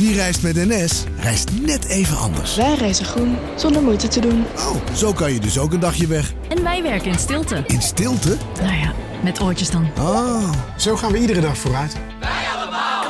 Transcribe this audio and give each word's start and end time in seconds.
Wie 0.00 0.14
reist 0.14 0.42
met 0.42 0.54
NS, 0.54 1.04
reist 1.16 1.50
net 1.60 1.84
even 1.84 2.16
anders. 2.16 2.56
Wij 2.56 2.74
reizen 2.74 3.04
groen, 3.04 3.36
zonder 3.56 3.82
moeite 3.82 4.08
te 4.08 4.20
doen. 4.20 4.44
Oh, 4.56 4.94
zo 4.94 5.12
kan 5.12 5.32
je 5.32 5.40
dus 5.40 5.58
ook 5.58 5.72
een 5.72 5.80
dagje 5.80 6.06
weg. 6.06 6.32
En 6.48 6.62
wij 6.62 6.82
werken 6.82 7.10
in 7.10 7.18
stilte. 7.18 7.64
In 7.66 7.82
stilte? 7.82 8.36
Nou 8.62 8.74
ja, 8.74 8.92
met 9.22 9.40
oortjes 9.40 9.70
dan. 9.70 9.88
Oh. 9.98 10.52
Zo 10.76 10.96
gaan 10.96 11.12
we 11.12 11.18
iedere 11.18 11.40
dag 11.40 11.58
vooruit. 11.58 11.96
Wij 12.20 12.30
allemaal. 12.56 13.04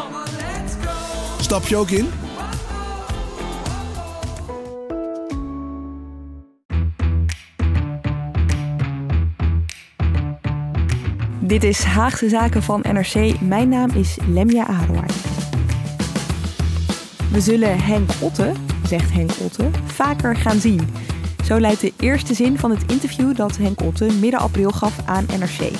Stap 1.41 1.67
je 1.67 1.77
ook 1.77 1.91
in? 1.91 2.09
Dit 11.41 11.65
is 11.65 11.83
Haagse 11.83 12.29
Zaken 12.29 12.63
van 12.63 12.85
NRC. 12.93 13.41
Mijn 13.41 13.69
naam 13.69 13.91
is 13.91 14.17
Lemja 14.27 14.67
Arouai. 14.67 15.07
We 17.33 17.41
zullen 17.41 17.79
Henk 17.81 18.11
Otte, 18.23 18.53
zegt 18.87 19.13
Henk 19.13 19.31
Otte, 19.41 19.71
vaker 19.85 20.37
gaan 20.37 20.59
zien. 20.59 20.81
Zo 21.45 21.61
luidt 21.61 21.81
de 21.81 21.93
eerste 21.99 22.35
zin 22.35 22.59
van 22.59 22.71
het 22.71 22.93
interview 22.93 23.37
dat 23.37 23.57
Henk 23.57 23.83
Otte 23.83 24.05
midden 24.21 24.41
april 24.41 24.71
gaf 24.71 25.07
aan 25.07 25.27
NRC. 25.39 25.73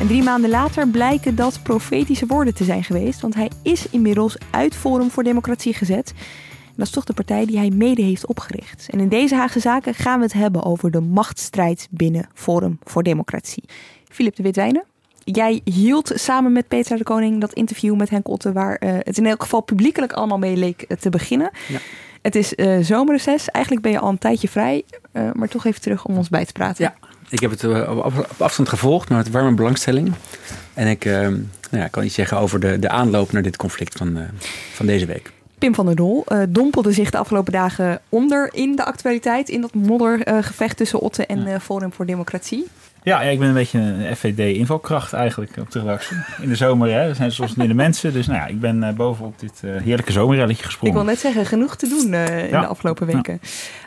En 0.00 0.06
drie 0.06 0.22
maanden 0.22 0.50
later 0.50 0.88
blijken 0.88 1.36
dat 1.36 1.62
profetische 1.62 2.26
woorden 2.26 2.54
te 2.54 2.64
zijn 2.64 2.84
geweest, 2.84 3.20
want 3.20 3.34
hij 3.34 3.50
is 3.62 3.88
inmiddels 3.90 4.36
uit 4.50 4.74
Forum 4.74 5.10
voor 5.10 5.22
Democratie 5.22 5.74
gezet. 5.74 6.14
Dat 6.76 6.86
is 6.86 6.92
toch 6.92 7.04
de 7.04 7.12
partij 7.12 7.46
die 7.46 7.58
hij 7.58 7.70
mede 7.70 8.02
heeft 8.02 8.26
opgericht. 8.26 8.88
En 8.90 9.00
in 9.00 9.08
deze 9.08 9.34
Haagse 9.34 9.60
Zaken 9.60 9.94
gaan 9.94 10.18
we 10.18 10.24
het 10.24 10.34
hebben 10.34 10.62
over 10.64 10.90
de 10.90 11.00
machtsstrijd 11.00 11.88
binnen 11.90 12.28
Forum 12.34 12.78
voor 12.84 13.02
Democratie. 13.02 13.64
Filip 14.08 14.36
de 14.36 14.42
Witwijnen, 14.42 14.84
jij 15.24 15.60
hield 15.64 16.12
samen 16.14 16.52
met 16.52 16.68
Peter 16.68 16.96
de 16.96 17.02
Koning 17.02 17.40
dat 17.40 17.52
interview 17.52 17.96
met 17.96 18.10
Henk 18.10 18.28
Otte, 18.28 18.52
waar 18.52 18.76
uh, 18.80 18.92
het 18.98 19.18
in 19.18 19.26
elk 19.26 19.42
geval 19.42 19.60
publiekelijk 19.60 20.12
allemaal 20.12 20.38
mee 20.38 20.56
leek 20.56 20.84
uh, 20.88 20.96
te 20.96 21.10
beginnen. 21.10 21.50
Ja. 21.68 21.78
Het 22.22 22.34
is 22.34 22.52
uh, 22.56 22.78
zomerreces. 22.80 23.48
Eigenlijk 23.48 23.84
ben 23.84 23.92
je 23.92 23.98
al 23.98 24.08
een 24.08 24.18
tijdje 24.18 24.48
vrij, 24.48 24.84
maar 25.32 25.48
toch 25.48 25.64
even 25.66 25.80
terug 25.80 26.04
om 26.04 26.16
ons 26.16 26.28
bij 26.28 26.44
te 26.44 26.52
praten. 26.52 26.84
Ja, 26.84 26.94
ik 27.28 27.40
heb 27.40 27.50
het 27.50 27.64
op, 27.88 28.26
afstand 28.36 28.68
gevolgd, 28.68 29.08
maar 29.08 29.18
met 29.18 29.30
warme 29.30 29.54
belangstelling. 29.54 30.12
En 30.74 30.86
ik 30.86 31.04
nou 31.04 31.46
ja, 31.70 31.88
kan 31.88 32.04
iets 32.04 32.14
zeggen 32.14 32.38
over 32.38 32.60
de, 32.60 32.78
de 32.78 32.88
aanloop 32.88 33.32
naar 33.32 33.42
dit 33.42 33.56
conflict 33.56 33.96
van, 33.96 34.18
van 34.72 34.86
deze 34.86 35.06
week. 35.06 35.32
Pim 35.62 35.74
van 35.74 35.86
der 35.86 35.96
Doel 35.96 36.24
uh, 36.28 36.42
dompelde 36.48 36.92
zich 36.92 37.10
de 37.10 37.18
afgelopen 37.18 37.52
dagen 37.52 38.00
onder 38.08 38.50
in 38.54 38.76
de 38.76 38.84
actualiteit. 38.84 39.48
In 39.48 39.60
dat 39.60 39.74
moddergevecht 39.74 40.70
uh, 40.70 40.76
tussen 40.76 41.00
Otte 41.00 41.26
en 41.26 41.46
uh, 41.46 41.58
Forum 41.58 41.92
voor 41.92 42.06
Democratie. 42.06 42.66
Ja, 43.02 43.22
ja, 43.22 43.30
ik 43.30 43.38
ben 43.38 43.48
een 43.48 43.54
beetje 43.54 43.78
een 43.78 44.16
FVD-invalkracht 44.16 45.12
eigenlijk 45.12 45.56
op 45.56 45.70
de 45.70 45.78
redactie. 45.78 46.16
In 46.40 46.48
de 46.48 46.54
zomer, 46.54 46.90
hè. 46.90 47.08
Er 47.08 47.14
zijn 47.14 47.32
soms 47.32 47.54
minder 47.54 47.76
mensen. 47.76 48.12
Dus 48.12 48.26
nou 48.26 48.38
ja, 48.38 48.46
ik 48.46 48.60
ben 48.60 48.96
bovenop 48.96 49.38
dit 49.38 49.60
heerlijke 49.60 50.12
zomerrelletje 50.12 50.64
gesprongen. 50.64 50.96
Ik 50.96 51.02
wil 51.02 51.10
net 51.12 51.20
zeggen, 51.20 51.46
genoeg 51.46 51.76
te 51.76 51.88
doen 51.88 52.14
in 52.14 52.48
ja. 52.48 52.60
de 52.60 52.66
afgelopen 52.66 53.06
weken. 53.06 53.40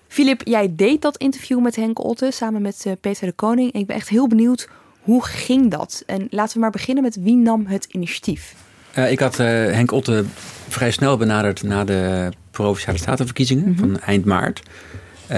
Filip, 0.07 0.41
ja. 0.43 0.51
jij 0.51 0.73
deed 0.75 1.01
dat 1.01 1.17
interview 1.17 1.59
met 1.59 1.75
Henk 1.75 2.03
Otte 2.03 2.31
samen 2.31 2.61
met 2.61 2.85
Peter 3.01 3.27
de 3.27 3.33
Koning. 3.33 3.71
Ik 3.71 3.85
ben 3.85 3.95
echt 3.95 4.09
heel 4.09 4.27
benieuwd, 4.27 4.69
hoe 5.01 5.25
ging 5.25 5.71
dat? 5.71 6.03
En 6.05 6.27
laten 6.29 6.53
we 6.53 6.59
maar 6.59 6.71
beginnen 6.71 7.03
met 7.03 7.17
wie 7.21 7.35
nam 7.35 7.65
het 7.65 7.85
initiatief? 7.85 8.55
Uh, 8.97 9.11
ik 9.11 9.19
had 9.19 9.39
uh, 9.39 9.47
Henk 9.47 9.91
Otte 9.91 10.25
vrij 10.69 10.91
snel 10.91 11.17
benaderd 11.17 11.63
na 11.63 11.83
de 11.83 12.29
Provinciale 12.51 12.97
Statenverkiezingen 12.97 13.63
mm 13.67 13.75
-hmm. 13.77 13.91
van 13.91 13.99
eind 13.99 14.25
maart. 14.25 14.61
Uh, 15.31 15.37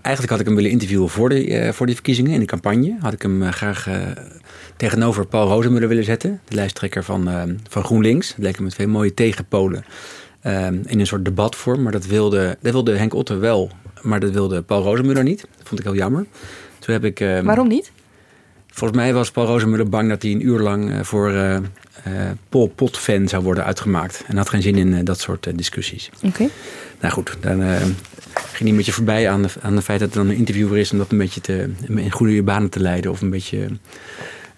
eigenlijk 0.00 0.30
had 0.30 0.40
ik 0.40 0.46
hem 0.46 0.54
willen 0.54 0.70
interviewen 0.70 1.08
voor, 1.08 1.28
de, 1.28 1.70
voor 1.72 1.86
die 1.86 1.94
verkiezingen 1.94 2.32
in 2.32 2.40
de 2.40 2.46
campagne. 2.46 2.96
Had 3.00 3.12
ik 3.12 3.22
hem 3.22 3.52
graag 3.52 3.88
tegenover 4.76 5.26
Paul 5.26 5.48
Rozemuller 5.48 5.88
willen 5.88 6.04
zetten, 6.04 6.40
de 6.48 6.54
lijsttrekker 6.54 7.04
van, 7.04 7.28
van 7.68 7.84
GroenLinks. 7.84 8.28
Dat 8.28 8.38
leek 8.38 8.60
me 8.60 8.68
twee 8.68 8.86
mooie 8.86 9.14
tegenpolen 9.14 9.84
in 10.86 11.00
een 11.00 11.06
soort 11.06 11.24
debatvorm. 11.24 11.82
Maar 11.82 11.92
dat 11.92 12.06
wilde, 12.06 12.56
dat 12.60 12.72
wilde 12.72 12.96
Henk 12.96 13.14
Otte 13.14 13.36
wel, 13.36 13.70
maar 14.02 14.20
dat 14.20 14.30
wilde 14.30 14.62
Paul 14.62 14.82
Rozemuller 14.82 15.22
niet. 15.22 15.40
Dat 15.40 15.68
vond 15.68 15.80
ik 15.80 15.86
heel 15.86 15.96
jammer. 15.96 16.26
Toen 16.78 16.94
heb 16.94 17.04
ik, 17.04 17.18
Waarom 17.44 17.68
niet? 17.68 17.92
Volgens 18.66 19.00
mij 19.00 19.14
was 19.14 19.30
Paul 19.30 19.46
Rozemuller 19.46 19.88
bang 19.88 20.08
dat 20.08 20.22
hij 20.22 20.30
een 20.30 20.46
uur 20.46 20.58
lang 20.58 21.06
voor 21.06 21.32
Pol 22.48 22.68
Pot-fan 22.68 23.28
zou 23.28 23.42
worden 23.42 23.64
uitgemaakt. 23.64 24.24
En 24.26 24.36
had 24.36 24.48
geen 24.48 24.62
zin 24.62 24.76
in 24.76 24.92
uh, 24.92 24.98
dat 25.04 25.20
soort 25.20 25.48
discussies. 25.54 26.10
Oké. 26.16 26.26
Okay. 26.26 26.50
Nou 27.00 27.12
goed, 27.12 27.36
dan 27.40 27.62
ging 28.52 28.76
met 28.76 28.86
je 28.86 28.92
voorbij 28.92 29.30
aan, 29.30 29.42
de, 29.42 29.48
aan 29.62 29.82
feit 29.82 30.00
dat 30.00 30.08
er 30.08 30.16
dan 30.16 30.28
een 30.28 30.36
interviewer 30.36 30.78
is... 30.78 30.92
om 30.92 30.98
dat 30.98 31.12
een 31.12 31.18
beetje 31.18 31.40
te, 31.40 31.70
in 31.88 32.10
goede 32.10 32.42
banen 32.42 32.70
te 32.70 32.80
leiden 32.80 33.10
of 33.10 33.20
een 33.20 33.30
beetje 33.30 33.68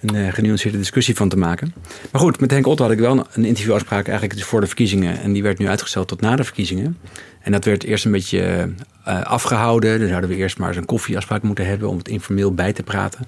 een 0.01 0.33
genuanceerde 0.33 0.79
discussie 0.79 1.15
van 1.15 1.29
te 1.29 1.37
maken. 1.37 1.75
Maar 2.13 2.21
goed, 2.21 2.41
met 2.41 2.51
Henk 2.51 2.67
Otto 2.67 2.83
had 2.83 2.93
ik 2.93 2.99
wel 2.99 3.27
een 3.33 3.45
interviewafspraak 3.45 4.07
eigenlijk 4.07 4.39
dus 4.39 4.49
voor 4.49 4.61
de 4.61 4.67
verkiezingen. 4.67 5.21
En 5.21 5.33
die 5.33 5.43
werd 5.43 5.59
nu 5.59 5.69
uitgesteld 5.69 6.09
tot 6.09 6.21
na 6.21 6.37
de 6.37 6.45
verkiezingen. 6.45 6.99
En 7.43 7.53
dat 7.53 7.65
werd 7.65 7.85
eerst 7.85 8.05
een 8.05 8.11
beetje 8.11 8.73
uh, 9.09 9.23
afgehouden. 9.23 9.99
Dan 9.99 10.09
zouden 10.09 10.31
we 10.31 10.37
eerst 10.37 10.59
maar 10.59 10.69
eens 10.69 10.77
een 10.77 10.85
koffieafspraak 10.85 11.43
moeten 11.43 11.67
hebben 11.67 11.89
om 11.89 11.99
het 11.99 12.09
informeel 12.09 12.55
bij 12.55 12.73
te 12.73 12.83
praten. 12.83 13.27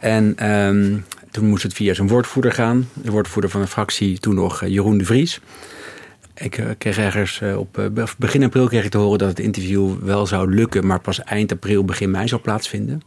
En 0.00 0.50
um, 0.50 1.04
toen 1.36 1.48
moest 1.48 1.62
het 1.62 1.72
via 1.72 1.94
zijn 1.94 2.08
woordvoerder 2.08 2.52
gaan. 2.52 2.88
De 2.92 3.10
woordvoerder 3.10 3.50
van 3.50 3.60
de 3.60 3.66
fractie, 3.66 4.18
toen 4.18 4.34
nog 4.34 4.62
uh, 4.62 4.68
Jeroen 4.68 4.98
de 4.98 5.04
Vries. 5.04 5.40
Ik 6.34 6.58
uh, 6.58 6.66
kreeg 6.78 6.98
ergens 6.98 7.40
uh, 7.42 7.58
op 7.58 7.90
begin 8.18 8.44
april 8.44 8.66
kreeg 8.66 8.84
ik 8.84 8.90
te 8.90 8.98
horen 8.98 9.18
dat 9.18 9.28
het 9.28 9.38
interview 9.38 9.94
wel 10.02 10.26
zou 10.26 10.54
lukken, 10.54 10.86
maar 10.86 11.00
pas 11.00 11.22
eind 11.22 11.52
april, 11.52 11.84
begin 11.84 12.10
mei 12.10 12.28
zou 12.28 12.40
plaatsvinden. 12.40 13.02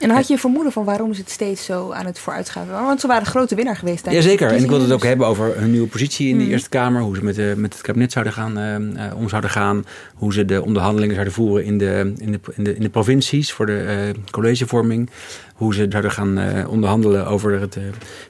En 0.00 0.10
had 0.10 0.26
je 0.26 0.32
een 0.32 0.38
vermoeden 0.38 0.72
van 0.72 0.84
waarom 0.84 1.14
ze 1.14 1.20
het 1.20 1.30
steeds 1.30 1.64
zo 1.64 1.90
aan 1.90 2.06
het 2.06 2.18
vooruitgaan? 2.18 2.66
Want 2.70 3.00
ze 3.00 3.06
waren 3.06 3.26
grote 3.26 3.54
winnaar 3.54 3.76
geweest. 3.76 4.10
Jazeker, 4.10 4.48
en 4.48 4.62
ik 4.62 4.68
wilde 4.68 4.84
het 4.84 4.92
ook 4.92 5.02
hebben 5.02 5.26
over 5.26 5.58
hun 5.58 5.70
nieuwe 5.70 5.88
positie 5.88 6.28
in 6.28 6.38
de 6.38 6.46
Eerste 6.46 6.68
Kamer. 6.68 7.02
Hoe 7.02 7.16
ze 7.16 7.24
met, 7.24 7.34
de, 7.34 7.54
met 7.56 7.72
het 7.72 7.82
kabinet 7.82 8.12
zouden 8.12 8.32
gaan, 8.32 8.58
uh, 8.58 9.16
om 9.16 9.28
zouden 9.28 9.50
gaan. 9.50 9.84
Hoe 10.14 10.32
ze 10.32 10.44
de 10.44 10.62
onderhandelingen 10.62 11.14
zouden 11.14 11.34
voeren 11.34 11.64
in 11.64 11.78
de, 11.78 12.12
in 12.16 12.32
de, 12.32 12.40
in 12.54 12.64
de, 12.64 12.74
in 12.74 12.82
de 12.82 12.88
provincies 12.88 13.52
voor 13.52 13.66
de 13.66 14.12
uh, 14.14 14.22
collegevorming. 14.30 15.10
Hoe 15.54 15.74
ze 15.74 15.86
zouden 15.88 16.10
gaan 16.10 16.38
uh, 16.38 16.68
onderhandelen 16.68 17.26
over 17.26 17.60
het 17.60 17.78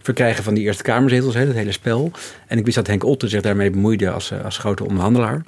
verkrijgen 0.03 0.45
van 0.45 0.55
die 0.55 0.65
Eerste 0.65 0.83
Kamerzetels, 0.83 1.35
hè, 1.35 1.47
dat 1.47 1.55
hele 1.55 1.73
spel. 1.73 2.11
En 2.47 2.59
ik 2.59 2.65
wist 2.65 2.77
dat 2.77 2.87
Henk 2.87 3.05
Otte 3.05 3.29
zich 3.29 3.41
daarmee 3.41 3.71
bemoeide 3.71 4.11
als, 4.11 4.33
als 4.45 4.59
grote 4.59 4.85
onderhandelaar. 4.85 5.43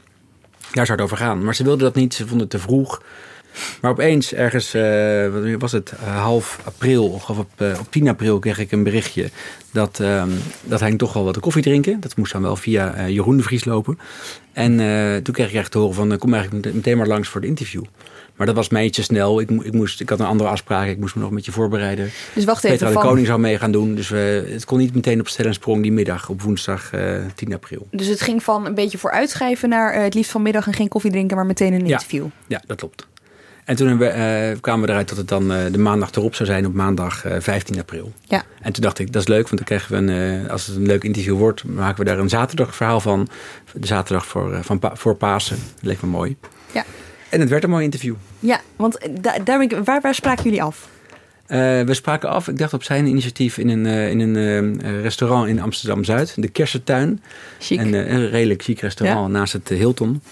Daar 0.72 0.87
zou 0.87 0.99
het 0.99 1.06
over 1.06 1.16
gaan. 1.16 1.45
Maar 1.45 1.55
ze 1.55 1.65
wilden 1.65 1.84
dat 1.84 1.95
niet, 1.95 2.15
ze 2.15 2.22
vonden 2.22 2.41
het 2.41 2.51
te 2.51 2.59
vroeg. 2.59 3.03
Maar 3.81 3.91
opeens, 3.91 4.34
ergens, 4.34 4.75
uh, 4.75 5.56
was 5.59 5.72
het, 5.72 5.92
uh, 6.03 6.22
half 6.22 6.60
april, 6.65 7.09
of 7.09 7.28
op, 7.28 7.50
uh, 7.59 7.78
op 7.81 7.87
10 7.91 8.09
april 8.09 8.38
kreeg 8.38 8.59
ik 8.59 8.72
een 8.72 8.82
berichtje 8.82 9.31
dat, 9.72 10.03
dat 10.62 10.81
hij 10.81 10.97
toch 10.97 11.12
wel 11.12 11.25
wat 11.25 11.41
koffie 11.41 11.62
drinken. 11.62 12.00
Dat 12.00 12.16
moest 12.16 12.32
dan 12.32 12.42
wel 12.42 12.56
via 12.56 13.09
Jeroen 13.09 13.37
de 13.37 13.42
Vries 13.42 13.65
lopen. 13.65 13.98
En 14.53 14.76
toen 15.22 15.34
kreeg 15.34 15.48
ik 15.48 15.54
echt 15.54 15.70
te 15.70 15.78
horen 15.78 15.94
van, 15.94 16.19
kom 16.19 16.34
eigenlijk 16.34 16.75
meteen 16.75 16.97
maar 16.97 17.06
langs 17.06 17.28
voor 17.28 17.41
het 17.41 17.50
interview. 17.50 17.84
Maar 18.37 18.47
dat 18.47 18.54
was 18.54 18.69
mij 18.69 18.84
ietsje 18.84 19.03
snel. 19.03 19.41
Ik, 19.41 19.50
ik, 19.50 19.72
moest, 19.72 20.00
ik 20.00 20.09
had 20.09 20.21
een 20.21 20.26
andere 20.26 20.50
afspraak. 20.50 20.88
Ik 20.88 20.98
moest 20.98 21.15
me 21.15 21.21
nog 21.21 21.31
een 21.31 21.36
beetje 21.36 21.53
voorbereiden. 21.53 22.10
Dus 22.34 22.44
wacht 22.44 22.65
even. 22.65 22.76
Petra 22.76 22.92
van... 22.92 23.03
de 23.03 23.09
Koning 23.09 23.26
zou 23.26 23.41
mee 23.41 23.59
gaan 23.59 23.72
doen. 23.72 23.94
Dus 23.94 24.09
we, 24.09 24.48
het 24.50 24.65
kon 24.65 24.78
niet 24.78 24.94
meteen 24.94 25.21
op 25.21 25.28
stel 25.28 25.47
en 25.47 25.54
sprong 25.54 25.82
die 25.82 25.92
middag 25.92 26.28
op 26.28 26.42
woensdag 26.42 26.92
uh, 26.94 27.16
10 27.34 27.54
april. 27.54 27.86
Dus 27.91 28.06
het 28.06 28.21
ging 28.21 28.42
van 28.42 28.66
een 28.66 28.75
beetje 28.75 28.98
vooruitschrijven 28.98 29.69
naar 29.69 30.03
het 30.03 30.15
liefst 30.15 30.31
vanmiddag 30.31 30.66
en 30.66 30.72
geen 30.72 30.89
koffie 30.89 31.10
drinken, 31.10 31.36
maar 31.36 31.47
meteen 31.47 31.72
een 31.72 31.86
interview. 31.86 32.24
Ja, 32.24 32.30
ja 32.47 32.62
dat 32.66 32.77
klopt. 32.77 33.06
En 33.65 33.77
toen 33.77 33.99
we, 33.99 34.07
uh, 34.53 34.61
kwamen 34.61 34.87
we 34.87 34.91
eruit 34.91 35.09
dat 35.09 35.19
het 35.19 35.28
dan 35.28 35.53
uh, 35.53 35.59
de 35.71 35.78
maandag 35.78 36.11
erop 36.11 36.34
zou 36.34 36.49
zijn 36.49 36.66
op 36.66 36.75
maandag 36.75 37.25
uh, 37.25 37.37
15 37.39 37.78
april. 37.78 38.13
Ja. 38.25 38.43
En 38.61 38.72
toen 38.72 38.83
dacht 38.83 38.99
ik, 38.99 39.13
dat 39.13 39.22
is 39.22 39.28
leuk, 39.28 39.49
want 39.49 39.57
dan 39.57 39.65
krijgen 39.65 40.07
we 40.07 40.13
een, 40.13 40.51
als 40.51 40.66
het 40.66 40.77
een 40.77 40.87
leuk 40.87 41.05
interview 41.05 41.39
wordt, 41.39 41.65
maken 41.65 41.99
we 41.99 42.05
daar 42.05 42.19
een 42.19 42.28
zaterdag 42.28 42.77
verhaal 42.77 43.01
van. 43.01 43.28
De 43.72 43.87
zaterdag 43.87 44.27
voor, 44.27 44.59
van 44.63 44.78
pa 44.78 44.97
voor 44.97 45.15
Pasen. 45.15 45.57
Dat 45.75 45.84
leek 45.84 46.03
me 46.03 46.09
mooi. 46.09 46.37
Ja. 46.72 46.84
En 47.28 47.41
het 47.41 47.49
werd 47.49 47.65
een 47.65 47.71
mooi 47.71 47.84
interview. 47.84 48.15
Ja, 48.39 48.61
want 48.77 49.09
da 49.21 49.39
daar 49.39 49.63
ik, 49.63 49.77
waar, 49.84 50.01
waar 50.01 50.15
spraken 50.15 50.45
jullie 50.45 50.63
af? 50.63 50.89
We 51.47 51.87
spraken 51.89 52.28
af, 52.28 52.49
ik 52.49 52.59
dacht 52.59 52.72
op 52.72 52.83
zijn 52.83 53.07
initiatief 53.07 53.59
in 53.59 53.69
een, 53.69 53.87
in 53.87 54.21
een 54.21 55.01
restaurant 55.03 55.49
in 55.49 55.61
Amsterdam-Zuid. 55.61 56.34
De 56.37 56.49
Kersentuin. 56.49 57.22
Chic. 57.59 57.81
Een, 57.81 57.93
een 57.93 58.28
redelijk 58.28 58.63
chic 58.63 58.81
restaurant 58.81 59.27
ja. 59.27 59.39
naast 59.39 59.53
het 59.53 59.69
Hilton. 59.69 60.22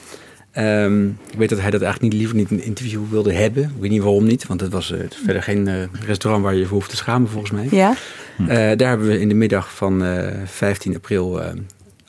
Um, 0.59 1.19
ik 1.31 1.39
weet 1.39 1.49
dat 1.49 1.61
hij 1.61 1.71
dat 1.71 1.83
eigenlijk 1.83 2.13
niet, 2.13 2.23
liever 2.23 2.37
niet 2.37 2.51
een 2.51 2.65
interview 2.65 3.01
wilde 3.11 3.33
hebben. 3.33 3.63
Ik 3.63 3.81
weet 3.81 3.91
niet 3.91 4.03
waarom 4.03 4.25
niet, 4.25 4.47
want 4.47 4.61
het 4.61 4.73
was 4.73 4.91
uh, 4.91 4.99
het 4.99 5.17
verder 5.25 5.43
geen 5.43 5.67
uh, 5.67 5.83
restaurant 6.07 6.45
waar 6.45 6.55
je 6.55 6.67
voor 6.67 6.77
hoeft 6.77 6.91
te 6.91 6.97
schamen 6.97 7.29
volgens 7.29 7.51
mij. 7.51 7.69
Ja. 7.71 7.95
Uh, 8.41 8.49
daar 8.49 8.89
hebben 8.89 9.07
we 9.07 9.21
in 9.21 9.29
de 9.29 9.35
middag 9.35 9.75
van 9.75 10.05
15 10.47 10.95
april 10.95 11.41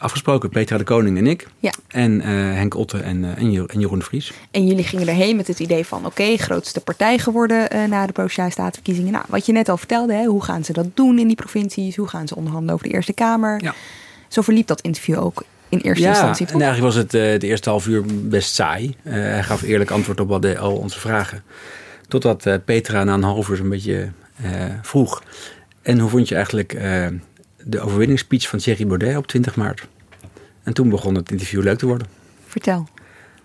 afgesproken. 0.03 0.49
Petra 0.49 0.77
de 0.77 0.83
Koning 0.83 1.17
en 1.17 1.27
ik. 1.27 1.47
Ja. 1.59 1.71
En 1.87 2.21
eh, 2.21 2.29
Henk 2.29 2.75
Otte 2.75 2.97
en, 2.97 3.23
eh, 3.23 3.37
en, 3.37 3.51
Jo- 3.51 3.65
en 3.65 3.79
Jeroen 3.79 3.99
de 3.99 4.05
Vries. 4.05 4.33
En 4.51 4.67
jullie 4.67 4.83
gingen 4.83 5.07
erheen 5.07 5.35
met 5.35 5.47
het 5.47 5.59
idee 5.59 5.85
van... 5.85 6.05
oké, 6.05 6.37
grootste 6.37 6.81
partij 6.81 7.17
geworden 7.17 7.69
eh, 7.69 7.83
na 7.85 8.05
de 8.05 8.13
Provinciale 8.13 8.51
Statenverkiezingen. 8.51 9.11
Nou, 9.11 9.25
wat 9.27 9.45
je 9.45 9.51
net 9.51 9.69
al 9.69 9.77
vertelde, 9.77 10.13
hè, 10.13 10.25
hoe 10.25 10.43
gaan 10.43 10.63
ze 10.63 10.73
dat 10.73 10.87
doen 10.93 11.19
in 11.19 11.27
die 11.27 11.35
provincies? 11.35 11.95
Hoe 11.95 12.07
gaan 12.07 12.27
ze 12.27 12.35
onderhandelen 12.35 12.75
over 12.75 12.87
de 12.87 12.93
Eerste 12.93 13.13
Kamer? 13.13 13.63
Ja. 13.63 13.73
Zo 14.27 14.41
verliep 14.41 14.67
dat 14.67 14.81
interview 14.81 15.19
ook 15.19 15.43
in 15.73 15.79
eerste 15.79 16.03
ja, 16.03 16.09
instantie, 16.09 16.47
en 16.47 16.61
eigenlijk 16.61 16.93
was 16.93 17.03
het 17.03 17.13
eh, 17.13 17.39
de 17.39 17.47
eerste 17.47 17.69
half 17.69 17.87
uur 17.87 18.03
best 18.07 18.53
saai. 18.53 18.95
Eh, 19.03 19.13
hij 19.13 19.43
gaf 19.43 19.61
eerlijk 19.61 19.91
antwoord 19.91 20.19
op 20.19 20.31
al, 20.31 20.39
de, 20.39 20.57
al 20.57 20.75
onze 20.75 20.99
vragen. 20.99 21.43
Totdat 22.07 22.45
eh, 22.45 22.55
Petra 22.65 23.03
na 23.03 23.13
een 23.13 23.23
half 23.23 23.49
uur 23.49 23.57
zo'n 23.57 23.69
beetje 23.69 24.11
eh, 24.43 24.51
vroeg. 24.81 25.23
En 25.81 25.99
hoe 25.99 26.09
vond 26.09 26.27
je 26.27 26.35
eigenlijk 26.35 26.73
eh, 26.73 27.07
de 27.63 27.79
overwinningsspeech 27.79 28.47
van 28.47 28.59
Thierry 28.59 28.87
Baudet 28.87 29.17
op 29.17 29.27
20 29.27 29.55
maart? 29.55 29.87
En 30.63 30.73
toen 30.73 30.89
begon 30.89 31.15
het 31.15 31.31
interview 31.31 31.63
leuk 31.63 31.77
te 31.77 31.85
worden. 31.85 32.07
Vertel. 32.47 32.87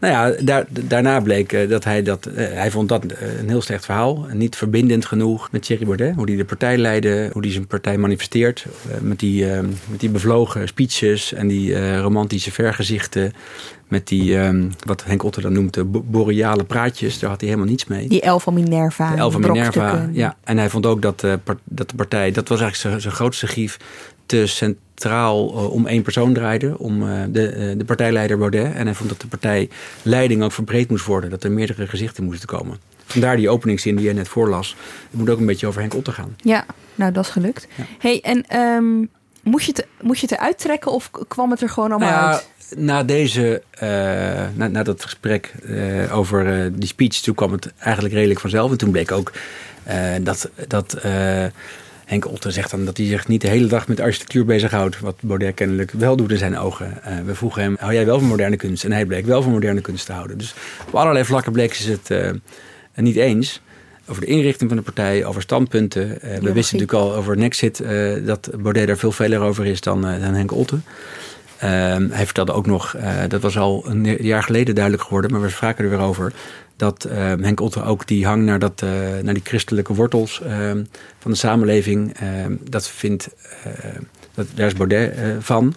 Nou 0.00 0.12
ja, 0.12 0.42
daar, 0.44 0.64
daarna 0.70 1.20
bleek 1.20 1.52
eh, 1.52 1.68
dat 1.68 1.84
hij 1.84 2.02
dat. 2.02 2.26
eh, 2.26 2.46
hij 2.52 2.70
vond 2.70 2.88
dat 2.88 3.04
eh, 3.04 3.38
een 3.38 3.48
heel 3.48 3.60
slecht 3.62 3.84
verhaal. 3.84 4.26
Niet 4.32 4.56
verbindend 4.56 5.06
genoeg 5.06 5.48
met 5.52 5.62
Thierry 5.62 5.84
Baudet. 5.84 6.14
Hoe 6.14 6.24
hij 6.28 6.36
de 6.36 6.44
partij 6.44 6.78
leidde, 6.78 7.30
hoe 7.32 7.42
hij 7.42 7.50
zijn 7.52 7.66
partij 7.66 7.98
manifesteert. 7.98 8.66
met, 9.00 9.18
die, 9.18 9.46
met 9.90 10.00
die 10.00 10.10
bevlogen 10.10 10.68
speeches 10.68 11.32
en 11.32 11.48
die 11.48 11.98
romantische 12.00 12.52
vergezichten. 12.52 13.32
Met 13.88 14.08
die, 14.08 14.38
eh, 14.40 14.54
wat 14.86 15.04
Henk 15.04 15.22
Otter 15.22 15.42
dan 15.42 15.52
noemt, 15.52 15.74
de 15.74 15.84
bo- 15.84 16.04
boreale 16.06 16.64
praatjes. 16.64 17.18
Daar 17.18 17.30
had 17.30 17.40
hij 17.40 17.48
helemaal 17.48 17.70
niets 17.70 17.86
mee. 17.86 18.08
Die 18.08 18.20
El 18.20 18.40
van 18.40 18.54
Minerva. 18.54 19.10
De 19.10 19.16
El 19.16 19.30
van 19.30 19.40
Minerva. 19.40 20.08
Ja, 20.12 20.36
en 20.44 20.58
hij 20.58 20.68
vond 20.70 20.86
ook 20.86 21.02
dat, 21.02 21.20
dat 21.64 21.88
de 21.90 21.94
partij, 21.96 22.30
dat 22.30 22.48
was 22.48 22.60
eigenlijk 22.60 22.76
zijn- 22.90 23.00
zijn 23.00 23.14
grootste 23.14 23.46
grief, 23.46 23.76
te 24.28 24.46
centraal 24.46 25.48
eh, 25.48 25.70
om 25.70 25.86
één 25.86 26.02
persoon 26.02 26.32
draaide, 26.32 26.78
om 26.78 27.08
eh, 27.08 27.22
de, 27.28 27.48
eh, 27.48 27.78
de 27.78 27.84
partijleider 27.84 28.38
Baudet. 28.38 28.74
En 28.74 28.84
hij 28.84 28.94
vond 28.94 29.08
dat 29.08 29.20
de 29.20 29.26
partijleiding 29.26 30.42
ook 30.42 30.52
verbreed 30.52 30.90
moest 30.90 31.04
worden, 31.04 31.30
dat 31.30 31.44
er 31.44 31.50
meerdere 31.50 31.86
gezichten 31.86 32.24
moesten 32.24 32.48
komen. 32.48 32.78
Vandaar 33.04 33.36
die 33.36 33.48
openingszin 33.48 33.96
die 33.96 34.04
jij 34.04 34.14
net 34.14 34.28
voorlas. 34.28 34.76
Het 35.10 35.18
moet 35.18 35.30
ook 35.30 35.38
een 35.38 35.46
beetje 35.46 35.66
over 35.66 35.80
Henk 35.80 35.94
Otter 35.94 36.12
gaan. 36.12 36.36
Ja, 36.36 36.66
nou 36.94 37.12
dat 37.12 37.24
is 37.24 37.30
gelukt. 37.30 37.66
Ja. 37.74 37.84
hey, 37.98 38.20
en 38.20 38.44
ehm, 38.46 39.04
moest, 39.42 39.66
je 39.66 39.72
het, 39.74 39.86
moest 40.00 40.20
je 40.20 40.26
het 40.26 40.36
eruit 40.36 40.58
trekken 40.58 40.92
of 40.92 41.10
kwam 41.28 41.50
het 41.50 41.62
er 41.62 41.68
gewoon 41.68 41.90
allemaal 41.90 42.10
Nou 42.10 42.32
uit? 42.32 42.48
Na 42.76 43.04
deze, 43.04 43.62
na, 44.54 44.68
na 44.68 44.82
dat 44.82 45.02
gesprek 45.02 45.54
over 46.12 46.72
die 46.78 46.88
speech, 46.88 47.14
toen 47.14 47.34
kwam 47.34 47.52
het 47.52 47.72
eigenlijk 47.78 48.14
redelijk 48.14 48.40
vanzelf. 48.40 48.70
En 48.70 48.76
toen 48.76 48.90
bleek 48.90 49.12
ook 49.12 49.32
dat, 50.22 50.50
dat 50.66 50.96
Henk 52.08 52.26
Otter 52.26 52.52
zegt 52.52 52.70
dan 52.70 52.84
dat 52.84 52.96
hij 52.96 53.06
zich 53.06 53.28
niet 53.28 53.40
de 53.40 53.48
hele 53.48 53.66
dag 53.66 53.88
met 53.88 54.00
architectuur 54.00 54.44
bezighoudt. 54.44 55.00
Wat 55.00 55.16
Baudet 55.20 55.54
kennelijk 55.54 55.90
wel 55.90 56.16
doet 56.16 56.30
in 56.30 56.38
zijn 56.38 56.58
ogen. 56.58 57.02
Eh, 57.02 57.16
we 57.24 57.34
vroegen 57.34 57.62
hem, 57.62 57.76
hou 57.78 57.92
jij 57.92 58.06
wel 58.06 58.18
van 58.18 58.28
moderne 58.28 58.56
kunst? 58.56 58.84
En 58.84 58.92
hij 58.92 59.06
bleek 59.06 59.26
wel 59.26 59.42
van 59.42 59.52
moderne 59.52 59.80
kunst 59.80 60.06
te 60.06 60.12
houden. 60.12 60.38
Dus 60.38 60.54
op 60.86 60.94
allerlei 60.94 61.24
vlakken 61.24 61.52
bleek 61.52 61.74
ze 61.74 61.90
het 61.90 62.10
eh, 62.10 62.30
niet 62.94 63.16
eens. 63.16 63.60
Over 64.06 64.22
de 64.22 64.28
inrichting 64.28 64.68
van 64.68 64.78
de 64.78 64.84
partij, 64.84 65.24
over 65.24 65.42
standpunten. 65.42 66.20
Eh, 66.20 66.38
we 66.38 66.52
wisten 66.52 66.78
natuurlijk 66.78 66.92
al 66.92 67.14
over 67.14 67.36
Nexit 67.36 67.82
dat 68.24 68.50
Baudet 68.58 68.86
daar 68.86 68.96
veel 68.96 69.12
veler 69.12 69.40
over 69.40 69.66
is 69.66 69.80
dan, 69.80 70.00
dan 70.00 70.34
Henk 70.34 70.52
Otten. 70.52 70.84
Ehm, 71.58 72.08
hij 72.10 72.24
vertelde 72.24 72.52
ook 72.52 72.66
nog, 72.66 72.96
dat 73.28 73.42
was 73.42 73.58
al 73.58 73.84
een 73.86 74.04
jaar 74.04 74.42
geleden 74.42 74.74
duidelijk 74.74 75.04
geworden, 75.04 75.30
maar 75.30 75.40
we 75.40 75.48
spraken 75.48 75.84
er 75.84 75.90
weer 75.90 75.98
over, 75.98 76.32
dat 76.78 77.04
ehm, 77.04 77.42
Henk 77.42 77.60
Otten 77.60 77.84
ook 77.84 78.06
die 78.06 78.26
hang 78.26 78.44
naar, 78.44 78.58
dat, 78.58 78.82
eh, 78.82 78.90
naar 79.22 79.34
die 79.34 79.42
christelijke 79.42 79.94
wortels 79.94 80.42
ehm, 80.42 80.84
van 81.18 81.30
de 81.30 81.36
samenleving, 81.36 82.14
ehm, 82.14 82.56
dat 82.70 82.88
vindt, 82.88 83.28
dat, 84.34 84.46
daar 84.54 84.66
is 84.66 84.74
Baudet 84.74 85.14
eh, 85.14 85.24
van. 85.40 85.74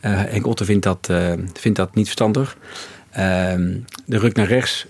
Eh, 0.00 0.12
Henk 0.14 0.46
Otten 0.46 0.66
vindt 0.66 0.84
dat, 0.84 1.12
vindt 1.52 1.78
dat 1.78 1.94
niet 1.94 2.04
verstandig. 2.04 2.56
De 4.06 4.18
ruk 4.18 4.34
naar 4.34 4.46
rechts, 4.46 4.86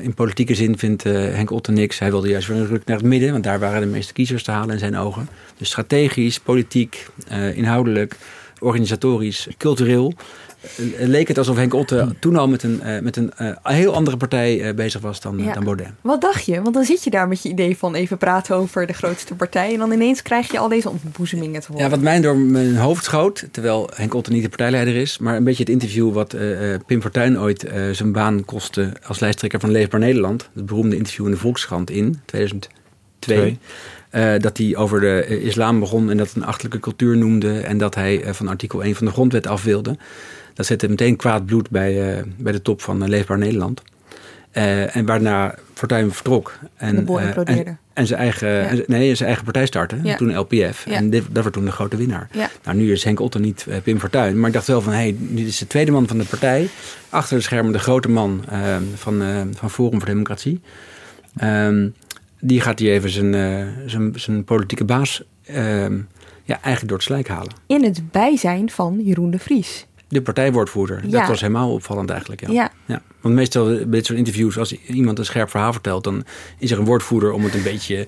in 0.00 0.14
politieke 0.14 0.54
zin 0.54 0.78
vindt 0.78 1.02
Henk 1.02 1.50
Otten 1.50 1.74
niks. 1.74 1.98
Hij 1.98 2.10
wilde 2.10 2.28
juist 2.28 2.48
weer 2.48 2.56
een 2.56 2.66
ruk 2.66 2.84
naar 2.84 2.96
het 2.96 3.06
midden, 3.06 3.32
want 3.32 3.44
daar 3.44 3.58
waren 3.58 3.80
de 3.80 3.86
meeste 3.86 4.12
kiezers 4.12 4.42
te 4.42 4.50
halen 4.50 4.70
in 4.70 4.78
zijn 4.78 4.96
ogen. 4.96 5.28
Dus 5.56 5.68
strategisch, 5.68 6.40
politiek, 6.40 7.06
inhoudelijk, 7.54 8.16
organisatorisch, 8.58 9.48
cultureel. 9.56 10.14
Eh, 10.60 11.06
leek 11.06 11.28
het 11.28 11.38
alsof 11.38 11.56
Henk 11.56 11.74
Otten 11.74 12.16
toen 12.18 12.36
al 12.36 12.48
met 12.48 12.62
een, 12.62 12.82
eh, 12.82 13.02
met 13.02 13.16
een 13.16 13.32
eh, 13.36 13.56
heel 13.62 13.94
andere 13.94 14.16
partij 14.16 14.74
bezig 14.74 15.00
was 15.00 15.20
dan, 15.20 15.38
Ja. 15.38 15.52
dan 15.52 15.64
Baudet. 15.64 15.88
Wat 16.00 16.20
dacht 16.20 16.44
je? 16.44 16.62
Want 16.62 16.74
dan 16.74 16.84
zit 16.84 17.04
je 17.04 17.10
daar 17.10 17.28
met 17.28 17.42
je 17.42 17.48
idee 17.48 17.76
van 17.76 17.94
even 17.94 18.18
praten 18.18 18.56
over 18.56 18.86
de 18.86 18.92
grootste 18.92 19.34
partij. 19.34 19.72
En 19.72 19.78
dan 19.78 19.92
ineens 19.92 20.22
krijg 20.22 20.52
je 20.52 20.58
al 20.58 20.68
deze 20.68 20.90
ontboezemingen 20.90 21.60
te 21.60 21.66
horen. 21.68 21.84
Ja, 21.84 21.90
wat 21.90 22.00
mij 22.00 22.20
door 22.20 22.36
mijn 22.36 22.76
hoofd 22.76 23.04
schoot, 23.04 23.48
terwijl 23.50 23.90
Henk 23.94 24.14
Otten 24.14 24.32
niet 24.32 24.42
de 24.42 24.48
partijleider 24.48 24.96
is, 24.96 25.18
maar 25.18 25.36
een 25.36 25.44
beetje 25.44 25.62
het 25.62 25.72
interview 25.72 26.12
wat 26.12 26.36
Pim 26.86 27.00
Fortuyn 27.00 27.40
ooit 27.40 27.66
zijn 27.92 28.12
baan 28.12 28.44
kostte 28.44 28.92
als 29.06 29.20
lijsttrekker 29.20 29.60
van 29.60 29.70
Leefbaar 29.70 30.00
Nederland. 30.00 30.48
Het 30.54 30.66
beroemde 30.66 30.96
interview 30.96 31.24
in 31.24 31.30
de 31.30 31.38
Volkskrant 31.38 31.90
in 31.90 32.20
2002. 32.24 32.76
Twee. 33.18 33.58
Eh, 34.10 34.32
dat 34.38 34.58
hij 34.58 34.76
over 34.76 35.00
de 35.00 35.40
islam 35.42 35.80
begon 35.80 36.10
en 36.10 36.16
dat 36.16 36.32
een 36.34 36.44
achterlijke 36.44 36.80
cultuur 36.80 37.16
noemde. 37.16 37.60
En 37.60 37.78
dat 37.78 37.94
hij 37.94 38.22
van 38.26 38.48
artikel 38.48 38.84
1 38.84 38.94
van 38.94 39.06
de 39.06 39.12
grondwet 39.12 39.46
af 39.46 39.62
wilde. 39.64 39.96
Dat 40.58 40.66
zette 40.66 40.88
meteen 40.88 41.16
kwaad 41.16 41.46
bloed 41.46 41.70
bij, 41.70 42.16
eh, 42.16 42.22
bij 42.36 42.52
de 42.52 42.62
top 42.62 42.82
van 42.82 43.02
eh, 43.02 43.08
Leefbaar 43.08 43.38
Nederland. 43.38 43.82
Eh, 44.50 44.96
en 44.96 45.06
waarna 45.06 45.54
Fortuyn 45.74 46.12
vertrok. 46.12 46.58
En, 46.76 46.96
implodeerde. 46.96 47.44
en, 47.44 47.78
en 47.92 48.06
zijn 48.06 48.20
eigen, 48.20 48.48
Ja. 48.48 48.66
en- 48.68 48.84
nee, 48.86 49.14
zijn 49.14 49.26
eigen 49.26 49.44
partij 49.44 49.66
startte. 49.66 49.98
Ja. 50.02 50.16
Toen 50.16 50.36
LPF. 50.38 50.84
Ja. 50.86 50.92
En 50.92 51.10
dit, 51.10 51.24
dat 51.30 51.42
werd 51.42 51.54
toen 51.54 51.64
de 51.64 51.70
grote 51.70 51.96
winnaar. 51.96 52.28
Nou, 52.64 52.76
nu 52.76 52.92
is 52.92 53.04
Henk 53.04 53.20
Otten 53.20 53.40
niet 53.40 53.66
Pim 53.82 53.98
Fortuyn. 54.00 54.38
Maar 54.38 54.48
ik 54.48 54.54
dacht 54.54 54.66
wel 54.66 54.80
van, 54.80 54.92
hé, 54.92 54.98
hey, 54.98 55.16
dit 55.18 55.46
is 55.46 55.58
de 55.58 55.66
tweede 55.66 55.90
man 55.90 56.06
van 56.08 56.18
de 56.18 56.24
partij. 56.24 56.68
Achter 57.08 57.36
de 57.36 57.42
schermen 57.42 57.72
de 57.72 57.78
grote 57.78 58.08
man 58.08 58.44
van, 58.94 59.22
van 59.56 59.70
Forum 59.70 59.98
voor 59.98 60.08
Democratie. 60.08 60.60
Ehm, 61.36 61.88
die 62.40 62.60
gaat 62.60 62.78
hier 62.78 62.92
even 62.92 63.10
zijn, 63.10 63.32
zijn, 63.86 64.12
zijn 64.16 64.44
politieke 64.44 64.84
baas 64.84 65.22
ehm, 65.44 65.98
ja, 66.44 66.54
eigenlijk 66.54 66.88
door 66.88 66.96
het 66.96 67.06
slijk 67.06 67.28
halen. 67.28 67.52
In 67.66 67.84
het 67.84 68.10
bijzijn 68.10 68.70
van 68.70 69.00
Jeroen 69.02 69.30
de 69.30 69.38
Vries. 69.38 69.86
De 70.08 70.22
partijwoordvoerder. 70.22 71.00
Ja. 71.06 71.18
Dat 71.18 71.28
was 71.28 71.40
helemaal 71.40 71.72
opvallend 71.72 72.10
eigenlijk. 72.10 72.40
Ja. 72.40 72.52
Ja. 72.52 72.70
Ja. 72.86 73.02
Want 73.20 73.34
meestal 73.34 73.64
bij 73.66 73.84
dit 73.88 74.06
soort 74.06 74.18
interviews, 74.18 74.58
als 74.58 74.72
iemand 74.86 75.18
een 75.18 75.24
scherp 75.24 75.50
verhaal 75.50 75.72
vertelt, 75.72 76.04
dan 76.04 76.24
is 76.58 76.70
er 76.70 76.78
een 76.78 76.84
woordvoerder 76.84 77.32
om 77.32 77.44
het 77.44 77.54
een 77.54 77.62
beetje, 77.62 77.96
een 77.98 78.06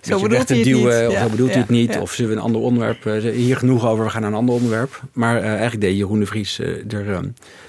beetje 0.00 0.12
bedoelt 0.14 0.30
weg 0.30 0.44
te 0.44 0.60
duwen. 0.60 1.06
niet. 1.06 1.16
Of 1.16 1.22
zo 1.22 1.28
bedoelt 1.28 1.50
hij 1.50 1.58
het 1.60 1.68
niet. 1.70 1.98
Of 1.98 2.12
zullen 2.12 2.30
we 2.30 2.36
een 2.36 2.42
ander 2.42 2.60
onderwerp, 2.60 3.06
eh, 3.06 3.32
hier 3.32 3.56
genoeg 3.56 3.86
over, 3.86 4.04
we 4.04 4.10
gaan 4.10 4.20
naar 4.20 4.30
een 4.30 4.36
ander 4.36 4.54
onderwerp. 4.54 5.02
Maar 5.12 5.36
eh, 5.36 5.44
eigenlijk 5.48 5.80
deed 5.80 5.96
Jeroen 5.96 6.18
de 6.20 6.26
Vries 6.26 6.58
eh, 6.60 6.92
er 6.92 7.12
eh, 7.12 7.18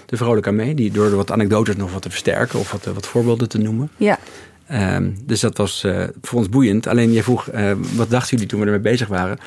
de 0.06 0.18
vrolijk 0.18 0.48
aan 0.48 0.56
mee. 0.56 0.76
Die, 0.76 0.92
door 0.92 1.16
wat 1.16 1.31
anekdotes 1.31 1.76
nog 1.76 1.94
wat 1.94 2.02
te 2.02 2.10
versterken 2.10 2.60
of 2.60 2.71
wat, 2.71 2.86
eh, 2.86 2.94
wat 2.94 3.07
voorbeelden 3.07 3.50
te 3.50 3.57
noemen. 3.57 3.90
Ja. 3.98 4.19
Ehm, 4.68 5.09
dus 5.26 5.40
dat 5.40 5.57
was 5.57 5.83
eh, 5.83 6.04
voor 6.21 6.40
ons 6.40 6.50
boeiend. 6.50 6.88
Alleen 6.88 7.12
jij 7.12 7.24
vroeg, 7.24 7.48
eh, 7.50 7.71
wat 7.95 8.09
dachten 8.09 8.30
jullie 8.31 8.48
toen 8.48 8.59
we 8.59 8.66
ermee 8.66 8.80
bezig 8.81 9.07
waren? 9.07 9.38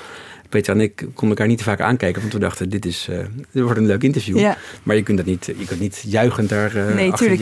Peter 0.52 0.74
en 0.74 0.80
ik 0.80 0.96
konden 0.96 1.28
elkaar 1.28 1.46
niet 1.46 1.58
te 1.58 1.64
vaak 1.64 1.80
aankijken, 1.80 2.20
want 2.20 2.32
we 2.32 2.38
dachten, 2.38 2.68
dit, 2.68 2.86
is, 2.86 3.06
eh, 3.10 3.18
dit 3.50 3.62
wordt 3.62 3.78
een 3.78 3.86
leuk 3.86 4.02
interview. 4.02 4.38
Ja. 4.38 4.56
Maar 4.82 4.96
je 4.96 5.02
kunt 5.02 5.16
dat 5.16 5.26
niet, 5.26 5.46
je 5.46 5.64
kunt 5.66 5.80
niet 5.80 6.04
juichend 6.06 6.48
daar 6.48 6.76
eh 6.76 6.94
Nee, 6.94 7.12
achter 7.12 7.32
je 7.32 7.38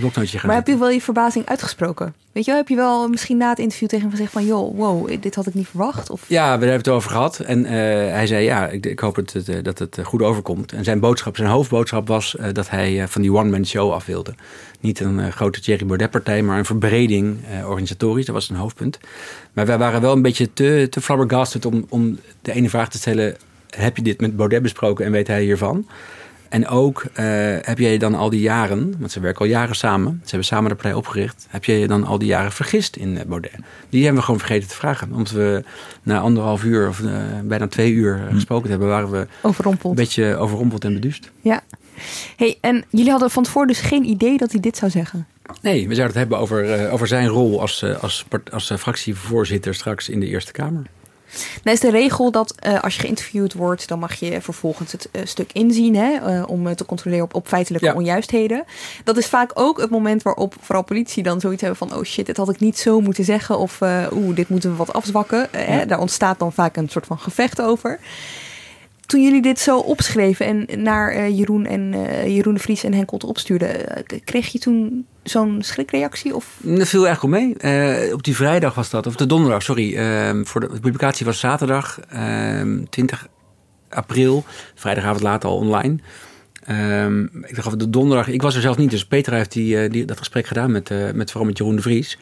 niet. 0.00 0.30
gaan 0.30 0.46
Maar 0.46 0.56
heb 0.56 0.66
je 0.66 0.78
wel 0.78 0.90
je 0.90 1.00
verbazing 1.00 1.46
uitgesproken? 1.46 2.14
Weet 2.32 2.44
je 2.44 2.50
wel, 2.50 2.60
heb 2.60 2.68
je 2.68 2.76
wel 2.76 3.08
misschien 3.08 3.36
na 3.36 3.48
het 3.48 3.58
interview 3.58 3.88
tegen 3.88 4.04
hem 4.04 4.14
gezegd 4.14 4.32
van... 4.32 4.46
joh, 4.46 4.76
wow, 4.76 5.10
dit 5.20 5.34
had 5.34 5.46
ik 5.46 5.54
niet 5.54 5.68
verwacht? 5.68 6.10
Of... 6.10 6.24
Ja, 6.26 6.44
we 6.44 6.50
hebben 6.50 6.72
het 6.72 6.88
over 6.88 7.10
gehad. 7.10 7.38
En 7.38 7.64
eh, 7.64 7.72
hij 8.12 8.26
zei, 8.26 8.44
ja, 8.44 8.68
ik, 8.68 8.86
ik 8.86 8.98
hoop 8.98 9.16
het, 9.16 9.32
het, 9.32 9.64
dat 9.64 9.78
het 9.78 9.98
goed 10.02 10.22
overkomt. 10.22 10.72
En 10.72 10.84
zijn 10.84 11.00
boodschap, 11.00 11.36
zijn 11.36 11.48
hoofdboodschap 11.48 12.08
was 12.08 12.36
dat 12.52 12.70
hij 12.70 13.08
van 13.08 13.22
die 13.22 13.32
one-man 13.32 13.66
show 13.66 13.92
af 13.92 14.06
wilde. 14.06 14.34
Niet 14.80 15.00
een 15.00 15.20
eh, 15.20 15.28
grote 15.32 15.60
Thierry 15.60 15.86
Baudet-partij, 15.86 16.42
maar 16.42 16.58
een 16.58 16.64
verbreding 16.64 17.38
eh, 17.50 17.68
organisatorisch. 17.68 18.26
Dat 18.26 18.34
was 18.34 18.46
zijn 18.46 18.58
hoofdpunt. 18.58 18.98
Maar 19.52 19.66
wij 19.66 19.78
waren 19.78 20.00
wel 20.00 20.12
een 20.12 20.22
beetje 20.22 20.52
te, 20.52 20.86
te 20.90 21.00
flabbergasted 21.00 21.64
om, 21.64 21.86
om 21.88 22.18
de 22.42 22.52
ene 22.52 22.68
vraag 22.68 22.88
te 22.88 22.98
stellen... 22.98 23.36
heb 23.70 23.96
je 23.96 24.02
dit 24.02 24.20
met 24.20 24.36
Baudet 24.36 24.62
besproken 24.62 25.04
en 25.04 25.12
weet 25.12 25.26
hij 25.26 25.42
hiervan? 25.42 25.86
En 26.48 26.68
ook, 26.68 27.04
eh, 27.12 27.24
heb 27.60 27.78
jij 27.78 27.98
dan 27.98 28.14
al 28.14 28.30
die 28.30 28.40
jaren, 28.40 28.94
want 28.98 29.12
ze 29.12 29.20
werken 29.20 29.40
al 29.40 29.46
jaren 29.46 29.76
samen, 29.76 30.20
ze 30.22 30.28
hebben 30.28 30.46
samen 30.48 30.68
de 30.68 30.74
partij 30.74 30.94
opgericht, 30.94 31.46
heb 31.48 31.64
jij 31.64 31.78
je 31.78 31.86
dan 31.86 32.04
al 32.04 32.18
die 32.18 32.28
jaren 32.28 32.52
vergist 32.52 32.96
in 32.96 33.18
Baudet? 33.26 33.52
Die 33.88 34.00
hebben 34.00 34.18
we 34.18 34.24
gewoon 34.24 34.40
vergeten 34.40 34.68
te 34.68 34.74
vragen. 34.74 35.08
Omdat 35.12 35.30
we 35.30 35.64
na 36.02 36.18
anderhalf 36.18 36.64
uur 36.64 36.88
of 36.88 37.02
bijna 37.44 37.66
twee 37.66 37.92
uur 37.92 38.26
eh, 38.28 38.34
gesproken 38.34 38.70
hebben, 38.70 38.88
waren 38.88 39.10
we 39.10 39.18
een 39.18 39.28
Overrompeld. 39.42 39.94
beetje 39.94 40.36
overrompeld 40.36 40.84
en 40.84 40.94
beduust. 40.94 41.30
Ja. 41.40 41.60
Hey, 42.36 42.58
en 42.60 42.84
jullie 42.90 43.10
hadden 43.10 43.30
van 43.30 43.42
tevoren 43.42 43.68
dus 43.68 43.80
geen 43.80 44.04
idee 44.04 44.38
dat 44.38 44.52
hij 44.52 44.60
dit 44.60 44.76
zou 44.76 44.90
zeggen? 44.90 45.26
Nee, 45.62 45.88
we 45.88 45.94
zouden 45.94 46.06
het 46.06 46.14
hebben 46.14 46.38
over, 46.38 46.74
eh, 46.74 46.92
over 46.92 47.06
zijn 47.06 47.26
rol 47.28 47.60
als, 47.60 47.82
eh, 47.82 48.02
als, 48.02 48.24
als 48.52 48.70
eh, 48.70 48.78
fractievoorzitter 48.78 49.74
straks 49.74 50.08
in 50.08 50.20
de 50.20 50.26
Eerste 50.26 50.52
Kamer. 50.52 50.82
Nou 51.62 51.76
is 51.76 51.80
de 51.80 51.90
regel 51.90 52.30
dat 52.30 52.54
als 52.80 52.94
je 52.94 53.00
geïnterviewd 53.00 53.52
wordt, 53.52 53.88
dan 53.88 53.98
mag 53.98 54.14
je 54.14 54.40
vervolgens 54.40 54.92
het 54.92 55.08
stuk 55.24 55.52
inzien 55.52 55.96
hè, 55.96 56.42
om 56.42 56.74
te 56.74 56.84
controleren 56.84 57.24
op, 57.24 57.34
op 57.34 57.48
feitelijke 57.48 57.86
Ja. 57.86 57.94
onjuistheden. 57.94 58.64
Dat 59.04 59.16
is 59.16 59.26
vaak 59.26 59.50
ook 59.54 59.80
het 59.80 59.90
moment 59.90 60.22
waarop 60.22 60.54
vooral 60.60 60.84
politie 60.84 61.22
dan 61.22 61.40
zoiets 61.40 61.62
hebben 61.62 61.88
van, 61.88 61.94
oh 61.98 62.04
shit, 62.04 62.26
dit 62.26 62.36
had 62.36 62.48
ik 62.48 62.60
niet 62.60 62.78
zo 62.78 63.00
moeten 63.00 63.24
zeggen 63.24 63.58
of 63.58 63.80
eh, 63.80 64.06
oeh, 64.12 64.36
dit 64.36 64.48
moeten 64.48 64.70
we 64.70 64.76
wat 64.76 64.92
afzwakken. 64.92 65.48
Hè. 65.50 65.86
Daar 65.86 66.00
ontstaat 66.00 66.38
dan 66.38 66.52
vaak 66.52 66.76
een 66.76 66.88
soort 66.88 67.06
van 67.06 67.18
gevecht 67.18 67.60
over. 67.60 67.98
Toen 69.08 69.22
jullie 69.22 69.42
dit 69.42 69.58
zo 69.58 69.78
opschreven 69.78 70.46
en 70.46 70.82
naar 70.82 71.10
eh, 71.12 71.38
Jeroen 71.38 71.66
en 71.66 71.92
uh, 71.92 72.26
Jeroen 72.26 72.54
de 72.54 72.60
Vries 72.60 72.84
en 72.84 72.94
Henk 72.94 73.12
Otte 73.12 73.26
opstuurden, 73.26 73.70
uh, 73.80 74.18
kreeg 74.24 74.46
je 74.46 74.58
toen 74.58 75.06
zo'n 75.22 75.58
schrikreactie? 75.60 76.34
Of? 76.34 76.58
Dat 76.60 76.88
viel 76.88 77.08
echt 77.08 77.22
wel 77.22 77.30
mee. 77.30 78.14
op 78.14 78.22
die 78.22 78.36
vrijdag 78.36 78.74
was 78.74 78.90
dat, 78.90 79.06
of 79.06 79.16
de 79.16 79.26
donderdag, 79.26 79.62
sorry. 79.62 79.96
Ehm, 79.96 80.44
voor 80.44 80.60
de, 80.60 80.66
publicatie 80.66 81.26
was 81.26 81.40
zaterdag 81.40 81.98
20 82.90 83.20
ehm, 83.20 83.30
april. 83.88 84.44
Vrijdagavond 84.74 85.22
laat 85.22 85.44
al 85.44 85.56
online. 85.56 85.98
Um, 86.70 87.30
ik 87.46 87.54
dacht 87.54 87.78
de 87.78 87.90
donderdag. 87.90 88.28
Ik 88.28 88.42
was 88.42 88.54
er 88.54 88.60
zelf 88.60 88.76
niet, 88.76 88.90
dus 88.90 89.06
Peter 89.06 89.32
heeft 89.32 89.52
die, 89.52 89.88
die 89.88 90.04
dat 90.04 90.18
gesprek 90.18 90.46
gedaan 90.46 90.72
met, 90.72 91.14
met 91.14 91.30
vooral 91.30 91.48
met 91.48 91.58
Jeroen 91.58 91.76
de 91.76 91.82
Vries. 91.82 92.18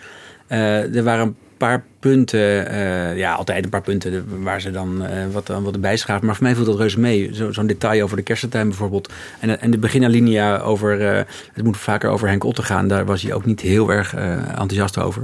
Er 0.49 1.03
waren 1.03 1.37
paar 1.57 1.85
punten, 2.01 2.73
uh, 2.73 3.17
ja, 3.17 3.35
altijd 3.35 3.65
een 3.65 3.71
paar 3.71 3.83
punten 3.83 4.43
waar 4.43 4.61
ze 4.61 4.71
dan 4.71 5.03
uh, 5.03 5.09
wat, 5.33 5.49
wat 5.49 5.75
erbij 5.75 5.97
schaven. 5.97 6.27
Maar 6.27 6.35
voor 6.35 6.45
mij 6.45 6.55
voelt 6.55 6.67
dat 6.67 6.79
reuze 6.79 7.01
mee. 7.01 7.29
Zo'n 7.33 7.53
zo 7.53 7.67
detail 7.67 8.03
over 8.03 8.17
de 8.17 8.23
kersentuin 8.23 8.69
bijvoorbeeld. 8.69 9.13
En, 9.41 9.61
en 9.61 9.71
de 9.71 9.79
beginalinea 9.79 10.59
over, 10.59 11.01
uh, 11.01 11.21
het 11.53 11.65
moet 11.65 11.77
vaker 11.77 12.11
over 12.11 12.29
Henk 12.29 12.45
Otte 12.45 12.63
gaan. 12.63 12.89
Daar 12.89 13.05
was 13.05 13.23
hij 13.23 13.33
ook 13.33 13.45
niet 13.45 13.61
heel 13.61 13.91
erg 13.91 14.15
enthousiast 14.15 14.99
over. 14.99 15.23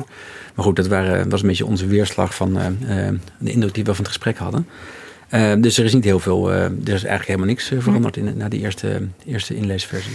Maar 0.55 0.65
goed, 0.65 0.77
dat 0.77 0.87
waren, 0.87 1.29
was 1.29 1.43
een 1.43 1.49
beetje 1.49 1.67
onze 1.67 1.87
weerslag 1.87 2.35
van 2.35 2.59
de 3.39 3.51
indruk 3.51 3.75
die 3.75 3.85
we 3.85 3.95
van 3.95 4.05
het 4.05 4.13
gesprek 4.13 4.39
hadden. 4.39 4.67
dus 5.63 5.79
er 5.79 5.85
is 5.85 5.95
niet 5.95 6.05
heel 6.05 6.19
veel, 6.19 6.53
er 6.53 6.71
is 6.71 6.87
eigenlijk 6.87 7.27
helemaal 7.27 7.47
niks 7.47 7.73
veranderd 7.79 8.17
in, 8.17 8.37
na 8.37 8.49
die 8.49 8.61
eerste, 8.61 9.01
eerste 9.27 9.55
inleesversie. 9.55 10.13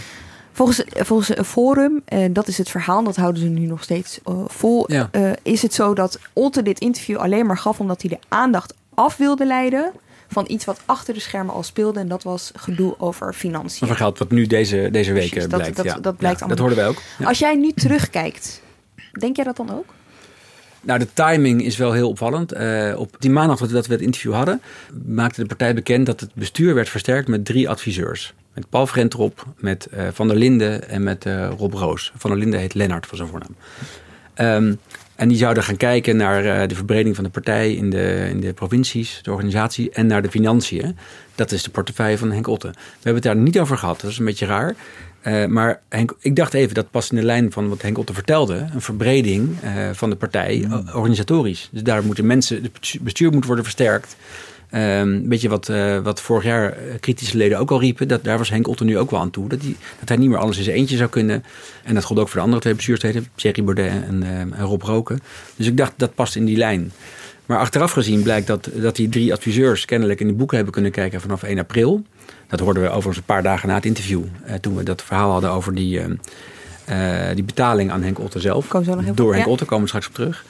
Volgens, 0.57 0.83
volgens 0.93 1.37
een 1.37 1.45
forum, 1.45 2.01
en 2.05 2.21
eh, 2.21 2.29
dat 2.33 2.47
is 2.47 2.57
het 2.57 2.69
verhaal, 2.69 3.03
dat 3.03 3.15
houden 3.15 3.41
ze 3.41 3.47
nu 3.47 3.65
nog 3.65 3.83
steeds 3.83 4.19
uh, 4.29 4.43
vol, 4.47 4.91
ja. 4.91 5.09
uh, 5.11 5.31
is 5.41 5.61
het 5.61 5.73
zo 5.73 5.93
dat 5.93 6.19
Otte 6.33 6.61
dit 6.61 6.79
interview 6.79 7.17
alleen 7.17 7.45
maar 7.45 7.57
gaf 7.57 7.79
omdat 7.79 8.01
hij 8.01 8.09
de 8.09 8.19
aandacht 8.27 8.73
af 8.93 9.17
wilde 9.17 9.45
leiden 9.45 9.91
van 10.27 10.45
iets 10.47 10.65
wat 10.65 10.79
achter 10.85 11.13
de 11.13 11.19
schermen 11.19 11.53
al 11.53 11.63
speelde. 11.63 11.99
En 11.99 12.07
dat 12.07 12.23
was 12.23 12.51
gedoe 12.55 12.95
over 12.97 13.33
financiën. 13.33 13.83
Over 13.83 13.95
geld, 13.97 14.17
wat 14.17 14.31
nu 14.31 14.45
deze, 14.45 14.89
deze 14.91 15.13
week 15.13 15.29
Precies, 15.29 15.47
blijkt. 15.47 15.75
Dat, 15.75 15.85
ja. 15.85 15.99
dat, 15.99 16.17
blijkt 16.17 16.39
ja, 16.39 16.47
dat 16.47 16.59
hoorden 16.59 16.77
wij 16.77 16.87
ook. 16.87 17.01
Als 17.23 17.39
jij 17.39 17.55
nu 17.55 17.71
terugkijkt, 17.71 18.61
denk 19.19 19.35
jij 19.35 19.45
dat 19.45 19.57
dan 19.57 19.71
ook? 19.71 19.93
Nou, 20.81 20.99
de 20.99 21.13
timing 21.13 21.63
is 21.63 21.77
wel 21.77 21.91
heel 21.91 22.09
opvallend. 22.09 22.53
Uh, 22.53 22.99
op 22.99 23.15
die 23.19 23.31
maandag 23.31 23.59
dat 23.59 23.87
we 23.87 23.93
het 23.93 24.01
interview 24.01 24.33
hadden, 24.33 24.61
maakte 25.05 25.41
de 25.41 25.47
partij 25.47 25.73
bekend 25.73 26.05
dat 26.05 26.19
het 26.19 26.33
bestuur 26.33 26.73
werd 26.73 26.89
versterkt 26.89 27.27
met 27.27 27.45
drie 27.45 27.69
adviseurs. 27.69 28.33
Met 28.57 28.69
Paul 28.69 28.87
Vrentrop, 28.87 29.45
met 29.57 29.87
uh, 29.93 30.07
Van 30.13 30.27
der 30.27 30.37
Linden 30.37 30.89
en 30.89 31.03
met 31.03 31.25
uh, 31.25 31.49
Rob 31.57 31.73
Roos. 31.73 32.11
Van 32.15 32.29
der 32.29 32.39
Linden 32.39 32.59
heet 32.59 32.73
Lennart 32.73 33.05
van 33.05 33.17
zijn 33.17 33.29
voornaam. 33.29 33.55
Um, 34.65 34.79
en 35.15 35.27
die 35.27 35.37
zouden 35.37 35.63
gaan 35.63 35.77
kijken 35.77 36.17
naar 36.17 36.45
uh, 36.45 36.67
de 36.67 36.75
verbreding 36.75 37.15
van 37.15 37.23
de 37.23 37.29
partij 37.29 37.73
in 37.73 37.89
de, 37.89 38.27
in 38.29 38.39
de 38.39 38.53
provincies, 38.53 39.19
de 39.21 39.31
organisatie 39.31 39.89
en 39.91 40.07
naar 40.07 40.21
de 40.21 40.29
financiën. 40.29 40.97
Dat 41.35 41.51
is 41.51 41.63
de 41.63 41.69
portefeuille 41.69 42.17
van 42.17 42.31
Henk 42.31 42.47
Otte. 42.47 42.67
We 42.67 42.75
hebben 42.93 43.13
het 43.13 43.23
daar 43.23 43.35
niet 43.35 43.59
over 43.59 43.77
gehad, 43.77 44.01
dat 44.01 44.11
is 44.11 44.17
een 44.17 44.25
beetje 44.25 44.45
raar. 44.45 44.75
Uh, 45.23 45.45
maar 45.45 45.81
Henk, 45.89 46.15
ik 46.19 46.35
dacht 46.35 46.53
even, 46.53 46.73
dat 46.75 46.91
past 46.91 47.11
in 47.11 47.17
de 47.17 47.23
lijn 47.23 47.51
van 47.51 47.69
wat 47.69 47.81
Henk 47.81 47.97
Otte 47.97 48.13
vertelde. 48.13 48.67
Een 48.73 48.81
verbreding 48.81 49.49
uh, 49.63 49.89
van 49.93 50.09
de 50.09 50.15
partij, 50.15 50.65
mm. 50.67 50.89
organisatorisch. 50.93 51.69
Dus 51.71 51.83
daar 51.83 52.03
moeten 52.03 52.25
mensen, 52.25 52.63
het 52.63 52.97
bestuur 53.01 53.31
moet 53.31 53.45
worden 53.45 53.63
versterkt. 53.63 54.15
Um, 54.71 55.29
weet 55.29 55.41
je 55.41 55.49
wat, 55.49 55.69
uh, 55.69 55.97
wat 55.99 56.21
vorig 56.21 56.43
jaar 56.43 56.71
eh, 56.71 56.99
kritische 56.99 57.37
leden 57.37 57.59
ook 57.59 57.71
al 57.71 57.79
riepen? 57.79 58.07
Dat, 58.07 58.23
daar 58.23 58.37
was 58.37 58.49
Henk 58.49 58.67
Otten 58.67 58.85
nu 58.85 58.97
ook 58.97 59.11
wel 59.11 59.19
aan 59.19 59.29
toe. 59.29 59.49
Dat, 59.49 59.61
die, 59.61 59.77
dat 59.99 60.09
hij 60.09 60.17
niet 60.17 60.29
meer 60.29 60.37
alles 60.37 60.57
in 60.57 60.63
zijn 60.63 60.75
eentje 60.75 60.97
zou 60.97 61.09
kunnen. 61.09 61.43
En 61.83 61.93
dat 61.93 62.03
gold 62.03 62.19
ook 62.19 62.27
voor 62.27 62.35
de 62.35 62.43
andere 62.43 62.61
twee 62.61 62.75
bestuursleden. 62.75 63.27
Thierry 63.35 63.63
Baudet 63.63 63.91
en, 64.07 64.21
uh, 64.23 64.39
en 64.39 64.59
Rob 64.59 64.81
Roken. 64.81 65.19
Dus 65.55 65.67
ik 65.67 65.77
dacht, 65.77 65.93
dat 65.95 66.15
past 66.15 66.35
in 66.35 66.45
die 66.45 66.57
lijn. 66.57 66.91
Maar 67.45 67.59
achteraf 67.59 67.91
gezien 67.91 68.21
blijkt 68.21 68.47
dat, 68.47 68.69
dat 68.73 68.95
die 68.95 69.09
drie 69.09 69.33
adviseurs 69.33 69.85
kennelijk 69.85 70.19
in 70.19 70.27
de 70.27 70.33
boeken 70.33 70.55
hebben 70.55 70.73
kunnen 70.73 70.91
kijken 70.91 71.21
vanaf 71.21 71.43
1 71.43 71.59
april. 71.59 72.03
Dat 72.47 72.59
hoorden 72.59 72.83
we 72.83 72.89
overigens 72.89 73.17
een 73.17 73.23
paar 73.23 73.43
dagen 73.43 73.67
na 73.67 73.75
het 73.75 73.85
interview. 73.85 74.23
Uh, 74.47 74.53
toen 74.53 74.75
we 74.75 74.83
dat 74.83 75.03
verhaal 75.03 75.31
hadden 75.31 75.51
over 75.51 75.75
die, 75.75 76.01
die 77.33 77.43
betaling 77.43 77.91
aan 77.91 78.03
Henk 78.03 78.19
Otten 78.19 78.41
zelf. 78.41 78.67
Door 78.67 79.33
Henk 79.33 79.45
ja. 79.45 79.51
Otten 79.51 79.67
komen 79.67 79.83
we 79.83 79.87
straks 79.87 80.07
op 80.07 80.13
terug. 80.13 80.45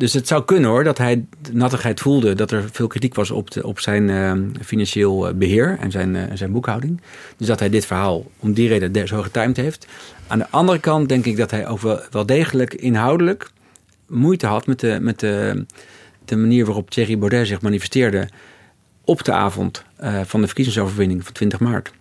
Dus 0.00 0.12
het 0.12 0.26
zou 0.26 0.44
kunnen 0.44 0.70
hoor, 0.70 0.84
dat 0.84 0.98
hij 0.98 1.24
nattigheid 1.52 2.00
voelde 2.00 2.34
dat 2.34 2.50
er 2.50 2.68
veel 2.72 2.86
kritiek 2.86 3.14
was 3.14 3.30
op, 3.30 3.50
de, 3.50 3.66
op 3.66 3.80
zijn 3.80 4.08
uh, 4.08 4.32
financieel 4.64 5.28
eh, 5.28 5.34
beheer 5.34 5.78
en 5.80 5.90
zijn, 5.90 6.14
uh, 6.14 6.22
zijn 6.34 6.52
boekhouding. 6.52 7.00
Dus 7.36 7.46
dat 7.46 7.58
hij 7.58 7.68
dit 7.68 7.86
verhaal 7.86 8.24
om 8.38 8.52
die 8.52 8.68
reden 8.68 9.08
zo 9.08 9.22
getimed 9.22 9.56
heeft. 9.56 9.86
Aan 10.26 10.38
de 10.38 10.50
andere 10.50 10.78
kant 10.78 11.08
denk 11.08 11.24
ik 11.24 11.36
dat 11.36 11.50
hij 11.50 11.68
ook 11.68 11.80
wel, 11.80 12.00
wel 12.10 12.26
degelijk 12.26 12.74
inhoudelijk 12.74 13.50
moeite 14.06 14.46
had 14.46 14.66
met, 14.66 14.80
de, 14.80 14.98
met 15.00 15.20
de, 15.20 15.66
de 16.24 16.36
manier 16.36 16.64
waarop 16.64 16.90
Thierry 16.90 17.18
Baudet 17.18 17.46
zich 17.46 17.60
manifesteerde 17.60 18.28
op 19.04 19.24
de 19.24 19.32
avond 19.32 19.84
van 20.24 20.40
de 20.40 20.46
verkiezingsoverwinning 20.46 21.24
van 21.24 21.32
20 21.32 21.60
maart. 21.60 21.92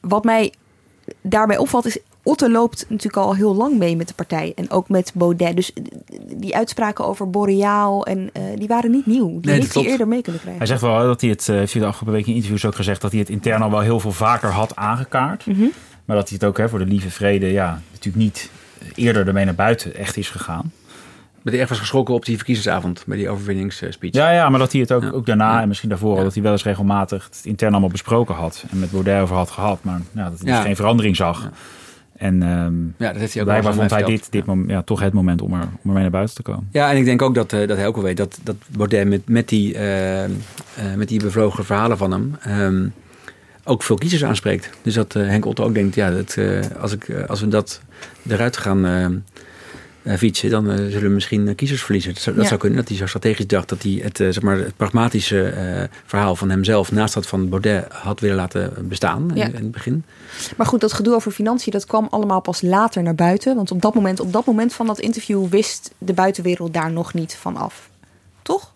Wat 0.00 0.24
mij 0.24 0.52
daarbij 1.22 1.58
opvalt 1.58 1.86
is 1.86 1.98
Otte 2.30 2.50
loopt 2.50 2.84
natuurlijk 2.88 3.16
al 3.16 3.34
heel 3.34 3.54
lang 3.54 3.78
mee 3.78 3.96
met 3.96 4.08
de 4.08 4.14
partij. 4.14 4.52
En 4.56 4.70
ook 4.70 4.88
met 4.88 5.12
Baudet. 5.14 5.56
Dus 5.56 5.72
die 6.36 6.56
uitspraken 6.56 7.04
over 7.06 7.30
Boreaal, 7.30 8.06
en, 8.06 8.18
uh, 8.18 8.42
die 8.56 8.68
waren 8.68 8.90
niet 8.90 9.06
nieuw. 9.06 9.28
Die 9.28 9.50
nee, 9.50 9.54
heeft 9.54 9.74
hij 9.74 9.84
eerder 9.84 10.08
mee 10.08 10.22
kunnen 10.22 10.40
krijgen. 10.40 10.62
Hij 10.62 10.70
zegt 10.70 10.80
wel 10.80 11.02
dat 11.02 11.20
hij 11.20 11.30
het, 11.30 11.48
uh, 11.48 11.56
heeft 11.56 11.72
hij 11.72 11.82
de 11.82 11.88
afgelopen 11.88 12.18
week 12.18 12.26
in 12.26 12.34
interviews 12.34 12.64
ook 12.64 12.74
gezegd... 12.74 13.00
dat 13.00 13.10
hij 13.10 13.20
het 13.20 13.28
intern 13.28 13.62
al 13.62 13.70
wel 13.70 13.80
heel 13.80 14.00
veel 14.00 14.12
vaker 14.12 14.50
had 14.50 14.76
aangekaart. 14.76 15.46
Mm 15.46 15.54
-hmm. 15.54 15.72
Maar 16.04 16.16
dat 16.16 16.28
hij 16.28 16.38
het 16.40 16.48
ook 16.48 16.58
hè, 16.58 16.68
voor 16.68 16.78
de 16.78 16.84
lieve 16.84 17.10
vrede... 17.10 17.46
ja, 17.46 17.80
natuurlijk 17.92 18.24
niet 18.24 18.50
eerder 18.94 19.26
ermee 19.26 19.44
naar 19.44 19.54
buiten 19.54 19.94
echt 19.94 20.16
is 20.16 20.30
gegaan. 20.30 20.72
Dat 21.42 21.52
hij 21.52 21.60
echt 21.62 21.70
was 21.70 21.78
geschrokken 21.78 22.14
op 22.14 22.24
die 22.24 22.36
verkiezingsavond, 22.36 23.04
bij 23.06 23.16
die 23.16 23.28
overwinningsspeech. 23.28 24.12
Ja, 24.12 24.30
ja, 24.30 24.48
maar 24.48 24.58
dat 24.58 24.72
hij 24.72 24.80
het 24.80 24.92
ook, 24.92 25.02
ja. 25.02 25.10
ook 25.10 25.26
daarna 25.26 25.52
ja. 25.52 25.62
en 25.62 25.68
misschien 25.68 25.88
daarvoor 25.88 26.22
dat 26.22 26.34
hij 26.34 26.42
wel 26.42 26.52
eens 26.52 26.64
regelmatig 26.64 27.24
het 27.24 27.40
intern 27.44 27.72
allemaal 27.72 27.90
besproken 27.90 28.34
had. 28.34 28.64
En 28.70 28.78
met 28.78 28.90
Baudet 28.90 29.22
over 29.22 29.36
had 29.36 29.50
gehad, 29.50 29.84
maar 29.84 30.00
ja, 30.12 30.30
dat 30.30 30.40
hij 30.40 30.52
dus 30.52 30.62
geen 30.62 30.76
verandering 30.76 31.16
zag. 31.16 31.50
En 32.20 32.42
um, 32.42 32.94
ja, 32.96 33.12
dat 33.12 33.20
heeft 33.20 33.32
hij 33.32 33.42
ook 33.42 33.48
blijkbaar 33.48 33.74
vond 33.74 33.90
hij 33.90 34.02
dit, 34.02 34.32
dit 34.32 34.44
moment, 34.46 34.70
ja, 34.70 34.82
toch 34.82 35.00
het 35.00 35.12
moment 35.12 35.42
om 35.42 35.52
er, 35.52 35.60
om 35.60 35.68
er 35.82 35.92
mee 35.92 36.02
naar 36.02 36.10
buiten 36.10 36.34
te 36.34 36.42
komen. 36.42 36.68
Ja, 36.72 36.90
en 36.90 36.96
ik 36.96 37.04
denk 37.04 37.22
ook 37.22 37.34
dat, 37.34 37.52
uh, 37.52 37.68
dat 37.68 37.76
hij 37.76 37.86
ook 37.86 37.94
wel 37.94 38.04
weet 38.04 38.16
dat, 38.16 38.38
dat 38.42 38.56
Baudet 38.76 39.08
met, 39.08 39.28
met, 39.28 39.48
die, 39.48 39.74
uh, 39.74 40.24
uh, 40.24 40.28
met 40.96 41.08
die 41.08 41.22
bevlogen 41.22 41.64
verhalen 41.64 41.98
van 41.98 42.10
hem... 42.10 42.34
Um, 42.48 42.92
ook 43.64 43.82
veel 43.82 43.96
kiezers 43.96 44.24
aanspreekt. 44.24 44.70
Dus 44.82 44.94
dat 44.94 45.12
Henk 45.12 45.44
Otto 45.44 45.64
ook 45.64 45.74
denkt, 45.74 45.94
ja, 45.94 46.10
dat, 46.10 46.38
als, 46.80 46.92
ik, 46.92 47.24
als 47.26 47.40
we 47.40 47.48
dat 47.48 47.80
eruit 48.28 48.56
gaan 48.56 48.84
fietsen, 50.04 50.50
dan 50.50 50.70
uh, 50.70 50.76
zullen 50.76 51.02
we 51.02 51.08
misschien 51.08 51.46
uh, 51.46 51.54
kiezers 51.54 51.82
verliezen. 51.82 52.14
Dat, 52.14 52.22
zou, 52.22 52.34
dat 52.34 52.44
ja. 52.44 52.48
zou 52.50 52.60
kunnen, 52.60 52.78
dat 52.78 52.88
hij 52.88 52.96
zo 52.96 53.06
strategisch 53.06 53.46
dacht 53.46 53.68
dat 53.68 53.82
hij 53.82 54.00
het, 54.02 54.16
zeg 54.16 54.40
maar, 54.40 54.58
het 54.58 54.76
pragmatische 54.76 55.88
verhaal 56.06 56.36
van 56.36 56.50
hemzelf 56.50 56.92
naast 56.92 57.14
dat 57.14 57.26
van 57.26 57.48
Baudet 57.48 57.86
had 57.88 58.20
willen 58.20 58.36
laten 58.36 58.88
bestaan 58.88 59.30
ja. 59.34 59.44
in, 59.44 59.54
in, 59.54 59.62
het 59.62 59.70
begin. 59.70 60.04
Maar 60.56 60.66
goed, 60.66 60.80
dat 60.80 60.92
gedoe 60.92 61.14
over 61.14 61.32
financiën, 61.32 61.72
dat 61.72 61.86
kwam 61.86 62.06
allemaal 62.10 62.40
pas 62.40 62.62
later 62.62 63.02
naar 63.02 63.14
buiten. 63.14 63.56
Want 63.56 63.70
op 63.70 63.82
dat 63.82 63.94
moment, 63.94 64.20
op 64.20 64.32
dat 64.32 64.46
moment 64.46 64.72
van 64.72 64.86
dat 64.86 64.98
interview 64.98 65.48
wist 65.48 65.90
de 65.98 66.12
buitenwereld 66.12 66.74
daar 66.74 66.92
nog 66.92 67.14
niet 67.14 67.34
van 67.34 67.56
af. 67.56 67.88
Toch? 68.42 68.72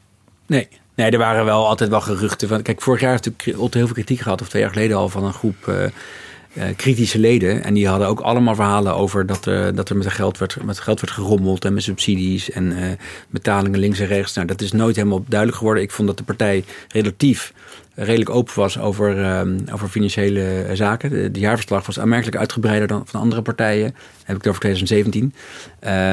Nee, 0.47 0.69
Nee, 0.95 1.11
er 1.11 1.19
waren 1.19 1.45
wel 1.45 1.67
altijd 1.67 1.91
wel 1.91 2.01
geruchten 2.01 2.49
van. 2.49 2.63
Kijk, 2.63 2.83
vorig 2.83 3.01
jaar 3.01 3.11
heeft 3.11 3.25
natuurlijk 3.25 3.75
heel 3.75 3.87
veel 3.87 3.95
kritiek 3.95 4.21
gehad, 4.21 4.41
of 4.41 4.49
twee 4.49 4.63
jaar 4.63 4.71
geleden 4.71 4.97
al, 4.97 5.09
van 5.09 5.25
een 5.25 5.33
groep 5.33 5.67
uh, 5.69 5.85
uh, 6.55 6.65
kritische 6.77 7.19
leden. 7.19 7.65
En 7.65 7.75
die 7.75 7.89
hadden 7.89 8.09
ook 8.09 8.21
allemaal 8.21 8.55
verhalen 8.55 8.95
over 8.95 9.27
dat, 9.27 9.47
uh, 9.47 9.69
dat 9.75 9.89
er 9.89 9.97
met 9.97 10.13
geld, 10.13 10.39
werd, 10.39 10.65
met 10.65 10.79
geld 10.79 11.01
werd 11.01 11.13
gerommeld 11.13 11.65
en 11.65 11.75
met 11.75 11.83
subsidies 11.83 12.51
en 12.51 12.65
uh, 12.65 12.87
betalingen 13.29 13.81
links 13.81 13.99
en 13.99 14.07
rechts. 14.07 14.35
Nou, 14.35 14.47
dat 14.47 14.61
is 14.61 14.73
nooit 14.73 14.97
helemaal 14.97 15.25
duidelijk 15.27 15.59
geworden. 15.59 15.83
Ik 15.83 15.91
vond 15.91 16.09
dat 16.09 16.19
de 16.19 16.25
partij 16.25 16.65
relatief 16.89 17.53
redelijk 17.97 18.31
open 18.31 18.55
was 18.55 18.79
over, 18.79 19.45
over 19.73 19.89
financiële 19.89 20.71
zaken. 20.73 21.33
De, 21.33 21.41
jaarverslag 21.41 21.87
was 21.87 21.99
aanmerkelijk 21.99 22.37
uitgebreider 22.37 22.89
dan 22.89 23.03
van 23.07 23.21
andere 23.21 23.43
partijen. 23.43 23.95
heb 24.25 24.37
ik 24.37 24.45
het 24.45 24.47
over 24.47 24.61
2017. 24.61 25.35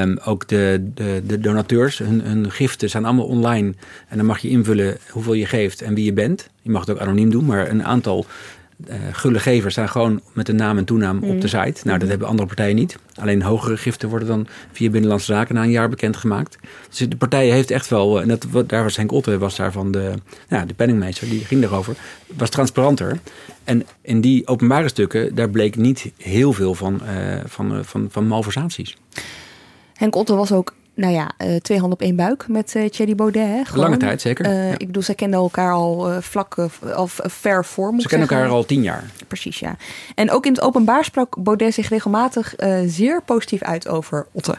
Um, 0.01 0.19
ook 0.25 0.48
de, 0.48 0.91
de, 0.93 1.21
de 1.25 1.39
donateurs, 1.39 1.98
hun, 1.98 2.21
hun 2.21 2.51
giften 2.51 2.89
zijn 2.89 3.05
allemaal 3.05 3.25
online. 3.25 3.74
En 4.07 4.17
dan 4.17 4.25
mag 4.25 4.39
je 4.39 4.50
invullen 4.50 4.98
hoeveel 5.10 5.33
je 5.33 5.45
geeft 5.45 5.81
en 5.81 5.93
wie 5.93 6.05
je 6.05 6.13
bent. 6.13 6.50
Je 6.62 6.71
mag 6.71 6.81
het 6.81 6.89
ook 6.89 7.01
anoniem 7.01 7.29
doen, 7.29 7.45
maar 7.45 7.69
een 7.69 7.83
aantal 7.83 8.25
uh, 8.89 8.95
gulle 9.11 9.39
gevers 9.39 9.73
staan 9.73 9.89
gewoon 9.89 10.21
met 10.33 10.50
een 10.50 10.55
naam 10.55 10.77
en 10.77 10.85
toenaam 10.85 11.15
mm. 11.15 11.29
op 11.29 11.41
de 11.41 11.47
site. 11.47 11.81
Nou, 11.83 12.00
dat 12.00 12.09
hebben 12.09 12.27
andere 12.27 12.47
partijen 12.47 12.75
niet. 12.75 12.97
Alleen 13.15 13.41
hogere 13.41 13.77
giften 13.77 14.09
worden 14.09 14.27
dan 14.27 14.47
via 14.71 14.89
Binnenlandse 14.89 15.33
Zaken 15.33 15.55
na 15.55 15.63
een 15.63 15.71
jaar 15.71 15.89
bekendgemaakt. 15.89 16.57
Dus 16.89 16.97
de 16.97 17.15
partijen 17.15 17.53
heeft 17.53 17.71
echt 17.71 17.88
wel, 17.88 18.21
en 18.21 18.27
dat, 18.27 18.45
daar 18.67 18.83
was 18.83 18.95
Henk 18.95 19.11
Otte, 19.11 19.38
was 19.38 19.55
daar 19.55 19.71
van 19.71 19.91
de, 19.91 20.13
ja, 20.50 20.65
de 20.65 20.73
penningmeester, 20.73 21.29
die 21.29 21.45
ging 21.45 21.61
daarover, 21.61 21.95
was 22.38 22.50
transparanter. 22.50 23.19
En 23.63 23.85
in 24.01 24.21
die 24.21 24.47
openbare 24.47 24.88
stukken, 24.88 25.35
daar 25.35 25.50
bleek 25.50 25.75
niet 25.75 26.11
heel 26.17 26.53
veel 26.53 26.75
van, 26.75 27.01
uh, 27.03 27.35
van, 27.45 27.77
uh, 27.77 27.83
van, 27.83 28.07
van 28.11 28.27
malversaties. 28.27 28.97
Henk 29.93 30.15
Otte 30.15 30.35
was 30.35 30.51
ook 30.51 30.73
nou 30.93 31.13
ja, 31.13 31.31
uh, 31.38 31.55
twee 31.55 31.79
handen 31.79 32.00
op 32.00 32.05
één 32.05 32.15
buik 32.15 32.48
met 32.48 32.75
uh, 32.75 32.89
Thierry 32.89 33.15
Baudet. 33.15 33.48
Hè, 33.48 33.65
gewoon. 33.65 33.83
Lange 33.83 33.98
tijd, 33.98 34.21
zeker. 34.21 34.45
Uh, 34.45 34.69
ja. 34.69 34.77
Ik 34.77 34.88
bedoel, 34.88 35.03
zij 35.03 35.15
kenden 35.15 35.39
elkaar 35.39 35.71
al 35.74 36.21
vlak 36.21 36.55
of 36.95 37.19
ver 37.24 37.65
voor. 37.65 37.93
Ze 37.98 38.07
kennen 38.07 38.27
elkaar 38.27 38.50
al 38.50 38.65
tien 38.65 38.83
jaar. 38.83 39.03
Precies, 39.27 39.60
ja. 39.60 39.75
En 40.15 40.31
ook 40.31 40.45
in 40.45 40.51
het 40.51 40.62
openbaar 40.62 41.03
sprak 41.03 41.43
Baudet 41.43 41.74
zich 41.74 41.89
regelmatig 41.89 42.55
zeer 42.86 43.21
positief 43.21 43.62
uit 43.62 43.88
over 43.88 44.27
Otte. 44.31 44.55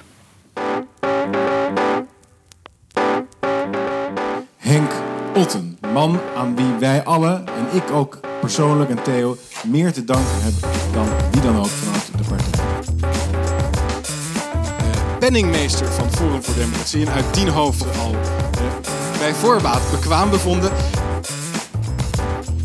Henk 4.57 4.91
Otten. 5.35 5.79
Man 5.93 6.21
aan 6.37 6.57
wie 6.57 6.73
wij 6.81 7.05
allen, 7.05 7.47
en 7.47 7.77
ik 7.77 7.91
ook 7.91 8.21
persoonlijk 8.41 8.91
en 8.91 9.03
Theo, 9.03 9.37
meer 9.67 9.93
te 9.93 10.05
danken 10.05 10.43
hebben 10.43 10.61
dan 10.93 11.07
wie 11.31 11.41
dan 11.41 11.59
ook 11.59 11.67
vanuit 11.67 12.02
penningmeester 15.23 15.93
van 15.93 16.11
Forum 16.13 16.43
voor 16.43 16.55
Democratie 16.55 17.07
en 17.07 17.13
uit 17.13 17.33
tien 17.33 17.49
hoofden 17.49 17.89
al 18.01 18.13
eh, 18.13 19.19
bij 19.19 19.35
voorbaat 19.35 19.91
bekwaam 19.91 20.31
bevonden. 20.31 20.71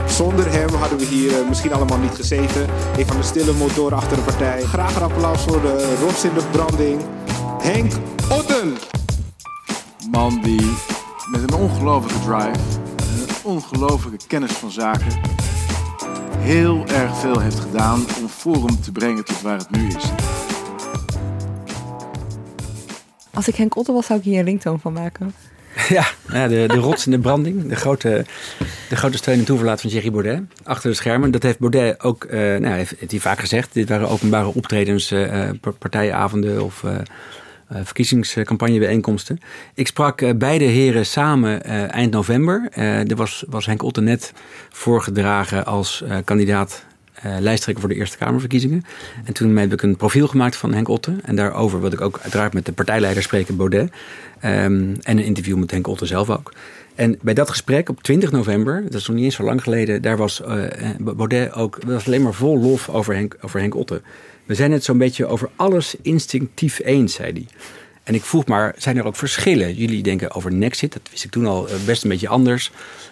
Zonder 0.06 0.52
hem 0.52 0.70
hadden 0.70 0.98
we 0.98 1.06
hier 1.06 1.40
eh, 1.40 1.48
misschien 1.48 1.74
allemaal 1.74 1.98
niet 1.98 2.16
gezeten. 2.16 2.70
Een 2.98 3.06
van 3.06 3.18
de 3.18 3.24
stille 3.24 3.54
motoren 3.54 3.98
achter 3.98 4.18
de 4.18 4.24
partij. 4.24 4.62
Graag 4.62 4.96
een 4.96 5.02
applaus 5.02 5.42
voor 5.42 5.62
de 5.62 5.98
rots 6.02 6.24
in 6.24 6.34
de 6.34 6.44
branding. 6.52 7.02
Henk 7.62 7.92
Otten. 8.32 8.78
Man 10.12 10.42
die 10.42 10.74
met 11.32 11.42
een 11.42 11.54
ongelofelijke 11.54 12.20
drive, 12.20 12.60
een 12.98 13.36
ongelofelijke 13.44 14.28
kennis 14.28 14.52
van 14.52 14.72
zaken, 14.72 15.20
heel 16.38 16.86
erg 16.88 17.18
veel 17.18 17.40
heeft 17.40 17.60
gedaan 17.60 18.06
om 18.22 18.28
Forum 18.28 18.82
te 18.82 18.92
brengen 18.92 19.26
tot 19.26 19.42
waar 19.42 19.58
het 19.58 19.72
nu 19.72 19.88
is. 19.88 20.12
Als 23.38 23.48
ik 23.48 23.56
Henk 23.56 23.76
Otten 23.76 23.94
was, 23.94 24.06
zou 24.06 24.20
ik 24.20 24.26
hier 24.26 24.40
een 24.40 24.46
ringtoon 24.46 24.80
van 24.80 24.94
maken. 24.94 25.34
Ja, 25.90 26.48
de, 26.48 26.64
de 26.68 26.78
rots 26.78 27.06
in 27.06 27.12
de 27.12 27.20
branding. 27.20 27.68
De 27.68 27.76
grote, 27.76 28.26
de 28.90 28.96
grote 28.96 29.18
steun 29.18 29.40
en 29.40 29.46
toeverlaat 29.46 29.82
van 29.82 29.90
Thierry 29.90 30.12
Baudet. 30.12 30.42
Achter 30.64 30.90
de 30.90 30.96
schermen. 30.96 31.32
Dat 31.32 31.44
heeft 31.44 31.60
Baudet 31.60 32.04
ook, 32.04 32.24
uh, 32.24 32.32
nou, 32.32 32.66
heeft, 32.66 32.94
heeft, 33.00 33.12
hij 33.12 33.20
vaak 33.20 33.40
gezegd. 33.40 33.74
Dit 33.74 33.90
waren 33.90 34.10
openbare 34.10 34.54
optredens, 34.54 35.12
uh, 35.12 35.50
partijavonden 35.80 36.64
of 36.64 36.84
uh, 36.84 36.92
verkiezingscampagnebijeenkomsten. 37.84 39.40
Ik 39.74 39.88
sprak 39.88 40.38
beide 40.38 40.66
heren 40.66 41.06
samen 41.06 41.64
eind 41.92 42.12
november. 42.12 42.70
er 42.72 43.16
was, 43.16 43.44
was 43.48 43.66
Henk 43.66 43.84
Otten 43.84 44.04
net 44.04 44.34
voorgedragen 44.70 45.66
als 45.66 46.04
kandidaat 46.24 46.86
lijsttrekker 47.40 47.84
voor 47.84 47.94
de 47.94 48.00
Eerste 48.00 48.18
Kamerverkiezingen. 48.18 48.86
En 49.26 49.34
toen 49.34 49.58
heb 49.58 49.74
ik 49.74 49.82
een 49.82 49.96
profiel 49.96 50.28
gemaakt 50.28 50.56
van 50.56 50.74
Henk 50.74 50.88
Otten. 50.88 51.20
En 51.24 51.36
daarover 51.36 51.80
wilde 51.80 51.96
ik 51.96 52.02
ook 52.02 52.20
uiteraard 52.22 52.54
met 52.54 52.66
de 52.66 52.72
partijleider 52.72 53.24
spreken, 53.24 53.56
Baudet. 53.56 53.92
Um, 53.92 53.92
en 55.02 55.18
een 55.18 55.20
interview 55.20 55.58
met 55.58 55.72
Henk 55.72 55.88
Otten 55.88 56.08
zelf 56.08 56.30
ook. 56.30 56.54
En 56.96 57.18
bij 57.22 57.34
dat 57.34 57.50
gesprek 57.50 57.90
op 57.90 58.04
20 58.04 58.32
november, 58.32 58.84
dat 58.84 58.94
is 58.94 59.08
nog 59.08 59.16
niet 59.16 59.26
eens 59.26 59.36
zo 59.36 59.44
lang 59.44 59.64
geleden, 59.64 60.02
daar 60.02 60.18
was 60.18 60.42
uh, 60.42 60.64
Baudet 61.00 61.54
ook 61.54 61.80
was 61.86 62.06
alleen 62.06 62.22
maar 62.22 62.34
vol 62.34 62.60
lof 62.60 62.90
over 62.90 63.14
Henk, 63.14 63.38
over 63.42 63.60
Henk 63.60 63.76
Otten. 63.76 64.02
We 64.46 64.56
zijn 64.56 64.72
het 64.72 64.84
zo'n 64.84 64.98
beetje 64.98 65.26
over 65.26 65.50
alles 65.56 65.96
instinctief 66.02 66.80
eens, 66.84 67.14
zei 67.14 67.32
hij. 67.32 67.46
En 68.04 68.14
ik 68.14 68.24
vroeg 68.24 68.46
maar, 68.46 68.76
zijn 68.78 68.98
er 68.98 69.06
ook 69.06 69.16
verschillen? 69.16 69.74
Jullie 69.74 70.04
denken 70.04 70.32
over 70.32 70.54
Nexit, 70.54 70.94
dat 70.94 71.02
wist 71.12 71.24
ik 71.24 71.32
toen 71.32 71.46
al 71.46 71.68
best 71.86 72.04
een 72.04 72.10
beetje 72.10 72.28
anders. 72.28 72.72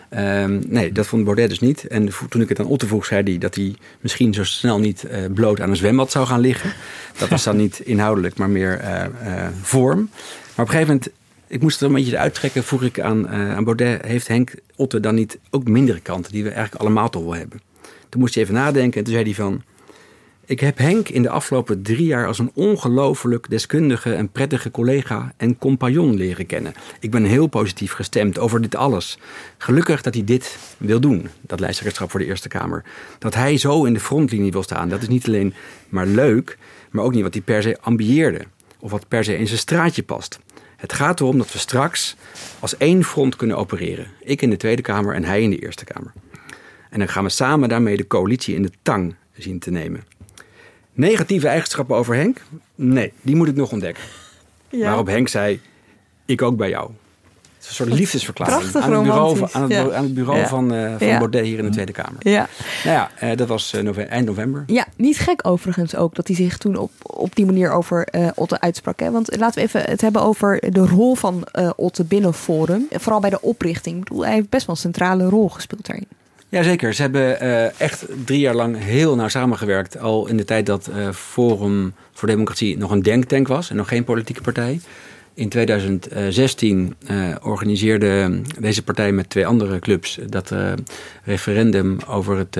Um, 0.09 0.63
nee, 0.67 0.91
dat 0.91 1.07
vond 1.07 1.23
Baudet 1.23 1.49
dus 1.49 1.59
niet. 1.59 1.87
En 1.87 2.09
toen 2.29 2.41
ik 2.41 2.49
het 2.49 2.59
aan 2.59 2.65
Otte 2.65 2.87
vroeg, 2.87 3.05
zei 3.05 3.23
hij 3.23 3.37
dat 3.37 3.55
hij 3.55 3.75
misschien 3.99 4.33
zo 4.33 4.43
snel 4.43 4.79
niet 4.79 5.05
uh, 5.11 5.17
bloot 5.33 5.61
aan 5.61 5.69
een 5.69 5.75
zwembad 5.75 6.11
zou 6.11 6.27
gaan 6.27 6.39
liggen. 6.39 6.73
Dat 7.17 7.29
was 7.29 7.43
dan 7.43 7.57
niet 7.57 7.79
inhoudelijk, 7.79 8.37
maar 8.37 8.49
meer 8.49 8.81
uh, 8.81 9.03
uh, 9.23 9.47
vorm. 9.61 10.09
Maar 10.55 10.65
op 10.65 10.73
een 10.73 10.79
gegeven 10.79 10.87
moment, 10.87 11.09
ik 11.47 11.61
moest 11.61 11.79
het 11.79 11.89
een 11.89 11.95
beetje 11.95 12.17
uittrekken, 12.17 12.63
vroeg 12.63 12.83
ik 12.83 12.99
aan, 12.99 13.27
aan 13.29 13.63
Baudet, 13.63 14.05
heeft 14.05 14.27
Henk 14.27 14.53
Otte 14.75 14.99
dan 14.99 15.15
niet 15.15 15.37
ook 15.49 15.67
mindere 15.67 15.99
kanten 15.99 16.31
die 16.31 16.43
we 16.43 16.49
eigenlijk 16.49 16.81
allemaal 16.81 17.09
toch 17.09 17.23
wel 17.23 17.35
hebben? 17.35 17.61
Toen 18.09 18.21
moest 18.21 18.35
hij 18.35 18.43
even 18.43 18.55
nadenken 18.55 18.97
en 18.97 19.03
toen 19.03 19.13
zei 19.13 19.25
hij 19.25 19.33
van, 19.33 19.63
ik 20.45 20.59
heb 20.59 20.77
Henk 20.77 21.09
in 21.09 21.21
de 21.21 21.29
afgelopen 21.29 21.81
drie 21.81 22.05
jaar 22.05 22.27
als 22.27 22.39
een 22.39 22.51
ongelooflijk 22.53 23.49
deskundige 23.49 24.13
en 24.13 24.29
prettige 24.29 24.71
collega 24.71 25.33
en 25.37 25.57
compagnon 25.57 26.15
leren 26.15 26.45
kennen. 26.45 26.73
Ik 26.99 27.11
ben 27.11 27.23
heel 27.23 27.47
positief 27.47 27.91
gestemd 27.91 28.39
over 28.39 28.61
dit 28.61 28.75
alles. 28.75 29.17
Gelukkig 29.57 30.01
dat 30.01 30.13
hij 30.13 30.23
dit 30.23 30.57
wil 30.77 30.99
doen, 30.99 31.27
dat 31.41 31.59
lijsttrekkerschap 31.59 32.11
voor 32.11 32.19
de 32.19 32.25
Eerste 32.25 32.47
Kamer. 32.47 32.83
Dat 33.19 33.33
hij 33.33 33.57
zo 33.57 33.83
in 33.83 33.93
de 33.93 33.99
frontlinie 33.99 34.51
wil 34.51 34.63
staan, 34.63 34.89
dat 34.89 35.01
is 35.01 35.07
niet 35.07 35.27
alleen 35.27 35.53
maar 35.89 36.05
leuk, 36.05 36.57
maar 36.91 37.03
ook 37.03 37.13
niet 37.13 37.23
wat 37.23 37.33
hij 37.33 37.43
per 37.43 37.61
se 37.61 37.77
ambieerde. 37.81 38.41
Of 38.79 38.91
wat 38.91 39.07
per 39.07 39.23
se 39.23 39.37
in 39.37 39.47
zijn 39.47 39.59
straatje 39.59 40.03
past. 40.03 40.39
Het 40.75 40.93
gaat 40.93 41.19
erom 41.19 41.37
dat 41.37 41.51
we 41.51 41.59
straks 41.59 42.15
als 42.59 42.77
één 42.77 43.03
front 43.03 43.35
kunnen 43.35 43.57
opereren. 43.57 44.07
Ik 44.21 44.41
in 44.41 44.49
de 44.49 44.57
Tweede 44.57 44.81
Kamer 44.81 45.15
en 45.15 45.23
hij 45.23 45.41
in 45.41 45.49
de 45.49 45.59
Eerste 45.59 45.85
Kamer. 45.85 46.13
En 46.89 46.99
dan 46.99 47.07
gaan 47.07 47.23
we 47.23 47.29
samen 47.29 47.69
daarmee 47.69 47.97
de 47.97 48.07
coalitie 48.07 48.55
in 48.55 48.61
de 48.61 48.71
tang 48.81 49.15
zien 49.37 49.59
te 49.59 49.71
nemen. 49.71 50.03
Negatieve 50.95 51.47
eigenschappen 51.47 51.95
over 51.95 52.15
Henk? 52.15 52.41
Nee, 52.75 53.13
die 53.21 53.35
moet 53.35 53.47
ik 53.47 53.55
nog 53.55 53.71
ontdekken. 53.71 54.03
Ja. 54.69 54.85
Waarop 54.85 55.07
Henk 55.07 55.27
zei, 55.27 55.61
ik 56.25 56.41
ook 56.41 56.57
bij 56.57 56.69
jou. 56.69 56.89
Het 57.55 57.63
is 57.63 57.67
een 57.67 57.85
soort 57.85 57.99
liefdesverklaring 57.99 58.75
aan 58.75 58.93
het 58.93 59.03
bureau, 59.03 59.37
van, 59.37 59.49
aan 59.51 59.71
het, 59.71 59.93
aan 59.93 60.03
het 60.03 60.13
bureau 60.13 60.47
van, 60.47 60.73
uh, 60.73 60.95
van 60.97 61.07
Baudet 61.07 61.45
hier 61.45 61.57
in 61.57 61.65
de 61.65 61.71
Tweede 61.71 61.91
Kamer. 61.91 62.15
Ja. 62.19 62.47
Nou 62.83 62.95
ja, 62.95 63.31
uh, 63.31 63.37
dat 63.37 63.47
was 63.47 63.73
uh, 63.73 63.81
november, 63.81 64.13
eind 64.13 64.25
november. 64.25 64.63
Ja, 64.67 64.85
niet 64.95 65.19
gek 65.19 65.47
overigens 65.47 65.95
ook 65.95 66.15
dat 66.15 66.27
hij 66.27 66.35
zich 66.35 66.57
toen 66.57 66.75
op, 66.75 66.91
op 67.01 67.35
die 67.35 67.45
manier 67.45 67.71
over 67.71 68.07
Otte 68.35 68.59
uitsprak. 68.59 68.99
Hè? 68.99 69.11
Want 69.11 69.37
laten 69.37 69.55
we 69.55 69.61
even 69.61 69.81
het 69.81 70.01
hebben 70.01 70.21
over 70.21 70.71
de 70.71 70.85
rol 70.85 71.15
van 71.15 71.47
Otte 71.75 72.03
binnen 72.03 72.33
Forum. 72.33 72.87
Vooral 72.91 73.19
bij 73.19 73.29
de 73.29 73.41
oprichting. 73.41 73.97
Ik 73.97 74.03
bedoel, 74.03 74.25
hij 74.25 74.33
heeft 74.33 74.49
best 74.49 74.65
wel 74.65 74.75
een 74.75 74.81
centrale 74.81 75.29
rol 75.29 75.49
gespeeld 75.49 75.85
daarin. 75.85 76.07
Jazeker, 76.55 76.93
ze 76.93 77.01
hebben 77.01 77.43
uh, 77.43 77.79
echt 77.81 78.05
drie 78.25 78.39
jaar 78.39 78.55
lang 78.55 78.77
heel 78.77 79.15
nauw 79.15 79.27
samengewerkt. 79.27 79.99
Al 79.99 80.27
in 80.27 80.37
de 80.37 80.43
tijd 80.43 80.65
dat 80.65 80.89
uh, 80.89 81.09
Forum 81.11 81.93
voor 82.11 82.27
Democratie 82.27 82.77
nog 82.77 82.91
een 82.91 83.01
denktank 83.01 83.47
was 83.47 83.69
en 83.69 83.75
nog 83.75 83.87
geen 83.87 84.03
politieke 84.03 84.41
partij. 84.41 84.79
In 85.33 85.49
2016 85.49 86.95
uh, 87.07 87.31
eh, 87.31 87.37
organiseerde 87.41 88.41
deze 88.59 88.83
partij 88.83 89.11
met 89.11 89.29
twee 89.29 89.47
andere 89.47 89.79
clubs 89.79 90.19
dat 90.29 90.53
referendum 91.23 91.97
over 92.07 92.37
het 92.37 92.57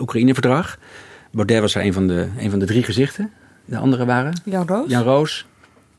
Oekraïne-verdrag. 0.00 0.78
Baudet 1.30 1.60
was 1.60 1.74
er 1.74 1.84
een 1.84 1.92
van, 1.92 2.06
de, 2.06 2.28
een 2.38 2.50
van 2.50 2.58
de 2.58 2.66
drie 2.66 2.82
gezichten. 2.82 3.30
De 3.64 3.76
andere 3.76 4.04
waren? 4.04 4.40
Jan 4.44 4.66
Roos. 4.66 4.90
Jan 4.90 5.02
Roos. 5.02 5.46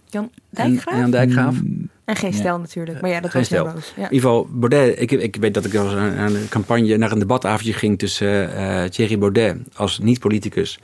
Jan 0.06 0.32
Dijkgraaf. 0.50 0.96
En 0.96 1.00
Jan 1.00 1.12
Dijkgraaf. 1.12 1.62
Mm. 1.62 1.90
En 2.06 2.16
geen 2.16 2.34
stijl 2.34 2.60
natuurlijk. 2.60 3.02
Maar 3.02 3.10
ja, 3.10 3.20
dat 3.20 3.34
was 3.34 3.50
heel 3.50 3.68
roos. 3.68 3.94
Ja. 3.96 4.10
In 4.10 4.14
ieder 4.14 4.30
geval, 4.30 4.48
Baudet. 4.52 5.02
Ik, 5.02 5.12
ik 5.12 5.36
weet 5.36 5.54
dat 5.54 5.66
ik 5.66 5.76
aan 5.76 6.36
een 6.36 6.50
campagne, 6.50 6.98
naar 6.98 7.12
een 7.12 7.20
debatavondje 7.20 7.74
ging 7.74 8.00
tussen 8.00 8.50
uh, 8.50 8.84
Thierry 8.84 9.18
Baudet 9.18 9.58
als 9.76 10.00
niet-politicus, 10.00 10.80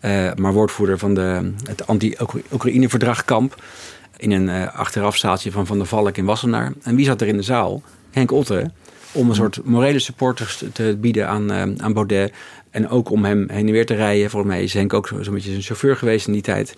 uh, 0.00 0.32
maar 0.34 0.52
woordvoerder 0.52 0.98
van 0.98 1.14
de, 1.14 1.52
het 1.64 1.86
anti-Oekraïne-verdragkamp. 1.86 3.62
In 4.16 4.30
een 4.30 4.48
uh, 4.48 4.74
achterafzaaltje 4.74 5.50
van 5.52 5.66
Van 5.66 5.78
der 5.78 5.86
Valk 5.86 6.16
in 6.16 6.24
Wassenaar. 6.24 6.72
En 6.82 6.96
wie 6.96 7.04
zat 7.04 7.20
er 7.20 7.26
in 7.26 7.36
de 7.36 7.42
zaal? 7.42 7.82
Henk 8.10 8.30
Otte. 8.30 8.70
Om 9.12 9.28
een 9.28 9.34
soort 9.34 9.60
morele 9.64 9.98
supporters 9.98 10.64
te 10.72 10.96
bieden 11.00 11.28
aan, 11.28 11.82
aan 11.82 11.92
Baudet. 11.92 12.32
En 12.70 12.88
ook 12.88 13.10
om 13.10 13.24
hem 13.24 13.48
heen 13.50 13.66
en 13.66 13.72
weer 13.72 13.86
te 13.86 13.94
rijden. 13.94 14.30
Volgens 14.30 14.52
mij 14.52 14.62
is 14.62 14.74
Henk 14.74 14.92
ook 14.92 15.06
zo'n 15.06 15.34
beetje 15.34 15.50
zijn 15.50 15.62
chauffeur 15.62 15.96
geweest 15.96 16.26
in 16.26 16.32
die 16.32 16.42
tijd. 16.42 16.74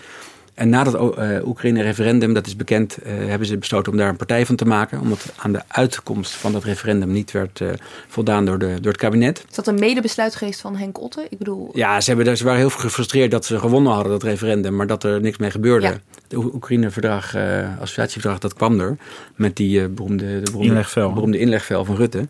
En 0.58 0.68
na 0.68 0.84
dat 0.84 1.18
uh, 1.18 1.46
Oekraïne-referendum, 1.46 2.34
dat 2.34 2.46
is 2.46 2.56
bekend, 2.56 2.98
uh, 3.02 3.12
hebben 3.28 3.46
ze 3.46 3.58
besloten 3.58 3.92
om 3.92 3.98
daar 3.98 4.08
een 4.08 4.16
partij 4.16 4.46
van 4.46 4.56
te 4.56 4.64
maken. 4.64 5.00
Omdat 5.00 5.32
aan 5.36 5.52
de 5.52 5.62
uitkomst 5.68 6.32
van 6.32 6.52
dat 6.52 6.64
referendum 6.64 7.10
niet 7.10 7.30
werd 7.30 7.60
uh, 7.60 7.70
voldaan 8.08 8.44
door, 8.44 8.58
de, 8.58 8.76
door 8.80 8.92
het 8.92 9.00
kabinet. 9.00 9.44
Is 9.48 9.54
dat 9.54 9.66
een 9.66 9.78
medebesluit 9.78 10.34
geweest 10.34 10.60
van 10.60 10.76
Henk 10.76 11.00
Otte? 11.00 11.26
Ik 11.30 11.38
bedoel... 11.38 11.70
Ja, 11.72 12.00
ze, 12.00 12.14
hebben, 12.14 12.36
ze 12.36 12.44
waren 12.44 12.58
heel 12.58 12.70
gefrustreerd 12.70 13.30
dat 13.30 13.44
ze 13.44 13.58
gewonnen 13.58 13.92
hadden, 13.92 14.12
dat 14.12 14.22
referendum. 14.22 14.76
Maar 14.76 14.86
dat 14.86 15.04
er 15.04 15.20
niks 15.20 15.38
mee 15.38 15.50
gebeurde. 15.50 15.86
Ja. 15.86 15.98
Het 16.22 16.34
Oekraïne-verdrag, 16.34 17.36
associatieverdrag, 17.80 18.38
dat 18.38 18.54
kwam 18.54 18.80
er. 18.80 18.96
Met 19.34 19.56
die 19.56 19.88
beroemde, 19.88 20.40
de 20.40 20.50
beroemde, 20.50 20.68
inlegvel. 20.68 21.12
beroemde 21.12 21.38
inlegvel 21.38 21.84
van 21.84 21.96
Rutte. 21.96 22.28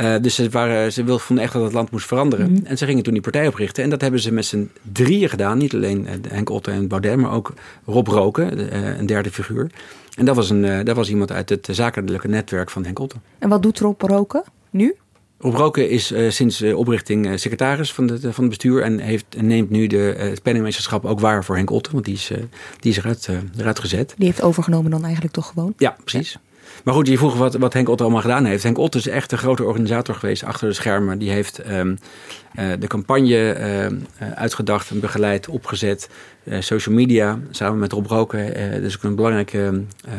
Uh, 0.00 0.14
dus 0.20 0.34
ze, 0.34 0.48
waren, 0.50 0.92
ze 0.92 1.18
vonden 1.18 1.44
echt 1.44 1.52
dat 1.52 1.62
het 1.62 1.72
land 1.72 1.90
moest 1.90 2.06
veranderen. 2.06 2.50
Mm 2.50 2.56
-hmm. 2.56 2.66
En 2.66 2.78
ze 2.78 2.86
gingen 2.86 3.02
toen 3.02 3.12
die 3.12 3.22
partij 3.22 3.46
oprichten. 3.46 3.84
En 3.84 3.90
dat 3.90 4.00
hebben 4.00 4.20
ze 4.20 4.32
met 4.32 4.44
z'n 4.44 4.70
drieën 4.92 5.28
gedaan. 5.28 5.58
Niet 5.58 5.74
alleen 5.74 6.06
uh, 6.06 6.10
Henk 6.28 6.50
Otte 6.50 6.70
en 6.70 6.88
Baudet, 6.88 7.16
maar 7.16 7.32
ook 7.32 7.52
Rob 7.84 8.06
Roken, 8.06 8.58
uh, 8.58 8.98
een 8.98 9.06
derde 9.06 9.30
figuur. 9.30 9.70
En 10.16 10.24
dat 10.24 10.36
was, 10.36 10.50
een, 10.50 10.84
dat 10.84 10.96
was 10.96 11.08
iemand 11.08 11.32
uit 11.32 11.48
het 11.48 11.68
zakelijke 11.70 12.28
netwerk 12.28 12.70
van 12.70 12.84
Henk 12.84 12.98
Otte. 12.98 13.16
En 13.38 13.48
wat 13.48 13.62
doet 13.62 13.78
Rob 13.78 14.02
Roken 14.02 14.42
nu? 14.70 14.94
Rob 15.38 15.54
Roken 15.54 15.90
is 15.90 16.12
sinds 16.28 16.58
de 16.58 16.76
oprichting 16.76 17.40
secretaris 17.40 17.92
van, 17.92 18.06
de, 18.06 18.20
van 18.20 18.30
het 18.30 18.48
bestuur. 18.48 18.82
En 18.82 18.98
heeft, 18.98 19.24
neemt 19.40 19.70
nu 19.70 19.86
de, 19.86 20.14
het 20.18 20.42
penningmeesterschap 20.42 21.04
ook 21.04 21.20
waar 21.20 21.44
voor 21.44 21.56
Henk 21.56 21.70
Otte. 21.70 21.92
Want 21.92 22.04
die 22.04 22.14
is, 22.14 22.30
die 22.80 22.90
is 22.90 22.96
eruit, 22.96 23.28
eruit 23.58 23.78
gezet. 23.78 24.14
Die 24.16 24.26
heeft 24.26 24.42
overgenomen 24.42 24.90
dan 24.90 25.04
eigenlijk 25.04 25.34
toch 25.34 25.46
gewoon? 25.46 25.74
Ja, 25.76 25.96
precies. 26.04 26.32
Ja. 26.32 26.45
Maar 26.86 26.94
goed, 26.94 27.08
je 27.08 27.18
vroeg 27.18 27.36
wat, 27.36 27.54
wat 27.54 27.72
Henk 27.72 27.88
Otte 27.88 28.02
allemaal 28.02 28.20
gedaan 28.20 28.44
heeft. 28.44 28.62
Henk 28.62 28.78
Otte 28.78 28.98
is 28.98 29.06
echt 29.06 29.32
een 29.32 29.38
grote 29.38 29.64
organisator 29.64 30.14
geweest 30.14 30.44
achter 30.44 30.68
de 30.68 30.74
schermen. 30.74 31.18
Die 31.18 31.30
heeft 31.30 31.70
um, 31.70 31.98
uh, 32.58 32.72
de 32.78 32.86
campagne 32.86 33.56
uh, 34.20 34.32
uitgedacht 34.34 34.90
en 34.90 35.00
begeleid, 35.00 35.48
opgezet. 35.48 36.08
Uh, 36.44 36.60
social 36.60 36.94
media, 36.94 37.38
samen 37.50 37.78
met 37.78 37.92
Rob 37.92 38.06
Roken. 38.06 38.72
dat 38.72 38.82
is 38.82 38.96
ook 38.96 39.02
een 39.02 39.14
belangrijk, 39.14 39.58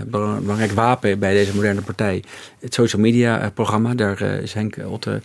belangrijk 0.07 0.71
wapen 0.71 1.19
bij 1.19 1.33
deze 1.33 1.55
moderne 1.55 1.81
partij. 1.81 2.23
Het 2.59 2.73
social 2.73 3.01
media 3.01 3.51
programma, 3.53 3.93
daar 3.93 4.21
is 4.21 4.53
Henk 4.53 4.75
Otte 4.89 5.21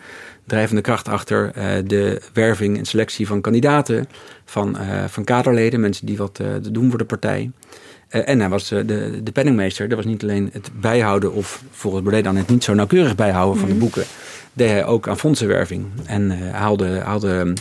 drijvende 0.47 0.83
kracht 0.83 1.09
achter 1.09 1.53
de 1.87 2.23
werving 2.33 2.79
en 2.79 2.85
selectie 2.85 3.27
van 3.27 3.41
kandidaten, 3.41 4.09
van, 4.45 4.77
van 5.07 5.25
kaderleden, 5.25 5.81
mensen 5.81 6.07
die 6.07 6.17
wat 6.17 6.41
doen 6.71 6.89
voor 6.89 6.99
de 6.99 7.05
partij. 7.05 7.51
En 8.13 8.41
hij 8.41 8.49
was 8.49 8.69
de, 8.69 9.21
de 9.23 9.33
penningmeester. 9.33 9.89
Dat 9.89 9.97
was 9.97 10.07
niet 10.07 10.23
alleen 10.23 10.51
het 10.53 10.71
bijhouden, 10.81 11.33
of 11.33 11.63
volgens 11.71 12.03
Baudet 12.03 12.25
dan 12.25 12.37
het 12.37 12.49
niet 12.49 12.65
zo 12.65 12.75
nauwkeurig 12.75 13.15
bijhouden 13.15 13.59
van 13.59 13.69
de 13.69 13.75
mhm. 13.75 13.83
boeken. 13.83 14.05
Deed 14.53 14.69
hij 14.69 14.85
ook 14.85 15.09
aan 15.09 15.19
fondsenwerving. 15.19 15.87
En 16.05 16.51
haalde, 16.51 16.99
haalde 16.99 17.53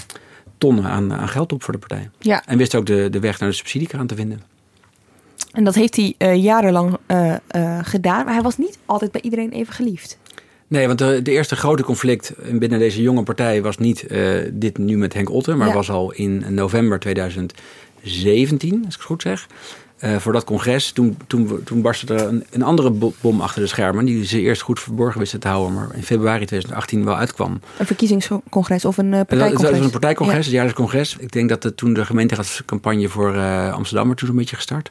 tonnen 0.58 0.86
aan, 0.86 1.14
aan 1.14 1.30
geld 1.30 1.54
op 1.54 1.64
voor 1.64 1.74
de 1.74 1.80
partij. 1.80 2.10
Ja. 2.20 2.44
En 2.46 2.58
wist 2.58 2.76
ook 2.76 2.86
de, 2.86 3.10
de 3.10 3.20
weg 3.20 3.40
naar 3.40 3.50
de 3.50 3.56
subsidiekraan 3.56 4.08
te 4.08 4.16
vinden. 4.16 4.42
En 5.52 5.64
dat 5.64 5.76
heeft 5.76 5.96
hij 5.96 6.16
uh, 6.18 6.36
jarenlang 6.44 6.98
uh, 7.08 7.36
gedaan. 7.82 8.26
Maar 8.26 8.34
hij 8.34 8.44
was 8.44 8.58
niet 8.58 8.78
altijd 8.86 9.12
bij 9.12 9.22
iedereen 9.22 9.52
even 9.52 9.74
geliefd. 9.74 10.18
Nee, 10.68 10.88
want 10.88 11.00
de, 11.00 11.22
de 11.22 11.32
eerste 11.32 11.56
grote 11.56 11.84
conflict 11.84 12.34
binnen 12.52 12.80
deze 12.80 13.02
jonge 13.02 13.24
partij 13.24 13.62
was 13.62 13.78
niet 13.78 14.06
dit 14.54 14.78
nu 14.78 14.98
met 14.98 15.14
Henk 15.14 15.30
Otten, 15.30 15.58
maar 15.58 15.74
was 15.74 15.90
al 15.90 16.12
in 16.12 16.44
november 16.50 17.00
2017, 17.00 18.82
als 18.86 18.94
ik 18.94 19.00
het 19.00 19.02
goed 19.02 19.22
zeg. 19.22 19.48
Uh, 20.04 20.16
voor 20.18 20.34
dat 20.34 20.44
congres. 20.44 20.92
Toen, 20.92 21.18
toen, 21.28 21.64
toen 21.64 21.82
barstte 21.82 22.14
er 22.14 22.28
een, 22.28 22.46
een, 22.50 22.64
andere 22.64 23.12
bom 23.22 23.42
achter 23.42 23.62
de 23.62 23.68
schermen. 23.68 24.06
Die 24.06 24.26
ze 24.26 24.40
eerst 24.40 24.62
goed 24.62 24.80
verborgen 24.80 25.20
wisten 25.20 25.40
te 25.40 25.48
houden. 25.48 25.74
Maar 25.74 25.96
in 25.96 26.04
februari 26.04 26.46
2018 26.46 27.06
wel 27.06 27.16
uitkwam. 27.16 27.60
Een 27.78 27.86
verkiezingscongres 27.86 28.86
of 28.86 28.98
een 28.98 29.06
uh, 29.06 29.12
partijcongres? 29.12 29.62
Dat 29.62 29.72
was 29.72 29.80
een 29.80 29.92
partijcongres, 29.92 30.38
ja. 30.38 30.44
het 30.44 30.52
jaarlijks 30.52 30.80
congres. 30.80 31.16
Ik 31.20 31.32
denk 31.32 31.50
dat 31.50 31.78
toen 31.78 31.94
de 31.94 32.06
gemeenteraadscampagne 32.06 33.08
voor 33.08 33.36
uh, 33.36 33.74
Amsterdam 33.74 34.10
er 34.10 34.16
toen 34.16 34.30
een 34.30 34.36
beetje 34.36 34.56
gestart. 34.56 34.90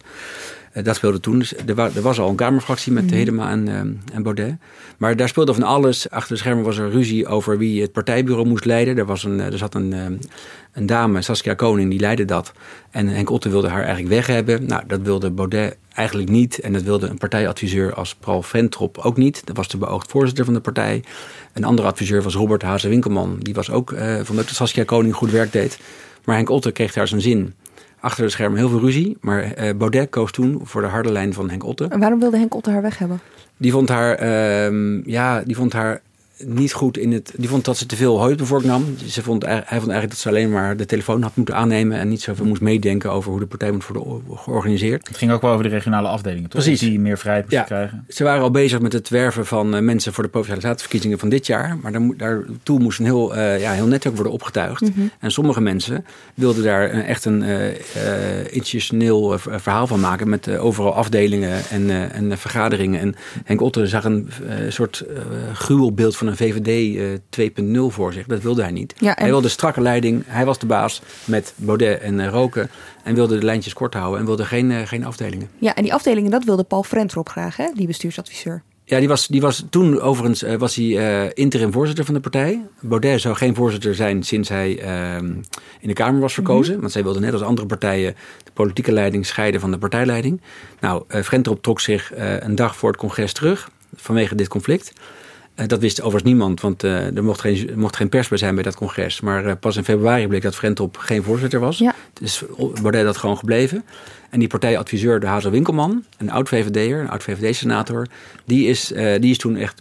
Uh, 0.74 0.85
dat 0.85 0.96
speelde 0.96 1.20
toen. 1.20 1.38
Dus 1.38 1.56
er, 1.56 1.78
er, 1.78 2.02
was 2.02 2.18
al 2.18 2.28
een 2.28 2.37
Kamerfractie 2.37 2.92
met 2.92 3.04
mm. 3.04 3.12
Hedema 3.12 3.50
en, 3.50 3.66
uh, 3.66 3.74
en 4.14 4.22
Baudet. 4.22 4.56
Maar 4.96 5.16
daar 5.16 5.28
speelde 5.28 5.54
van 5.54 5.62
alles. 5.62 6.11
Achter 6.11 6.35
de 6.35 6.40
schermen 6.40 6.64
was 6.64 6.78
er 6.78 6.90
ruzie 6.90 7.26
over 7.26 7.59
wie 7.59 7.83
het 7.83 7.92
partijbureau 7.92 8.48
moest 8.48 8.64
leiden. 8.64 8.98
Er, 8.98 9.06
was 9.06 9.24
een, 9.24 9.40
er 9.40 9.59
zat 9.59 9.74
een, 9.74 10.20
een 10.72 10.87
dame, 10.87 11.22
Saskia 11.22 11.54
Koning, 11.54 11.90
die 11.90 12.00
leidde 12.00 12.24
dat. 12.24 12.52
En 12.90 13.09
Henk 13.09 13.30
Otte 13.30 13.48
wilde 13.48 13.68
haar 13.68 13.83
eigenlijk 13.83 14.09
weg 14.09 14.26
hebben. 14.26 14.66
Nou, 14.66 14.83
dat 14.87 15.00
wilde 15.00 15.30
Baudet 15.30 15.76
eigenlijk 15.94 16.30
niet. 16.30 16.59
En 16.59 16.72
dat 16.72 16.83
wilde 16.83 17.09
een 17.09 17.18
partijadviseur 17.18 17.94
als 17.94 18.14
Paul 18.14 18.42
Ventrop 18.42 18.98
ook 18.98 19.16
niet. 19.16 19.46
Dat 19.46 19.56
was 19.56 19.68
de 19.68 19.76
beoogd 19.76 20.11
voorzitter 20.11 20.44
van 20.44 20.54
de 20.54 20.61
partij. 20.61 21.04
Een 21.52 21.64
andere 21.64 21.88
adviseur 21.88 22.22
was 22.22 22.35
Robert 22.35 22.62
Hazen-Winkelman. 22.62 23.37
Die 23.38 23.54
was 23.54 23.70
ook, 23.70 23.90
uh, 23.90 24.20
vond 24.22 24.38
dat 24.38 24.48
Saskia 24.48 24.85
Koning 24.85 25.14
goed 25.14 25.30
werk 25.30 25.52
deed. 25.52 25.78
Maar 26.24 26.37
Henk 26.37 26.50
Otte 26.50 26.72
kreeg 26.72 26.92
daar 26.92 27.09
zijn 27.09 27.20
zin. 27.20 27.54
Achter 28.00 28.24
de 28.24 28.30
schermen 28.30 28.58
heel 28.58 28.68
veel 28.68 28.80
ruzie. 28.80 29.16
Maar 29.20 29.44
uh, 29.44 29.70
Baudet 29.76 30.10
koos 30.10 30.32
toen 30.32 30.60
voor 30.62 30.80
de 30.80 30.86
harde 30.86 31.12
lijn 31.12 31.32
van 31.32 31.50
Henk 31.50 31.64
Otte. 31.64 31.84
En 31.84 32.00
waarom 32.00 32.20
wilde 32.20 32.38
Henk 32.38 32.54
Otte 32.54 32.70
haar 32.70 32.82
weg 32.82 32.98
hebben? 32.98 33.20
Die 33.56 33.72
vond 33.72 33.88
haar, 33.88 34.22
uh, 34.22 35.04
ja, 35.04 35.42
die 35.42 35.56
vond 35.56 35.72
haar 35.72 36.00
niet 36.46 36.72
goed 36.72 36.98
in 36.98 37.12
het. 37.12 37.33
Die 37.37 37.48
vond 37.48 37.64
dat 37.64 37.76
ze 37.76 37.87
te 37.87 37.96
veel 37.96 38.22
heupenvork 38.22 38.64
nam. 38.64 38.85
Ze 39.07 39.22
vond, 39.22 39.44
hij 39.44 39.55
vond 39.57 39.70
eigenlijk 39.70 40.11
dat 40.11 40.18
ze 40.18 40.29
alleen 40.29 40.50
maar 40.50 40.76
de 40.76 40.87
telefoon 40.87 41.22
had 41.22 41.37
moeten 41.37 41.55
aannemen. 41.55 41.98
en 41.98 42.09
niet 42.09 42.22
zoveel 42.22 42.46
moest 42.46 42.61
meedenken 42.61 43.11
over 43.12 43.31
hoe 43.31 43.40
de 43.40 43.46
partij 43.46 43.70
moet 43.70 43.87
worden 43.87 44.22
georganiseerd. 44.35 45.09
Het 45.09 45.16
ging 45.16 45.33
ook 45.33 45.42
wel 45.42 45.50
over 45.50 45.64
de 45.64 45.70
regionale 45.70 46.09
afdelingen, 46.09 46.50
toch? 46.50 46.62
Precies. 46.62 46.81
Die 46.81 47.00
meer 47.00 47.18
vrijheid 47.18 47.44
moesten 47.44 47.62
ja. 47.62 47.66
krijgen. 47.66 48.05
Ze 48.09 48.24
waren 48.24 48.42
al 48.42 48.50
bezig 48.50 48.81
met 48.81 48.92
het 48.92 49.09
werven 49.09 49.46
van 49.46 49.74
uh, 49.74 49.81
mensen 49.81 50.12
voor 50.12 50.22
de 50.22 50.31
provinciale 50.31 50.61
statenverkiezingen 50.61 51.18
van 51.18 51.29
dit 51.29 51.46
jaar. 51.46 51.79
Maar 51.83 51.92
daar, 51.92 52.16
daartoe 52.16 52.79
moest 52.79 52.98
een 52.98 53.05
heel, 53.05 53.37
uh, 53.37 53.61
ja, 53.61 53.72
heel 53.72 53.87
netwerk 53.87 54.14
worden 54.14 54.33
opgetuigd. 54.33 54.81
Mm 54.81 54.92
-hmm. 54.94 55.11
En 55.20 55.31
sommige 55.31 55.61
mensen 55.61 56.05
wilden 56.35 56.64
daar 56.64 56.94
uh, 56.94 57.09
echt 57.09 57.24
een 57.24 57.44
institutioneel 58.50 59.38
verhaal 59.38 59.87
van 59.87 60.00
maken. 60.00 60.29
met 60.29 60.57
overal 60.57 60.94
afdelingen 60.94 61.61
en, 61.70 62.12
en 62.12 62.38
vergaderingen. 62.38 63.00
En 63.00 63.14
Henk 63.44 63.61
Otter 63.61 63.88
zag 63.88 64.05
een 64.05 64.29
soort 64.68 65.05
gruwelbeeld 65.53 66.16
van 66.16 66.26
een 66.30 66.36
VVD 66.36 67.20
2.0 67.30 67.64
eh, 67.64 67.84
voor 67.88 68.12
zich. 68.12 68.26
Dat 68.26 68.42
wilde 68.42 68.62
hij 68.62 68.70
niet. 68.70 68.94
Hij 68.98 69.28
wilde 69.28 69.48
strakke 69.48 69.80
leiding. 69.80 70.22
Hij 70.26 70.44
was 70.44 70.58
de 70.58 70.66
baas 70.66 71.02
met 71.24 71.52
Baudet 71.56 72.00
en 72.00 72.18
uh, 72.18 72.28
Roken. 72.28 72.70
En 73.02 73.14
wilde 73.14 73.38
de 73.38 73.44
lijntjes 73.44 73.72
kort 73.72 73.94
houden. 73.94 74.20
En 74.20 74.26
wilde 74.26 74.44
geen, 74.44 74.70
uh, 74.70 74.80
geen 74.84 75.04
afdelingen. 75.04 75.48
Ja, 75.58 75.74
en 75.74 75.82
die 75.82 75.94
afdelingen, 75.94 76.30
dat 76.30 76.44
wilde 76.44 76.64
Paul 76.64 76.82
Frentrop 76.82 77.28
graag, 77.28 77.56
hè? 77.56 77.70
die 77.74 77.86
bestuursadviseur. 77.86 78.62
Ja, 78.84 78.98
die 78.98 79.08
was, 79.08 79.26
die 79.26 79.40
was 79.40 79.64
toen 79.70 80.00
overigens 80.00 80.42
was 80.58 80.74
hij 80.74 80.84
uh, 80.84 81.30
interim 81.34 81.72
voorzitter 81.72 82.04
van 82.04 82.14
de 82.14 82.20
partij. 82.20 82.64
Baudet 82.80 83.20
zou 83.20 83.34
geen 83.34 83.54
voorzitter 83.54 83.94
zijn 83.94 84.22
sinds 84.22 84.48
hij 84.48 84.82
uh, 84.82 85.16
in 85.80 85.88
de 85.88 85.92
Kamer 85.92 86.20
was 86.20 86.34
verkozen. 86.34 86.72
Mhm. 86.72 86.80
Want 86.80 86.92
zij 86.92 87.02
wilden 87.02 87.22
net 87.22 87.32
als 87.32 87.42
andere 87.42 87.66
partijen 87.66 88.14
de 88.44 88.50
politieke 88.52 88.92
leiding 88.92 89.26
scheiden 89.26 89.60
van 89.60 89.70
de 89.70 89.78
partijleiding. 89.78 90.40
Nou, 90.80 91.04
uh, 91.08 91.22
Frentrop 91.22 91.62
trok 91.62 91.80
zich 91.80 92.12
een 92.14 92.54
dag 92.54 92.76
voor 92.76 92.88
het 92.88 92.98
congres 92.98 93.32
terug 93.32 93.70
vanwege 93.96 94.34
dit 94.34 94.48
conflict. 94.48 94.92
Eh, 95.61 95.66
dat 95.66 95.81
wist 95.81 96.01
overigens 96.01 96.31
niemand, 96.31 96.61
want 96.61 96.85
uh, 96.85 97.16
er 97.16 97.25
mocht 97.25 97.40
geen, 97.40 97.70
mocht 97.75 97.96
geen 97.96 98.09
pers 98.09 98.29
bij 98.29 98.38
zijn 98.38 98.55
bij 98.55 98.62
dat 98.62 98.77
congres. 98.77 99.20
Maar 99.20 99.46
uh, 99.46 99.53
pas 99.61 99.77
in 99.77 99.85
februari 99.85 100.27
bleek 100.27 100.42
dat 100.42 100.55
Frentop 100.55 100.96
geen 100.96 101.23
voorzitter 101.23 101.61
was. 101.61 101.79
Ja. 101.79 101.94
Dus 102.12 102.42
Baudet 102.83 103.05
dat 103.05 103.16
gewoon 103.16 103.38
gebleven. 103.38 103.85
En 104.31 104.38
die 104.38 104.49
partijadviseur, 104.49 105.20
de 105.20 105.27
Hazel 105.27 105.51
Winkelman, 105.51 106.05
een 106.18 106.31
oud-VVD'er, 106.31 107.01
een 107.01 107.11
oud-VVD-senator... 107.11 108.07
Die, 108.44 108.66
is, 108.66 108.87
die 109.20 109.31
is 109.31 109.38
toen 109.38 109.57
echt, 109.57 109.81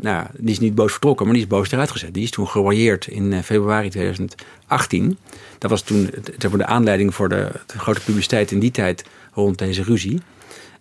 nou, 0.00 0.26
die 0.36 0.50
is 0.50 0.58
niet 0.58 0.74
boos 0.74 0.92
vertrokken, 0.92 1.24
maar 1.24 1.34
die 1.34 1.42
is 1.42 1.48
boos 1.48 1.70
eruit 1.70 1.90
gezet. 1.90 2.14
Die 2.14 2.22
is 2.22 2.30
toen 2.30 2.48
geroyeerd 2.48 3.06
in 3.06 3.42
februari 3.42 3.88
2018. 3.88 5.18
Dat 5.58 5.70
was 5.70 5.82
toen 5.82 6.10
de 6.38 6.66
aanleiding 6.66 7.14
voor 7.14 7.28
de, 7.28 7.50
de 7.66 7.78
grote 7.78 8.00
publiciteit 8.00 8.50
in 8.50 8.58
die 8.58 8.70
tijd 8.70 9.04
rond 9.32 9.58
deze 9.58 9.82
ruzie. 9.82 10.20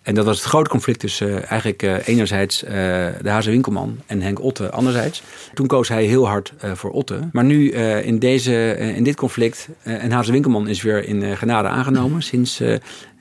En 0.02 0.16
dat 0.16 0.26
was 0.26 0.38
het 0.38 0.48
grote 0.48 0.70
conflict 0.70 1.00
tussen 1.00 1.30
uh, 1.30 1.52
eigenlijk 1.52 1.84
uh, 1.84 2.08
enerzijds 2.08 2.64
uh, 2.64 2.70
de 3.22 3.30
Haze 3.30 3.50
Winkelman 3.50 4.00
en 4.06 4.22
Henk 4.22 4.44
Otte 4.44 4.72
anderzijds. 4.72 5.24
Toen 5.54 5.68
koos 5.68 5.88
hij 5.88 6.06
heel 6.06 6.28
hard 6.28 6.54
voor 6.74 6.92
Otte. 6.92 7.20
Maar 7.32 7.44
nu 7.44 7.72
in, 7.72 8.20
deze, 8.20 8.78
in 8.78 9.04
dit 9.04 9.16
conflict, 9.16 9.68
en 9.84 10.12
Haze 10.12 10.32
Winkelman 10.32 10.68
is 10.68 10.82
weer 10.82 11.04
in 11.04 11.38
genade 11.38 11.68
aangenomen 11.68 12.22
sinds 12.22 12.62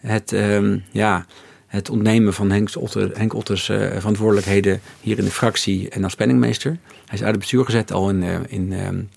het, 0.00 0.32
um, 0.32 0.84
ja, 0.90 1.26
het 1.66 1.90
ontnemen 1.90 2.34
van 2.34 2.50
Henk, 2.50 2.70
Otte, 2.78 3.10
Henk 3.14 3.34
Ottes 3.34 3.64
verantwoordelijkheden 3.64 4.80
hier 5.00 5.18
in 5.18 5.24
de 5.24 5.30
fractie 5.30 5.88
en 5.88 6.04
als 6.04 6.14
penningmeester. 6.14 6.76
Hij 7.04 7.18
is 7.18 7.20
uit 7.20 7.30
het 7.30 7.38
bestuur 7.38 7.64
gezet 7.64 7.92
al 7.92 8.10
in, 8.10 8.24
in, 8.48 8.72
um, 8.72 9.08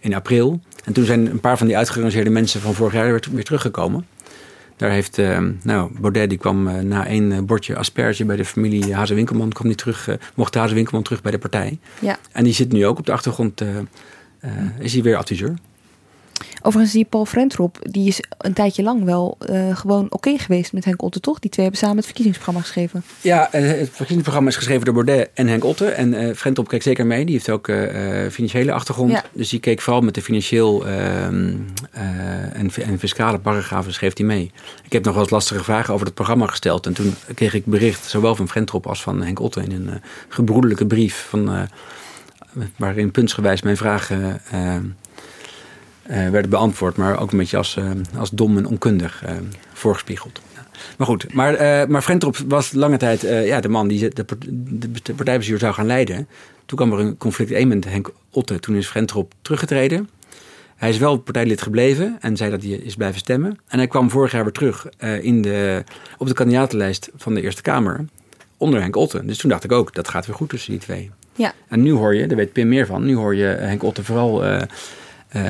in 0.00 0.14
april. 0.14 0.60
En 0.84 0.92
toen 0.92 1.04
zijn 1.04 1.30
een 1.30 1.40
paar 1.40 1.58
van 1.58 1.66
die 1.66 1.76
uitgerangeerde 1.76 2.30
mensen 2.30 2.60
van 2.60 2.74
vorig 2.74 2.92
jaar 2.92 3.20
weer 3.32 3.44
teruggekomen. 3.44 4.06
Daar 4.76 4.90
heeft, 4.90 5.18
uh, 5.18 5.38
nou, 5.62 5.90
Baudet 6.00 6.28
die 6.28 6.38
kwam 6.38 6.68
uh, 6.68 6.78
na 6.78 7.06
één 7.06 7.32
eh, 7.32 7.38
bordje 7.38 7.76
asperge 7.76 8.24
bij 8.24 8.36
de 8.36 8.44
familie 8.44 8.94
Hazen 8.94 9.16
Winkelman, 9.16 9.52
kwam 9.52 9.66
die 9.66 9.76
terug, 9.76 10.16
mocht 10.34 10.54
Hazen 10.54 10.74
Winkelman 10.74 11.02
terug 11.02 11.22
bij 11.22 11.32
de 11.32 11.38
partij. 11.38 11.78
Ja. 12.00 12.18
En 12.32 12.44
die 12.44 12.52
zit 12.52 12.72
nu 12.72 12.86
ook 12.86 12.98
op 12.98 13.06
de 13.06 13.12
achtergrond, 13.12 13.64
is 14.78 14.92
hij 14.92 15.02
weer 15.02 15.16
adviseur. 15.16 15.54
Overigens, 16.62 16.92
die 16.94 17.04
Paul 17.04 17.26
Frentrop, 17.26 17.78
die 17.82 18.08
is 18.08 18.20
een 18.38 18.52
tijdje 18.52 18.82
lang 18.82 19.04
wel 19.04 19.38
uh, 19.50 19.76
gewoon 19.76 20.06
oké 20.08 20.38
geweest 20.38 20.72
met 20.72 20.84
Henk 20.84 21.02
Otte, 21.02 21.20
toch? 21.20 21.38
Die 21.38 21.50
twee 21.50 21.64
hebben 21.64 21.82
samen 21.82 21.96
het 21.96 22.06
verkiezingsprogramma 22.06 22.66
geschreven. 22.66 23.04
Ja, 23.20 23.48
het 23.50 23.88
verkiezingsprogramma 23.90 24.48
is 24.48 24.56
geschreven 24.56 24.84
door 24.84 24.94
Baudet 24.94 25.30
en 25.34 25.46
Henk 25.46 25.64
Otte. 25.64 25.86
En 25.86 26.12
uh, 26.12 26.34
Frentrop 26.34 26.68
keek 26.68 26.82
zeker 26.82 27.06
mee. 27.06 27.24
Die 27.24 27.34
heeft 27.34 27.50
ook 27.50 27.68
uh, 27.68 28.28
financiële 28.30 28.72
achtergrond. 28.72 29.10
Ja. 29.10 29.24
Dus 29.32 29.48
die 29.48 29.60
keek 29.60 29.80
vooral 29.80 30.02
met 30.02 30.14
de 30.14 30.22
financieel 30.22 30.86
ehm, 30.86 31.56
en, 32.52 32.70
en, 32.74 32.98
fiscale 32.98 33.38
paragrafen 33.38 33.92
schreef 33.92 34.16
hij 34.16 34.26
mee. 34.26 34.52
Ik 34.84 34.92
heb 34.92 35.04
nog 35.04 35.12
wel 35.12 35.22
eens 35.22 35.32
lastige 35.32 35.64
vragen 35.64 35.94
over 35.94 36.06
het 36.06 36.14
programma 36.14 36.46
gesteld. 36.46 36.86
En 36.86 36.92
toen 36.92 37.14
kreeg 37.34 37.54
ik 37.54 37.66
bericht, 37.66 38.04
zowel 38.04 38.34
van 38.36 38.48
Frentrop 38.48 38.86
als 38.86 39.02
van 39.02 39.22
Henk 39.22 39.40
Otte, 39.40 39.62
in 39.62 39.72
een 39.72 40.00
gebroedelijke 40.28 40.86
brief 40.86 41.26
van 41.28 41.68
waarin 42.76 43.10
puntsgewijs 43.10 43.62
mijn 43.62 43.76
vragen 43.76 44.40
uh, 44.54 44.76
werden 46.06 46.50
beantwoord, 46.50 46.96
maar 46.96 47.20
ook 47.20 47.32
een 47.32 47.38
beetje 47.38 47.56
als, 47.56 47.76
uh, 47.76 47.90
als 48.18 48.30
dom 48.30 48.56
en 48.56 48.66
onkundig 48.66 49.22
uh, 49.24 49.30
voorgespiegeld. 49.72 50.40
Maar 50.98 51.06
goed, 51.06 51.34
maar, 51.34 51.88
maar 51.90 52.02
Frentrop 52.02 52.36
was 52.48 52.72
lange 52.72 52.96
tijd 52.96 53.20
ja, 53.20 53.60
de 53.60 53.68
man 53.68 53.88
die 53.88 54.08
de, 54.08 54.24
de, 54.38 54.90
de 55.02 55.14
partijbestuur 55.14 55.58
zou 55.58 55.74
gaan 55.74 55.86
leiden. 55.86 56.28
Toen 56.66 56.78
kwam 56.78 56.92
er 56.92 56.98
een 56.98 57.16
conflict 57.16 57.50
1 57.50 57.68
met 57.68 57.84
Henk 57.84 58.12
Otte. 58.30 58.60
Toen 58.60 58.76
is 58.76 58.86
Frentrop 58.86 59.32
teruggetreden. 59.42 60.08
Hij 60.76 60.88
is 60.88 60.98
wel 60.98 61.16
partijlid 61.16 61.62
gebleven 61.62 62.16
en 62.20 62.36
zei 62.36 62.50
dat 62.50 62.62
hij 62.62 62.70
is 62.70 62.94
blijven 62.94 63.20
stemmen. 63.20 63.58
En 63.68 63.78
hij 63.78 63.86
kwam 63.86 64.10
vorig 64.10 64.32
jaar 64.32 64.42
weer 64.42 64.52
terug 64.52 64.88
in 65.22 65.42
de, 65.42 65.84
op 66.18 66.26
de 66.26 66.34
kandidatenlijst 66.34 67.10
van 67.16 67.34
de 67.34 67.42
Eerste 67.42 67.62
Kamer 67.62 68.04
onder 68.56 68.80
Henk 68.80 68.96
Otte. 68.96 69.24
Dus 69.24 69.38
toen 69.38 69.50
dacht 69.50 69.64
ik 69.64 69.72
ook, 69.72 69.94
dat 69.94 70.08
gaat 70.08 70.26
weer 70.26 70.36
goed 70.36 70.48
tussen 70.48 70.70
die 70.70 70.80
twee. 70.80 71.10
Ja. 71.36 71.52
En 71.68 71.82
nu 71.82 71.92
hoor 71.92 72.14
je, 72.14 72.26
daar 72.26 72.36
weet 72.36 72.52
Pim 72.52 72.68
meer 72.68 72.86
van, 72.86 73.04
nu 73.04 73.16
hoor 73.16 73.34
je 73.34 73.44
Henk 73.44 73.82
Otte 73.82 74.04
vooral 74.04 74.44
uh, 74.44 74.60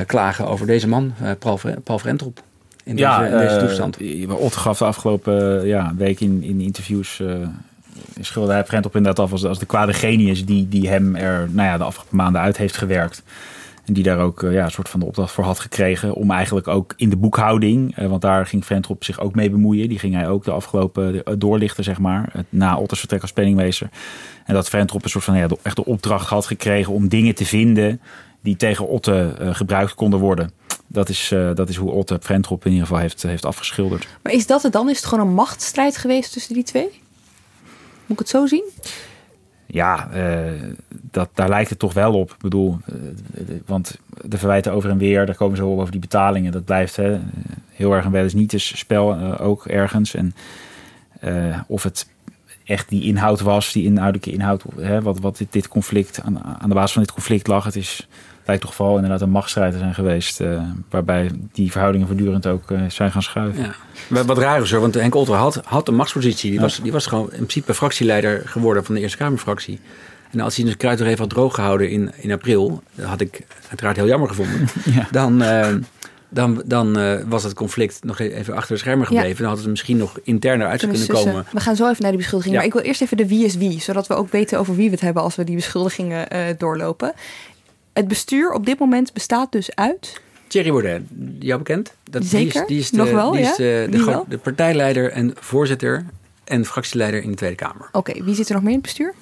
klagen 0.06 0.46
over 0.46 0.66
deze 0.66 0.88
man, 0.88 1.12
uh, 1.22 1.30
Paul, 1.38 1.60
Paul 1.84 1.98
Frentrop. 1.98 2.42
In 2.84 2.96
deze, 2.96 3.28
in 3.30 3.38
deze 3.38 3.58
toestand. 3.58 3.98
Otte 4.28 4.58
gaf 4.58 4.78
de 4.78 4.84
afgelopen 4.84 5.66
ja, 5.66 5.94
week 5.96 6.20
in, 6.20 6.42
in 6.42 6.60
interviews 6.60 7.22
schilderde 8.20 8.56
hij 8.56 8.64
Frentrop 8.64 8.96
inderdaad 8.96 9.24
af 9.24 9.32
als, 9.32 9.44
als 9.44 9.58
de 9.58 9.66
kwade 9.66 9.92
genius 9.92 10.44
die, 10.44 10.68
die 10.68 10.88
hem 10.88 11.16
er 11.16 11.48
nou 11.50 11.68
ja, 11.68 11.78
de 11.78 11.84
afgelopen 11.84 12.16
maanden 12.16 12.40
uit 12.40 12.56
heeft 12.56 12.76
gewerkt. 12.76 13.22
En 13.84 13.92
die 13.92 14.02
daar 14.02 14.18
ook 14.18 14.46
ja, 14.50 14.64
een 14.64 14.70
soort 14.70 14.88
van 14.88 15.00
de 15.00 15.06
opdracht 15.06 15.32
voor 15.32 15.44
had 15.44 15.58
gekregen. 15.58 16.14
Om 16.14 16.30
eigenlijk 16.30 16.68
ook 16.68 16.94
in 16.96 17.10
de 17.10 17.16
boekhouding. 17.16 17.96
want 18.08 18.22
daar 18.22 18.46
ging 18.46 18.66
Ventrop 18.66 19.04
zich 19.04 19.20
ook 19.20 19.34
mee 19.34 19.50
bemoeien. 19.50 19.88
Die 19.88 19.98
ging 19.98 20.14
hij 20.14 20.28
ook 20.28 20.44
de 20.44 20.50
afgelopen 20.50 21.22
doorlichten, 21.38 21.84
zeg 21.84 21.98
maar. 21.98 22.32
Na 22.48 22.76
Otters 22.76 23.00
vertrek 23.00 23.22
als 23.22 23.32
penningmeester. 23.32 23.88
En 24.44 24.54
dat 24.54 24.68
Ventrop 24.68 25.04
een 25.04 25.10
soort 25.10 25.24
van 25.24 25.36
ja, 25.36 25.48
echt 25.62 25.76
de 25.76 25.84
opdracht 25.84 26.28
had 26.28 26.46
gekregen 26.46 26.92
om 26.92 27.08
dingen 27.08 27.34
te 27.34 27.44
vinden. 27.44 28.00
Die 28.44 28.56
tegen 28.56 28.88
Otte 28.88 29.34
gebruikt 29.52 29.94
konden 29.94 30.20
worden. 30.20 30.50
Dat 30.86 31.08
is, 31.08 31.34
dat 31.54 31.68
is 31.68 31.76
hoe 31.76 31.90
Otte 31.90 32.18
Ventrop 32.20 32.64
in 32.64 32.70
ieder 32.70 32.86
geval 32.86 33.02
heeft, 33.02 33.22
heeft 33.22 33.44
afgeschilderd. 33.44 34.08
Maar 34.22 34.32
is 34.32 34.46
dat 34.46 34.62
het 34.62 34.72
dan? 34.72 34.90
Is 34.90 34.96
het 34.96 35.06
gewoon 35.06 35.26
een 35.26 35.34
machtsstrijd 35.34 35.96
geweest 35.96 36.32
tussen 36.32 36.54
die 36.54 36.62
twee? 36.62 36.88
Moet 38.06 38.10
ik 38.12 38.18
het 38.18 38.28
zo 38.28 38.46
zien? 38.46 38.64
Ja, 39.66 40.08
uh, 40.14 40.62
dat, 40.90 41.28
daar 41.34 41.48
lijkt 41.48 41.70
het 41.70 41.78
toch 41.78 41.92
wel 41.92 42.14
op. 42.14 42.30
Ik 42.30 42.38
bedoel, 42.38 42.78
uh, 42.88 43.58
want 43.66 43.98
de 44.24 44.38
verwijten 44.38 44.72
over 44.72 44.90
en 44.90 44.98
weer, 44.98 45.26
daar 45.26 45.36
komen 45.36 45.56
ze 45.56 45.62
over 45.62 45.90
die 45.90 46.00
betalingen. 46.00 46.52
Dat 46.52 46.64
blijft 46.64 46.96
hè, 46.96 47.20
heel 47.70 47.92
erg 47.92 48.04
een 48.04 48.10
wel 48.10 48.22
eens 48.22 48.34
niet 48.34 48.52
eens 48.52 48.78
spel, 48.78 49.18
uh, 49.18 49.40
ook 49.40 49.66
ergens. 49.66 50.14
En 50.14 50.34
of 51.66 51.82
het 51.82 52.08
echt 52.64 52.88
die 52.88 53.02
inhoud 53.02 53.40
was, 53.40 53.72
die 53.72 53.84
inhoudelijke 53.84 54.32
inhoud, 54.32 54.64
hè, 54.76 55.02
wat, 55.02 55.20
wat 55.20 55.36
dit, 55.36 55.52
dit 55.52 55.68
conflict, 55.68 56.20
aan, 56.22 56.44
aan 56.44 56.68
de 56.68 56.74
basis 56.74 56.92
van 56.92 57.02
dit 57.02 57.12
conflict 57.12 57.46
lag. 57.46 57.64
Het 57.64 57.76
is 57.76 58.08
lijkt 58.44 58.62
toch 58.62 58.74
vooral 58.74 58.94
inderdaad 58.94 59.20
een 59.20 59.30
machtsstrijder 59.30 59.78
zijn 59.78 59.94
geweest. 59.94 60.40
Uh, 60.40 60.62
waarbij 60.90 61.30
die 61.52 61.70
verhoudingen 61.70 62.06
voortdurend 62.06 62.46
ook 62.46 62.70
uh, 62.70 62.80
zijn 62.88 63.12
gaan 63.12 63.22
schuiven. 63.22 63.74
Ja. 64.08 64.24
Wat 64.24 64.38
raar 64.38 64.62
is 64.62 64.70
hoor, 64.70 64.80
want 64.80 64.94
Henk 64.94 65.14
Olter 65.14 65.34
had, 65.34 65.60
had 65.64 65.88
een 65.88 65.94
machtspositie. 65.94 66.50
Die, 66.50 66.60
was, 66.60 66.80
die 66.82 66.92
was 66.92 67.06
gewoon 67.06 67.24
in 67.24 67.36
principe 67.36 67.74
fractieleider 67.74 68.42
geworden 68.44 68.84
van 68.84 68.94
de 68.94 69.00
Eerste 69.00 69.18
Kamerfractie. 69.18 69.80
En 70.30 70.40
als 70.40 70.56
hij 70.56 70.64
de 70.64 70.74
kruid 70.74 71.00
er 71.00 71.06
even 71.06 71.18
had 71.18 71.30
droog 71.30 71.54
gehouden 71.54 71.90
in, 71.90 72.12
in 72.16 72.32
april, 72.32 72.82
dat 72.94 73.06
had 73.06 73.20
ik 73.20 73.46
uiteraard 73.68 73.96
heel 73.96 74.06
jammer 74.06 74.28
gevonden. 74.28 74.68
ja. 74.94 75.08
Dan, 75.10 75.42
uh, 75.42 75.68
dan, 76.28 76.62
dan 76.64 76.98
uh, 76.98 77.14
was 77.26 77.42
het 77.42 77.54
conflict 77.54 78.04
nog 78.04 78.18
even 78.18 78.54
achter 78.54 78.74
de 78.74 78.80
schermen 78.80 79.06
gebleven. 79.06 79.30
Ja. 79.30 79.38
Dan 79.38 79.48
had 79.48 79.58
het 79.58 79.66
misschien 79.66 79.96
nog 79.96 80.18
interner 80.22 80.66
uit 80.66 80.80
kunnen, 80.80 81.06
kunnen 81.06 81.24
komen. 81.24 81.46
We 81.52 81.60
gaan 81.60 81.76
zo 81.76 81.88
even 81.88 82.02
naar 82.02 82.10
die 82.10 82.20
beschuldigingen. 82.20 82.58
Ja. 82.60 82.66
Maar 82.66 82.76
ik 82.76 82.82
wil 82.82 82.90
eerst 82.90 83.02
even 83.02 83.16
de 83.16 83.28
wie 83.28 83.44
is 83.44 83.56
wie. 83.56 83.80
Zodat 83.80 84.06
we 84.06 84.14
ook 84.14 84.30
weten 84.30 84.58
over 84.58 84.76
wie 84.76 84.86
we 84.86 84.94
het 84.94 85.00
hebben 85.00 85.22
als 85.22 85.36
we 85.36 85.44
die 85.44 85.56
beschuldigingen 85.56 86.26
uh, 86.32 86.40
doorlopen. 86.58 87.12
Het 87.94 88.08
bestuur 88.08 88.52
op 88.52 88.66
dit 88.66 88.78
moment 88.78 89.12
bestaat 89.12 89.52
dus 89.52 89.74
uit. 89.74 90.20
Thierry 90.46 90.70
Baudet, 90.70 91.02
jou 91.38 91.58
bekend? 91.58 91.94
Dat, 92.10 92.24
Zeker, 92.24 92.52
die 92.52 92.60
is, 92.60 92.66
die 92.66 92.78
is 92.78 92.90
de, 92.90 92.96
nog 92.96 93.10
wel, 93.10 93.30
die 93.30 93.40
is 93.40 93.56
de, 93.56 93.86
de, 93.90 94.22
de, 94.28 94.38
partijleider 94.38 95.10
en 95.10 95.32
voorzitter 95.38 96.04
en 96.44 96.64
fractieleider 96.64 97.22
in 97.22 97.30
de 97.30 97.36
Tweede 97.36 97.56
Kamer. 97.56 97.88
Oké, 97.92 98.24
wie 98.24 98.34
zit 98.34 98.48
er 98.48 98.54
nog 98.54 98.62
meer 98.62 98.72
in 98.72 98.78
het 98.78 98.86
bestuur? 98.86 99.14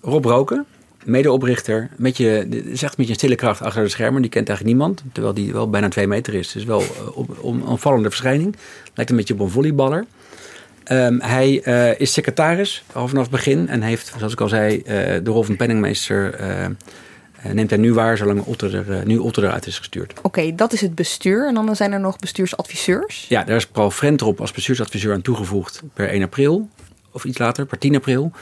Rob 0.00 0.24
Roken, 0.24 0.66
medeoprichter. 1.04 1.90
Met 1.96 2.16
je, 2.16 2.48
is 2.64 2.82
echt 2.82 2.96
met 2.96 3.08
je 3.08 3.14
stille 3.14 3.34
kracht 3.34 3.62
achter 3.62 3.82
de 3.82 3.88
schermen. 3.88 4.22
Die 4.22 4.30
kent 4.30 4.48
eigenlijk 4.48 4.78
niemand, 4.78 5.02
terwijl 5.12 5.34
die 5.34 5.52
wel 5.52 5.70
bijna 5.70 5.88
twee 5.88 6.06
meter 6.06 6.34
is. 6.34 6.52
Dus 6.52 6.64
wel 6.64 6.82
een 7.42 7.56
uh, 7.58 7.70
opvallende 7.70 8.08
verschijning. 8.08 8.56
Lijkt 8.94 9.10
een 9.10 9.16
beetje 9.16 9.34
op 9.34 9.40
een 9.40 9.50
volleyballer. 9.50 10.06
Um, 10.92 11.20
hij 11.20 11.62
uh, 11.64 12.00
is 12.00 12.12
secretaris 12.12 12.84
al 12.92 13.08
vanaf 13.08 13.22
het 13.22 13.32
begin 13.32 13.68
en 13.68 13.82
heeft, 13.82 14.14
zoals 14.18 14.32
ik 14.32 14.40
al 14.40 14.48
zei, 14.48 14.76
uh, 14.76 14.82
de 14.84 15.30
rol 15.30 15.42
van 15.42 15.56
penningmeester 15.56 16.40
uh, 16.40 16.64
eh, 16.64 16.70
neemt 17.52 17.70
hij 17.70 17.78
nu 17.78 17.92
waar 17.92 18.16
zolang 18.16 18.40
Otter 18.44 18.74
er, 18.74 18.98
eh, 18.98 19.04
nu 19.04 19.18
Otter 19.18 19.44
eruit 19.44 19.66
is 19.66 19.78
gestuurd. 19.78 20.12
Oké, 20.22 20.54
dat 20.54 20.72
is 20.72 20.80
het 20.80 20.94
bestuur. 20.94 21.48
En 21.48 21.54
dan 21.54 21.76
zijn 21.76 21.92
er 21.92 22.00
nog 22.00 22.18
bestuursadviseurs? 22.18 23.26
Ja, 23.28 23.44
daar 23.44 23.56
is 23.56 23.66
Paul 23.66 23.90
Frentrop 23.90 24.40
als 24.40 24.52
bestuursadviseur 24.52 25.12
aan 25.12 25.22
toegevoegd 25.22 25.82
per 25.94 26.12
1 26.12 26.22
april. 26.22 26.68
Of 27.10 27.24
iets 27.24 27.38
later, 27.38 27.66
per 27.66 27.78
10 27.78 27.94
april. 27.94 28.32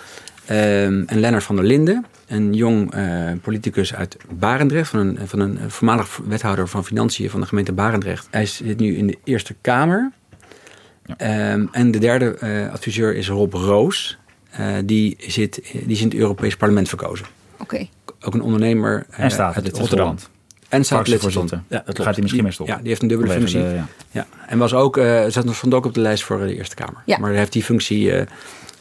Um, 0.50 1.04
en 1.06 1.20
Lennart 1.20 1.44
van 1.44 1.56
der 1.56 1.64
Linden, 1.64 2.06
een 2.26 2.54
jong 2.54 2.94
uh, 2.94 3.32
politicus 3.42 3.94
uit 3.94 4.16
Barendrecht, 4.30 4.90
van 4.90 5.00
een, 5.00 5.18
van 5.28 5.40
een 5.40 5.70
voormalig 5.70 6.20
wethouder 6.26 6.68
van 6.68 6.84
Financiën 6.84 7.30
van 7.30 7.40
de 7.40 7.46
gemeente 7.46 7.72
Barendrecht. 7.72 8.28
Hij 8.30 8.46
zit 8.46 8.78
nu 8.78 8.96
in 8.96 9.06
de 9.06 9.18
Eerste 9.24 9.54
Kamer. 9.60 10.12
Ja. 11.04 11.52
Um, 11.52 11.68
en 11.72 11.90
de 11.90 11.98
derde 11.98 12.36
uh, 12.42 12.72
adviseur 12.72 13.14
is 13.14 13.28
Rob 13.28 13.52
Roos. 13.52 14.18
Uh, 14.60 14.76
die, 14.84 15.16
zit, 15.18 15.54
die 15.72 15.86
is 15.86 16.00
in 16.00 16.08
het 16.08 16.16
Europees 16.16 16.56
Parlement 16.56 16.88
verkozen. 16.88 17.26
Oké 17.58 17.88
ook 18.24 18.34
een 18.34 18.42
ondernemer 18.42 19.06
en 19.10 19.30
staat 19.30 19.54
uit 19.54 19.78
Rotterdam. 19.78 20.16
En 20.68 20.84
staat 20.84 21.08
voorzitter. 21.08 21.62
Ja, 21.68 21.82
dat 21.86 22.00
gaat 22.00 22.14
hij 22.14 22.22
misschien 22.22 22.42
mee 22.42 22.52
Ja, 22.64 22.76
die 22.76 22.88
heeft 22.88 23.02
een 23.02 23.08
dubbele 23.08 23.32
functie. 23.32 23.64
ja. 24.10 24.26
En 24.46 24.58
was 24.58 24.74
ook, 24.74 24.96
uh, 24.96 25.24
zat 25.28 25.44
nog 25.44 25.56
stond 25.56 25.74
ook 25.74 25.86
op 25.86 25.94
de 25.94 26.00
lijst 26.00 26.24
voor 26.24 26.38
de 26.38 26.56
Eerste 26.56 26.74
Kamer. 26.74 27.02
Ja. 27.04 27.18
Maar 27.18 27.32
heeft 27.32 27.52
die 27.52 27.64
functie 27.64 28.12
uh, 28.12 28.22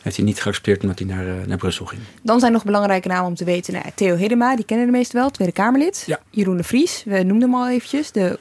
heeft 0.01 0.15
hij 0.15 0.25
niet 0.25 0.41
geaccepteerd 0.41 0.82
omdat 0.82 0.99
hij 0.99 1.08
naar, 1.08 1.25
uh, 1.25 1.34
naar 1.45 1.58
Brussel 1.58 1.86
ging. 1.86 2.01
Dan 2.21 2.39
zijn 2.39 2.51
nog 2.51 2.65
belangrijke 2.65 3.08
namen 3.08 3.27
om 3.27 3.36
te 3.36 3.43
weten. 3.43 3.73
Nou, 3.73 3.86
Theo 3.95 4.15
Hiddema, 4.15 4.56
die 4.56 4.65
kennen 4.65 4.86
de 4.86 4.91
meesten 4.91 5.19
wel, 5.19 5.29
Tweede 5.29 5.53
Kamerlid. 5.53 6.03
Ja. 6.06 6.19
Jeroen 6.29 6.58
de 6.58 6.63
Vries, 6.63 7.03
we 7.06 7.23
noemden 7.23 7.49
hem 7.49 7.56
al 7.56 7.69
eventjes. 7.69 8.12
De 8.12 8.39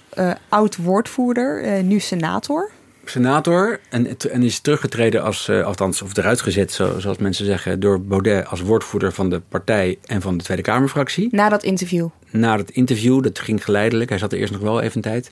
oud-woordvoerder, 0.48 1.82
nu 1.82 1.98
senator 1.98 2.70
senator 3.04 3.80
en, 3.88 4.18
en 4.30 4.42
is 4.42 4.58
teruggetreden 4.58 5.22
als, 5.22 5.48
uh, 5.48 5.64
althans, 5.64 6.02
of 6.02 6.16
eruit 6.16 6.40
gezet, 6.40 6.72
zo, 6.72 6.98
zoals 6.98 7.18
mensen 7.18 7.44
zeggen, 7.44 7.80
door 7.80 8.00
Baudet 8.00 8.46
als 8.46 8.60
woordvoerder 8.60 9.12
van 9.12 9.30
de 9.30 9.40
partij 9.48 9.98
en 10.04 10.20
van 10.20 10.36
de 10.36 10.44
Tweede 10.44 10.62
Kamerfractie. 10.62 11.28
Na 11.30 11.48
dat 11.48 11.62
interview? 11.62 12.08
Na 12.30 12.56
dat 12.56 12.70
interview, 12.70 13.22
dat 13.22 13.38
ging 13.38 13.64
geleidelijk. 13.64 14.10
Hij 14.10 14.18
zat 14.18 14.32
er 14.32 14.38
eerst 14.38 14.52
nog 14.52 14.62
wel 14.62 14.80
even 14.80 15.00
tijd. 15.00 15.30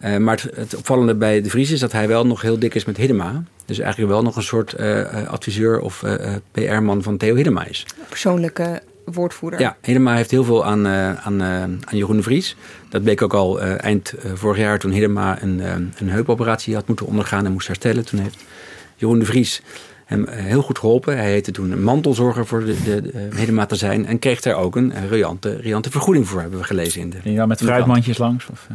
Uh, 0.00 0.16
maar 0.16 0.44
het, 0.54 0.76
opvallende 0.76 1.14
bij 1.14 1.42
De 1.42 1.50
Vries 1.50 1.70
is 1.70 1.80
dat 1.80 1.92
hij 1.92 2.08
wel 2.08 2.26
nog 2.26 2.42
heel 2.42 2.58
dik 2.58 2.74
is 2.74 2.84
met 2.84 2.96
Hiddema. 2.96 3.42
Dus 3.64 3.78
eigenlijk 3.78 4.12
wel 4.12 4.22
nog 4.22 4.36
een 4.36 4.42
soort 4.42 4.74
uh, 4.80 5.28
adviseur 5.28 5.80
of 5.80 6.04
PR-man 6.52 7.02
van 7.02 7.16
Theo 7.16 7.34
Hiddema 7.34 7.66
is. 7.66 7.86
Persoonlijke 8.08 8.82
woordvoerder. 9.04 9.60
Ja, 9.60 9.76
Hiddema 9.82 10.14
heeft 10.14 10.30
heel 10.30 10.44
veel 10.44 10.64
aan, 10.64 10.86
uh, 10.86 11.14
aan, 11.14 11.42
uh, 11.42 11.62
aan 11.62 11.80
Jeroen 11.90 12.16
de 12.16 12.22
Vries. 12.22 12.56
Dat 12.88 13.02
bleek 13.02 13.22
ook 13.22 13.34
al 13.34 13.62
uh, 13.62 13.84
eind 13.84 14.14
vorig 14.34 14.58
jaar 14.58 14.78
toen 14.78 14.90
Hiddema 14.90 15.42
een, 15.42 15.60
een 15.98 16.08
heupoperatie 16.08 16.74
had 16.74 16.86
moeten 16.86 17.06
ondergaan 17.06 17.46
en 17.46 17.52
moest 17.52 17.66
herstellen. 17.66 18.04
Toen 18.04 18.20
heeft 18.20 18.44
Jeroen 18.96 19.18
de 19.18 19.24
Vries 19.24 19.62
hem 20.04 20.28
heel 20.28 20.62
goed 20.62 20.78
geholpen. 20.78 21.16
Hij 21.16 21.30
heette 21.30 21.50
toen 21.50 21.70
een 21.70 21.82
mantelzorger 21.82 22.46
voor 22.46 22.64
de, 22.64 22.82
de, 22.82 23.02
de 23.02 23.28
Hiddema 23.36 23.66
te 23.66 23.76
zijn. 23.76 24.06
En 24.06 24.18
kreeg 24.18 24.40
daar 24.40 24.56
ook 24.56 24.76
een 24.76 25.08
riante, 25.08 25.56
riante 25.56 25.90
vergoeding 25.90 26.28
voor, 26.28 26.40
hebben 26.40 26.58
we 26.58 26.64
gelezen. 26.64 27.00
In 27.00 27.10
de, 27.10 27.32
je 27.32 27.46
met 27.46 27.62
fruitmandjes 27.62 28.18
langs? 28.18 28.46
Of? 28.50 28.66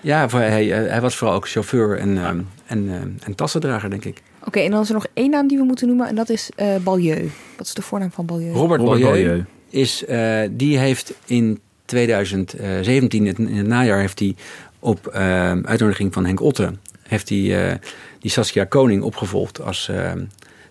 Ja, 0.00 0.28
hij, 0.28 0.66
hij 0.66 1.00
was 1.00 1.16
vooral 1.16 1.36
ook 1.36 1.48
chauffeur 1.48 1.98
en, 1.98 2.14
ja. 2.14 2.34
en, 2.66 2.90
en 3.24 3.34
tassendrager, 3.34 3.90
denk 3.90 4.04
ik. 4.04 4.22
Oké, 4.44 4.60
en 4.60 4.70
dan 4.70 4.80
is 4.80 4.88
er 4.88 4.94
nog 4.94 5.06
één 5.14 5.30
naam 5.30 5.48
die 5.48 5.58
we 5.58 5.64
moeten 5.64 5.86
noemen 5.86 6.08
en 6.08 6.14
dat 6.14 6.28
is 6.28 6.50
uh, 6.56 6.66
Balieu. 6.82 7.30
Wat 7.56 7.66
is 7.66 7.74
de 7.74 7.82
voornaam 7.82 8.10
van 8.10 8.26
Balieu? 8.26 8.52
Robert, 8.52 8.80
Robert 8.80 9.02
Balieu. 9.02 9.26
Balieu 9.26 9.44
is, 9.72 10.04
uh, 10.08 10.40
die 10.50 10.78
heeft 10.78 11.14
in 11.26 11.60
2017, 11.84 13.26
in 13.26 13.56
het 13.56 13.66
najaar, 13.66 14.00
heeft 14.00 14.18
hij 14.18 14.34
op 14.78 15.12
uh, 15.14 15.14
uitnodiging 15.62 16.12
van 16.12 16.24
Henk 16.24 16.40
Otte, 16.40 16.72
heeft 17.02 17.28
hij 17.28 17.38
uh, 17.38 17.74
die 18.20 18.30
Saskia 18.30 18.64
Koning 18.64 19.02
opgevolgd 19.02 19.62
als 19.62 19.90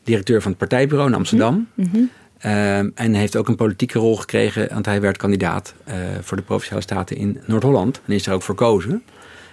directeur 0.03 0.41
van 0.41 0.51
het 0.51 0.59
partijbureau 0.59 1.09
in 1.09 1.15
Amsterdam. 1.15 1.67
Mm 1.73 1.89
-hmm. 1.91 2.91
en 2.95 3.13
heeft 3.13 3.35
ook 3.35 3.47
een 3.47 3.55
politieke 3.55 3.99
rol 3.99 4.17
gekregen, 4.17 4.67
want 4.73 4.85
hij 4.85 5.01
werd 5.01 5.17
kandidaat 5.17 5.73
voor 6.21 6.37
de 6.37 6.43
Provinciale 6.43 6.81
Staten 6.81 7.17
in 7.17 7.39
Noord-Holland. 7.45 8.01
En 8.05 8.13
is 8.13 8.27
er 8.27 8.33
ook 8.33 8.41
voor 8.41 8.57
gekozen. 8.57 9.03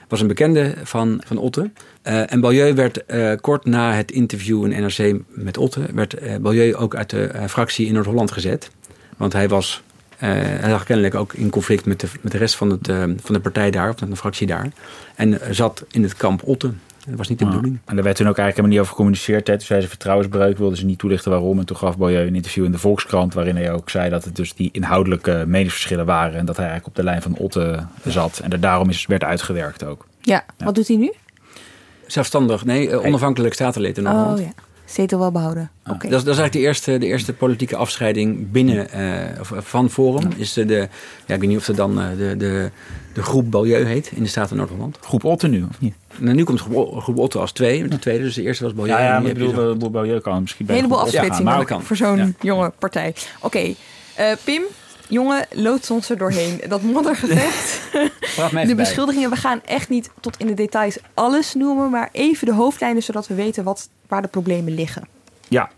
Was 0.08 0.20
een 0.20 0.26
bekende 0.26 0.74
van, 0.82 1.20
van 1.26 1.38
Otte. 1.38 1.70
Uh, 2.08 2.32
en 2.32 2.40
Balieu 2.40 2.74
werd 2.74 3.02
uh, 3.06 3.32
kort 3.40 3.64
na 3.64 3.92
het 3.92 4.10
interview 4.10 4.64
in 4.64 4.82
NRC 4.82 5.20
met 5.28 5.56
Otte, 5.56 5.80
werd 5.94 6.42
Balieu 6.42 6.74
ook 6.74 6.96
uit 6.96 7.10
de 7.10 7.30
fractie 7.48 7.86
in 7.86 7.92
Noord-Holland 7.92 8.30
gezet. 8.30 8.70
Want 9.18 9.32
hij 9.32 9.48
was 9.48 9.82
uh, 10.14 10.30
hij 10.40 10.70
lag 10.70 10.84
kennelijk 10.84 11.14
ook 11.14 11.32
in 11.32 11.50
conflict 11.50 11.86
met 11.86 12.00
de, 12.00 12.08
met 12.20 12.32
de 12.32 12.38
rest 12.38 12.54
van, 12.54 12.70
het, 12.70 12.88
uh, 12.88 13.02
van 13.02 13.34
de 13.34 13.40
partij 13.40 13.70
daar, 13.70 13.90
of 13.90 13.98
van 13.98 14.10
de 14.10 14.16
fractie 14.16 14.46
daar. 14.46 14.68
En 15.14 15.28
uh, 15.32 15.38
zat 15.50 15.84
in 15.90 16.02
het 16.02 16.14
kamp 16.14 16.42
Otte. 16.44 16.72
Dat 17.06 17.16
was 17.16 17.28
niet 17.28 17.38
de 17.38 17.44
bedoeling. 17.44 17.78
En 17.84 17.94
daar 17.94 18.04
werd 18.04 18.16
toen 18.16 18.28
ook 18.28 18.38
eigenlijk 18.38 18.56
helemaal 18.56 18.70
niet 18.70 18.78
over 18.78 18.90
gecommuniceerd. 18.90 19.46
Hè. 19.46 19.56
Toen 19.56 19.66
zei 19.66 19.80
ze 19.80 19.88
vertrouwensbreuk, 19.88 20.58
wilden 20.58 20.78
ze 20.78 20.84
niet 20.84 20.98
toelichten 20.98 21.30
waarom. 21.30 21.58
En 21.58 21.66
toen 21.66 21.76
gaf 21.76 21.96
Boyer 21.96 22.26
een 22.26 22.34
interview 22.34 22.64
in 22.64 22.72
de 22.72 22.78
Volkskrant... 22.78 23.34
waarin 23.34 23.56
hij 23.56 23.72
ook 23.72 23.90
zei 23.90 24.10
dat 24.10 24.24
het 24.24 24.36
dus 24.36 24.54
die 24.54 24.68
inhoudelijke 24.72 25.44
meningsverschillen 25.46 26.06
waren... 26.06 26.38
en 26.38 26.44
dat 26.44 26.56
hij 26.56 26.66
eigenlijk 26.66 26.96
op 26.96 27.04
de 27.04 27.10
lijn 27.10 27.22
van 27.22 27.36
Otte 27.36 27.86
zat. 28.04 28.38
En 28.38 28.50
dat 28.50 28.62
daarom 28.62 28.88
is, 28.88 29.06
werd 29.06 29.24
uitgewerkt 29.24 29.84
ook. 29.84 30.06
Ja, 30.20 30.44
ja. 30.56 30.64
wat 30.64 30.74
doet 30.74 30.88
hij 30.88 30.96
nu? 30.96 31.12
Zelfstandig, 32.06 32.64
nee, 32.64 33.06
onafhankelijk 33.06 33.54
statenlid 33.54 33.96
in 33.96 34.02
Nederland. 34.02 34.38
Oh, 34.38 34.44
ja 34.44 34.52
zetel 34.88 35.18
wel 35.18 35.32
behouden. 35.32 35.70
Ah, 35.82 36.00
dat, 36.00 36.10
dat, 36.10 36.12
is 36.12 36.24
eigenlijk 36.24 36.52
de 36.52 36.58
eerste, 36.58 36.98
de 36.98 37.06
eerste 37.06 37.32
politieke 37.32 37.76
afscheiding 37.76 38.50
binnen 38.50 38.88
uh, 38.96 39.24
van 39.42 39.90
Forum. 39.90 40.28
Is 40.36 40.52
de, 40.52 40.64
de, 40.64 40.88
ja, 41.26 41.34
ik 41.34 41.40
weet 41.40 41.48
niet 41.48 41.58
of 41.58 41.66
het 41.66 41.76
dan 41.76 41.98
uh, 41.98 42.08
de, 42.18 42.36
de, 42.36 42.70
de 43.12 43.22
groep 43.22 43.50
Balieu 43.50 43.84
heet 43.84 44.10
in 44.14 44.22
de 44.22 44.28
Staten 44.28 44.56
Noord-Holland. 44.56 44.98
Groep 45.00 45.24
Otte 45.24 45.48
nu, 45.48 45.62
of 45.62 45.80
niet? 45.80 45.94
Nou, 46.18 46.34
nu 46.34 46.44
komt 46.44 46.60
groep, 46.60 47.00
groep 47.00 47.18
Otte 47.18 47.38
als 47.38 47.52
twee. 47.52 47.88
De 47.88 47.98
tweede, 47.98 48.24
dus 48.24 48.34
de 48.34 48.42
eerste 48.42 48.64
was 48.64 48.74
Balieu. 48.74 48.92
Ja, 48.92 49.02
ja 49.02 49.20
maar 49.20 49.30
ik 49.30 49.38
bedoel, 49.38 49.78
de 49.78 49.90
Balieu 49.90 50.20
kan 50.20 50.40
misschien 50.40 50.66
bij 50.66 50.74
Een 50.74 50.82
heleboel 50.82 51.02
afsplitsingen 51.02 51.82
voor 51.82 51.96
zo'n 51.96 52.16
ja. 52.16 52.30
jonge 52.40 52.72
partij. 52.78 53.14
Oké, 53.40 53.46
okay. 53.46 53.76
uh, 54.18 54.36
Pim, 54.44 54.62
Jongen, 55.08 55.46
loods 55.52 55.90
ons 55.90 56.10
er 56.10 56.18
doorheen. 56.18 56.60
Dat 56.68 56.82
moddergevecht. 56.82 57.80
de 58.68 58.74
beschuldigingen, 58.74 59.30
we 59.30 59.36
gaan 59.36 59.60
echt 59.64 59.88
niet 59.88 60.10
tot 60.20 60.36
in 60.36 60.46
de 60.46 60.54
details 60.54 60.98
alles 61.14 61.54
noemen, 61.54 61.90
maar 61.90 62.08
even 62.12 62.46
de 62.46 62.54
hoofdlijnen 62.54 63.02
zodat 63.02 63.26
we 63.26 63.34
weten 63.34 63.64
wat, 63.64 63.88
waar 64.08 64.22
de 64.22 64.28
problemen 64.28 64.74
liggen. 64.74 65.08
Ja. 65.48 65.70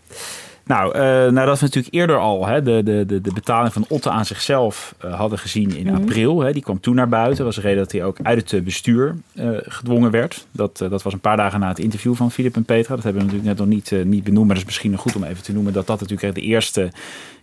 Nou, 0.63 0.95
uh, 0.95 1.01
nou, 1.01 1.45
dat 1.45 1.59
we 1.59 1.65
natuurlijk 1.65 1.93
eerder 1.93 2.17
al 2.17 2.47
hè, 2.47 2.61
de, 2.61 2.83
de, 2.83 3.21
de, 3.21 3.33
betaling 3.33 3.73
van 3.73 3.85
Otte 3.89 4.09
aan 4.09 4.25
zichzelf 4.25 4.95
uh, 5.05 5.13
hadden 5.19 5.39
gezien 5.39 5.75
in 5.75 5.85
mhm. 5.85 5.95
april. 5.95 6.41
Hè, 6.41 6.53
die 6.53 6.61
kwam 6.61 6.79
toen 6.79 6.95
naar 6.95 7.09
buiten. 7.09 7.37
Dat 7.37 7.45
was 7.45 7.55
de 7.55 7.61
reden 7.61 7.83
dat 7.83 7.91
hij 7.91 8.03
ook 8.03 8.17
uit 8.23 8.51
het 8.51 8.63
bestuur 8.63 9.15
uh, 9.33 9.57
gedwongen 9.61 10.11
werd. 10.11 10.47
Dat, 10.51 10.77
dat 10.77 11.03
was 11.03 11.13
een 11.13 11.19
paar 11.19 11.37
dagen 11.37 11.59
na 11.59 11.67
het 11.67 11.79
interview 11.79 12.15
van 12.15 12.31
Filip 12.31 12.55
en 12.55 12.63
Petra. 12.63 12.95
Dat 12.95 13.03
hebben 13.03 13.21
we 13.21 13.27
natuurlijk 13.27 13.59
net 13.59 13.67
nog 13.67 13.75
niet, 13.75 14.05
niet 14.05 14.23
benoemd. 14.23 14.45
Maar 14.45 14.55
dat 14.55 14.63
is 14.63 14.69
misschien 14.69 14.91
nog 14.91 15.01
goed 15.01 15.15
om 15.15 15.23
even 15.23 15.43
te 15.43 15.53
noemen 15.53 15.73
dat 15.73 15.87
dat 15.87 15.99
natuurlijk 15.99 16.35
de 16.35 16.41
eerste 16.41 16.91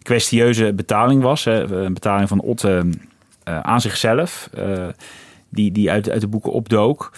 kwestieuze 0.09 0.73
betaling 0.73 1.23
was. 1.23 1.45
Hè, 1.45 1.63
een 1.63 1.95
betaling 1.95 2.29
van 2.29 2.41
Otte 2.41 2.91
aan 3.45 3.81
zichzelf. 3.81 4.51
die, 5.49 5.73
die 5.73 5.91
uit, 5.91 6.11
uit 6.11 6.21
de 6.21 6.29
boeken 6.29 6.53
opdook. 6.53 7.13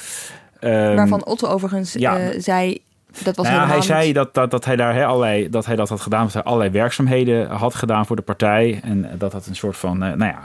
Um, 0.61 0.97
Waarvan 0.97 1.25
Otto 1.25 1.49
overigens 1.49 1.93
ja. 1.93 2.41
zei 2.41 2.81
dat 3.23 3.37
was 3.37 3.49
nou, 3.49 3.69
hij 3.69 3.81
zei 3.81 4.13
dat, 4.13 4.35
dat, 4.35 4.51
dat 4.51 4.65
hij 4.65 4.77
daar 4.77 4.95
he, 4.95 5.07
allerlei, 5.07 5.49
dat 5.49 5.67
hij 5.67 5.77
dat 5.77 5.89
had 5.89 6.01
gedaan, 6.01 6.25
dat 6.25 6.33
hij 6.33 6.43
allerlei 6.43 6.71
werkzaamheden 6.71 7.51
had 7.51 7.75
gedaan 7.75 8.07
voor 8.07 8.17
de 8.17 8.23
partij. 8.23 8.81
En 8.83 9.11
dat 9.19 9.33
dat 9.33 9.47
een 9.47 9.57
soort 9.57 9.77
van 9.77 9.99
nou 9.99 10.25
ja, 10.25 10.43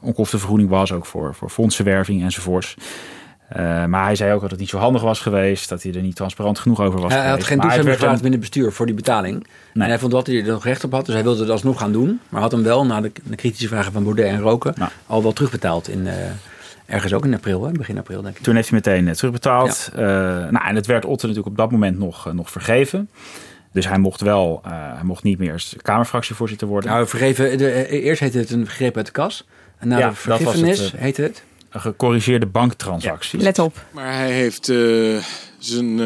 onkostenvergoeding 0.00 0.68
was, 0.68 0.92
ook 0.92 1.06
voor, 1.06 1.34
voor 1.34 1.50
fondsenwerving 1.50 2.22
enzovoorts. 2.22 2.76
Uh, 3.56 3.84
maar 3.84 4.04
hij 4.04 4.14
zei 4.14 4.32
ook 4.32 4.40
dat 4.40 4.50
het 4.50 4.60
niet 4.60 4.68
zo 4.68 4.78
handig 4.78 5.02
was 5.02 5.20
geweest, 5.20 5.68
dat 5.68 5.82
hij 5.82 5.94
er 5.94 6.02
niet 6.02 6.16
transparant 6.16 6.58
genoeg 6.58 6.80
over 6.80 7.00
was. 7.00 7.12
Hij 7.12 7.28
had 7.28 7.44
geen 7.44 7.60
toestemming 7.60 7.94
gevraagd 7.94 8.22
binnen 8.22 8.40
het 8.40 8.50
bestuur 8.50 8.72
voor 8.72 8.86
die 8.86 8.94
betaling. 8.94 9.46
Nee. 9.72 9.84
En 9.84 9.90
hij 9.90 9.98
vond 9.98 10.12
dat 10.12 10.26
hij 10.26 10.36
er 10.36 10.44
nog 10.44 10.64
recht 10.64 10.84
op 10.84 10.92
had, 10.92 11.06
dus 11.06 11.14
hij 11.14 11.24
wilde 11.24 11.40
het 11.40 11.50
alsnog 11.50 11.78
gaan 11.78 11.92
doen. 11.92 12.20
Maar 12.28 12.40
had 12.40 12.52
hem 12.52 12.62
wel, 12.62 12.86
na 12.86 13.00
de, 13.00 13.12
de 13.22 13.36
kritische 13.36 13.68
vragen 13.68 13.92
van 13.92 14.04
Baudet 14.04 14.26
en 14.26 14.40
Roken, 14.40 14.74
nou. 14.76 14.90
al 15.06 15.22
wel 15.22 15.32
terugbetaald 15.32 15.88
in, 15.88 16.08
Ergens 16.92 17.12
ook 17.12 17.24
in 17.24 17.34
april, 17.34 17.64
hè? 17.64 17.72
begin 17.72 17.98
april 17.98 18.22
denk 18.22 18.36
ik. 18.36 18.42
Toen 18.42 18.54
heeft 18.54 18.68
hij 18.68 18.78
meteen 18.84 19.08
eh, 19.08 19.14
terugbetaald. 19.14 19.90
Ja. 19.96 20.00
Uh, 20.00 20.50
nou, 20.50 20.66
en 20.66 20.74
het 20.74 20.86
werd 20.86 21.04
Otter 21.04 21.28
natuurlijk 21.28 21.54
op 21.54 21.56
dat 21.56 21.70
moment 21.70 21.98
nog, 21.98 22.32
nog 22.32 22.50
vergeven. 22.50 23.10
Dus 23.72 23.88
hij 23.88 23.98
mocht 23.98 24.20
wel, 24.20 24.60
hij 24.68 25.02
mocht 25.02 25.22
niet 25.22 25.38
meer 25.38 25.64
Kamerfractievoorzitter 25.82 26.68
worden. 26.68 26.90
Nou, 26.90 27.06
vergeven, 27.06 27.58
de, 27.58 27.88
eerst 27.88 28.20
heette 28.20 28.38
het 28.38 28.50
een 28.50 28.66
greep 28.66 28.96
uit 28.96 29.06
de 29.06 29.12
kas. 29.12 29.46
En 29.78 29.88
na 29.88 29.98
ja, 29.98 30.08
de 30.08 30.14
vergiffenis 30.14 30.78
het, 30.78 31.00
heette 31.00 31.22
het? 31.22 31.42
Een 31.72 31.80
gecorrigeerde 31.80 32.46
banktransactie. 32.46 33.40
let 33.40 33.58
op. 33.58 33.84
Maar 33.90 34.14
hij 34.14 34.32
heeft 34.32 34.64
zijn, 35.58 35.98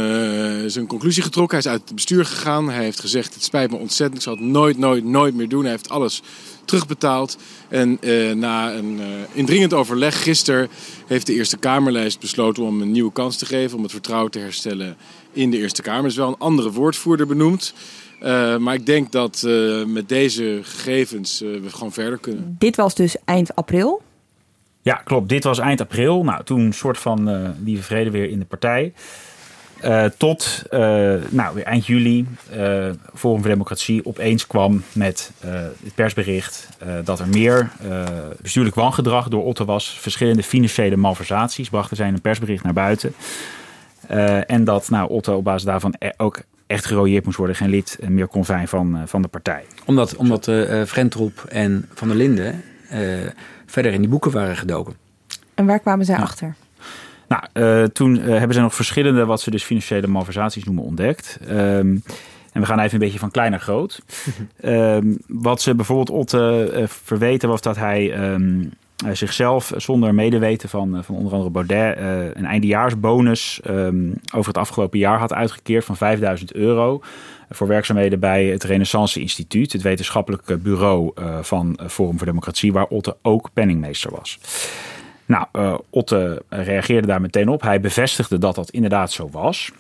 zijn 0.71 0.87
conclusie 0.87 1.23
getrokken. 1.23 1.59
Hij 1.59 1.67
is 1.67 1.73
uit 1.73 1.83
het 1.85 1.95
bestuur 1.95 2.25
gegaan. 2.25 2.71
Hij 2.71 2.85
heeft 2.85 3.01
gezegd, 3.01 3.35
het 3.35 3.43
spijt 3.43 3.71
me 3.71 3.77
ontzettend. 3.77 4.17
Ik 4.17 4.23
zal 4.23 4.35
het 4.35 4.43
nooit, 4.43 4.79
nooit, 4.79 5.05
nooit 5.05 5.35
meer 5.35 5.49
doen. 5.49 5.63
Hij 5.63 5.71
heeft 5.71 5.89
alles 5.89 6.23
terugbetaald. 6.67 7.37
En 7.69 7.99
uh, 8.01 8.33
na 8.33 8.75
een 8.75 8.99
uh, 9.01 9.07
indringend 9.33 9.73
overleg 9.73 10.23
gisteren 10.23 10.69
heeft 11.07 11.27
de 11.27 11.33
Eerste 11.33 11.57
Kamerlijst 11.57 12.21
besloten 12.21 12.63
om 12.63 12.81
een 12.81 12.93
nieuwe 12.93 13.13
kans 13.13 13.37
te 13.37 13.47
geven. 13.47 13.77
Om 13.77 13.83
het 13.83 13.93
vertrouwen 13.93 14.31
te 14.31 14.39
herstellen 14.39 14.97
in 15.33 15.51
de 15.51 15.59
Eerste 15.59 15.83
Kamer. 15.83 16.03
Er 16.03 16.11
is 16.11 16.17
wel 16.17 16.29
een 16.29 16.39
andere 16.39 16.73
woordvoerder 16.73 17.27
benoemd. 17.27 17.75
Uh, 18.23 18.57
maar 18.57 18.75
ik 18.75 18.87
denk 18.87 19.13
dat 19.13 19.47
met 19.87 20.09
deze 20.09 20.61
gegevens 20.63 21.39
we 21.39 21.71
gewoon 21.71 21.93
verder 21.93 22.19
kunnen. 22.19 22.57
Dit 22.59 22.77
was 22.77 22.95
dus 22.95 23.17
eind 23.25 23.55
april. 23.55 24.03
Ja, 24.87 24.95
klopt. 24.95 25.29
Dit 25.29 25.45
was 25.45 25.59
eind 25.59 25.81
april. 25.81 26.25
Nou, 26.25 26.45
toen 26.45 26.73
soort 26.73 26.99
van 26.99 27.55
die 27.59 27.83
vrede 27.83 28.11
weer 28.11 28.31
in 28.31 28.39
de 28.39 28.45
partij. 28.45 28.93
Uh, 29.85 30.05
tot 30.05 30.63
uh, 30.71 30.81
nou, 31.29 31.55
weer 31.55 31.65
eind 31.65 31.87
juli 31.87 32.27
uh, 32.57 32.91
Forum 33.15 33.41
voor 33.41 33.51
Democratie 33.51 34.07
opeens 34.07 34.47
kwam 34.47 34.83
met 34.93 35.31
het 35.81 35.95
persbericht 35.95 36.69
dat 37.05 37.21
er 37.21 37.29
meer 37.29 37.71
bestuurlijk 38.41 38.75
wangedrag 38.75 39.29
door 39.29 39.45
Otto 39.45 39.65
was. 39.65 39.99
Verschillende 40.01 40.43
financiële 40.43 40.97
malversaties 40.97 41.69
brachten 41.69 41.97
zij 41.97 42.09
in 42.09 42.15
een 42.15 42.21
persbericht 42.21 42.65
naar 42.65 42.73
buiten. 42.73 43.15
en 44.47 44.65
dat 44.65 44.91
nou, 44.91 45.11
Otto 45.11 45.37
op 45.37 45.45
basis 45.45 45.65
daarvan 45.65 45.95
e- 45.99 46.11
ook 46.17 46.41
echt 46.67 46.87
gerooieerd 46.87 47.25
moest 47.25 47.37
worden, 47.37 47.57
geen 47.57 47.71
lid 47.71 47.99
meer 48.09 48.27
kon 48.27 48.45
zijn 48.45 48.69
van, 48.69 49.03
van 49.07 49.23
de 49.23 49.29
partij. 49.29 49.65
Omdat, 49.85 50.17
omdat 50.17 50.51
Frentroep 50.87 51.45
en 51.49 51.89
Van 51.95 52.09
der 52.09 52.17
Linden 52.17 52.63
verder 53.67 53.93
in 53.93 54.01
die 54.01 54.11
boeken 54.11 54.31
waren 54.31 54.57
gedoken. 54.57 54.95
En 55.55 55.67
waar 55.67 55.81
kwamen 55.81 56.07
zij 56.07 56.17
achter? 56.17 56.55
Nou, 57.29 57.43
uh, 57.55 57.85
toen 57.85 58.17
uh, 58.17 58.25
hebben 58.25 58.55
ze 58.55 58.61
nog 58.61 58.75
verschillende, 58.75 59.25
wat 59.25 59.41
ze 59.41 59.51
dus 59.51 59.65
financiële 59.65 60.07
malversaties 60.07 60.65
noemen, 60.65 60.85
ontdekt. 60.85 61.39
Um, 61.51 62.03
en 62.53 62.63
we 62.63 62.67
gaan 62.67 62.79
even 62.79 62.93
een 62.93 62.99
beetje 62.99 63.19
van 63.19 63.31
klein 63.31 63.51
naar 63.51 63.61
groot. 63.61 64.03
um, 64.65 65.19
wat 65.27 65.61
ze 65.61 65.75
bijvoorbeeld 65.75 66.11
Otte 66.11 66.73
uh, 66.75 66.87
verweten 66.87 67.49
was 67.49 67.61
dat 67.61 67.77
hij 67.77 68.31
um, 68.33 68.73
zichzelf 69.13 69.73
zonder 69.77 70.15
medeweten 70.15 70.69
van, 70.69 71.05
van 71.05 71.15
onder 71.15 71.33
andere 71.33 71.51
Baudet 71.51 71.97
een 72.37 72.45
eindejaarsbonus 72.45 73.61
over 74.35 74.47
het 74.47 74.59
afgelopen 74.59 74.99
jaar 74.99 75.19
had 75.19 75.33
uitgekeerd 75.33 75.85
van 75.85 75.97
5000 75.97 76.53
euro 76.55 77.03
voor 77.51 77.67
werkzaamheden 77.67 78.21
bij 78.21 78.45
het 78.45 78.65
Renaissance 78.65 79.21
Instituut, 79.21 79.73
het 79.73 79.83
wetenschappelijke 79.83 80.57
bureau 80.57 81.13
van 81.43 81.79
Forum 81.89 82.17
voor 82.17 82.27
Democratie, 82.27 82.73
waar 82.73 82.87
Otte 82.87 83.17
ook 83.23 83.49
penningmeester 83.53 84.11
was. 84.11 84.39
Nou, 85.27 85.47
uh, 85.53 85.75
Otte 85.91 86.43
reageerde 86.49 87.07
daar 87.07 87.21
meteen 87.21 87.49
op. 87.49 87.63
Hij 87.63 87.81
bevestigde 87.81 88.39
dat 88.39 88.55
dat 88.55 88.71
inderdaad 88.71 89.13
zo 89.13 89.29
was. 89.31 89.73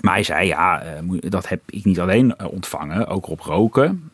Maar 0.00 0.14
hij 0.14 0.22
zei, 0.22 0.46
ja, 0.46 0.82
dat 1.18 1.48
heb 1.48 1.60
ik 1.66 1.84
niet 1.84 2.00
alleen 2.00 2.40
ontvangen, 2.40 3.06
ook 3.06 3.28
op 3.28 3.40
Roken. 3.40 4.10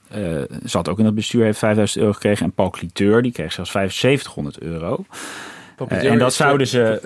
zat 0.63 0.89
ook 0.89 0.99
in 0.99 1.05
het 1.05 1.15
bestuur, 1.15 1.45
heeft 1.45 1.59
5000 1.59 2.01
euro 2.01 2.13
gekregen. 2.13 2.47
En 2.47 2.53
Paul 2.53 2.71
Cliteur, 2.71 3.23
die 3.23 3.33
kreeg 3.33 3.53
zelfs 3.53 3.71
7500 3.71 4.59
euro. 4.59 5.05
En 5.89 6.19
dat 6.19 6.35
zouden 6.35 6.67
ze. 6.67 7.01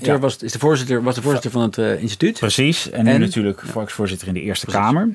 Ja. 0.00 0.18
was, 0.18 0.36
is 0.36 0.52
de 0.52 0.58
voorzitter, 0.58 1.02
was 1.02 1.14
de 1.14 1.22
voorzitter 1.22 1.50
van 1.50 1.62
het 1.62 1.76
instituut. 1.76 2.38
Precies, 2.38 2.90
en, 2.90 3.06
en 3.06 3.12
nu 3.12 3.18
natuurlijk 3.18 3.62
ja. 3.64 3.70
volksvoorzitter 3.70 4.28
in 4.28 4.34
de 4.34 4.40
Eerste 4.40 4.66
Precies. 4.66 4.82
Kamer. 4.82 5.08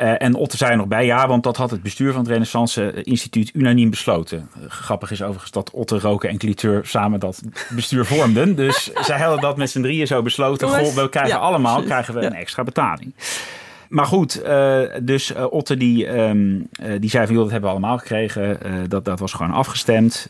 Uh, 0.00 0.22
en 0.22 0.34
Otte 0.34 0.56
zei 0.56 0.70
er 0.70 0.76
nog 0.76 0.86
bij, 0.86 1.06
ja, 1.06 1.28
want 1.28 1.42
dat 1.42 1.56
had 1.56 1.70
het 1.70 1.82
bestuur 1.82 2.12
van 2.12 2.20
het 2.20 2.30
Renaissance 2.30 3.02
Instituut 3.02 3.50
unaniem 3.54 3.90
besloten. 3.90 4.48
Uh, 4.58 4.70
grappig 4.70 5.10
is 5.10 5.22
overigens 5.22 5.50
dat 5.50 5.70
Otte, 5.70 5.98
Roken 5.98 6.28
en 6.28 6.38
Cliteur 6.38 6.86
samen 6.86 7.20
dat 7.20 7.42
bestuur 7.70 8.04
vormden. 8.04 8.54
Dus 8.64 8.90
zij 8.92 9.18
hadden 9.18 9.40
dat 9.40 9.56
met 9.56 9.70
z'n 9.70 9.82
drieën 9.82 10.06
zo 10.06 10.22
besloten. 10.22 10.68
Goh, 10.68 10.94
we 10.94 11.08
krijgen 11.08 11.32
ja, 11.32 11.38
allemaal 11.38 11.82
krijgen 11.82 12.14
we 12.14 12.20
een 12.20 12.34
extra 12.34 12.64
betaling. 12.64 13.14
Maar 13.88 14.06
goed, 14.06 14.42
uh, 14.44 14.80
dus 15.02 15.34
Otte 15.34 15.76
die, 15.76 16.18
um, 16.18 16.68
die 16.98 17.10
zei 17.10 17.26
van, 17.26 17.34
joh, 17.34 17.42
dat 17.42 17.52
hebben 17.52 17.70
we 17.70 17.76
allemaal 17.76 17.98
gekregen. 17.98 18.58
dat, 18.88 19.04
dat 19.04 19.18
was 19.18 19.32
gewoon 19.32 19.52
afgestemd. 19.52 20.28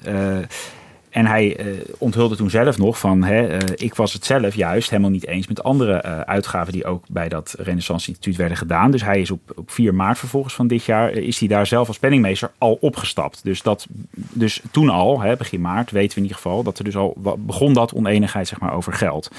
En 1.15 1.27
hij 1.27 1.67
uh, 1.67 1.81
onthulde 1.99 2.37
toen 2.37 2.51
zelf 2.51 2.79
nog 2.79 2.99
van, 2.99 3.23
hè, 3.23 3.53
uh, 3.53 3.59
ik 3.77 3.95
was 3.95 4.13
het 4.13 4.25
zelf 4.25 4.55
juist 4.55 4.91
helemaal 4.91 5.11
niet 5.11 5.27
eens 5.27 5.47
met 5.47 5.63
andere 5.63 6.03
uh, 6.07 6.21
uitgaven 6.21 6.73
die 6.73 6.85
ook 6.85 7.05
bij 7.09 7.29
dat 7.29 7.55
Renaissance 7.59 8.09
Instituut 8.09 8.37
werden 8.37 8.57
gedaan. 8.57 8.91
Dus 8.91 9.03
hij 9.03 9.21
is 9.21 9.31
op, 9.31 9.41
op 9.57 9.71
4 9.71 9.95
maart 9.95 10.19
vervolgens 10.19 10.55
van 10.55 10.67
dit 10.67 10.85
jaar, 10.85 11.11
is 11.11 11.39
hij 11.39 11.49
daar 11.49 11.67
zelf 11.67 11.89
als 11.89 11.99
penningmeester 11.99 12.51
al 12.59 12.79
opgestapt. 12.81 13.45
Dus, 13.45 13.63
dat, 13.63 13.87
dus 14.15 14.63
toen 14.71 14.89
al, 14.89 15.21
hè, 15.21 15.37
begin 15.37 15.61
maart, 15.61 15.91
weten 15.91 16.11
we 16.11 16.17
in 16.17 16.23
ieder 16.23 16.37
geval, 16.37 16.63
dat 16.63 16.79
er 16.79 16.85
dus 16.85 16.97
al 16.97 17.17
begon 17.39 17.73
dat 17.73 17.95
oneenigheid 17.95 18.49
zeg 18.49 18.61
maar, 18.61 18.75
over 18.75 18.93
geld. 18.93 19.31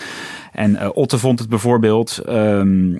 En 0.51 0.95
Otte 0.95 1.17
vond 1.17 1.39
het 1.39 1.49
bijvoorbeeld 1.49 2.21
um, 2.29 2.99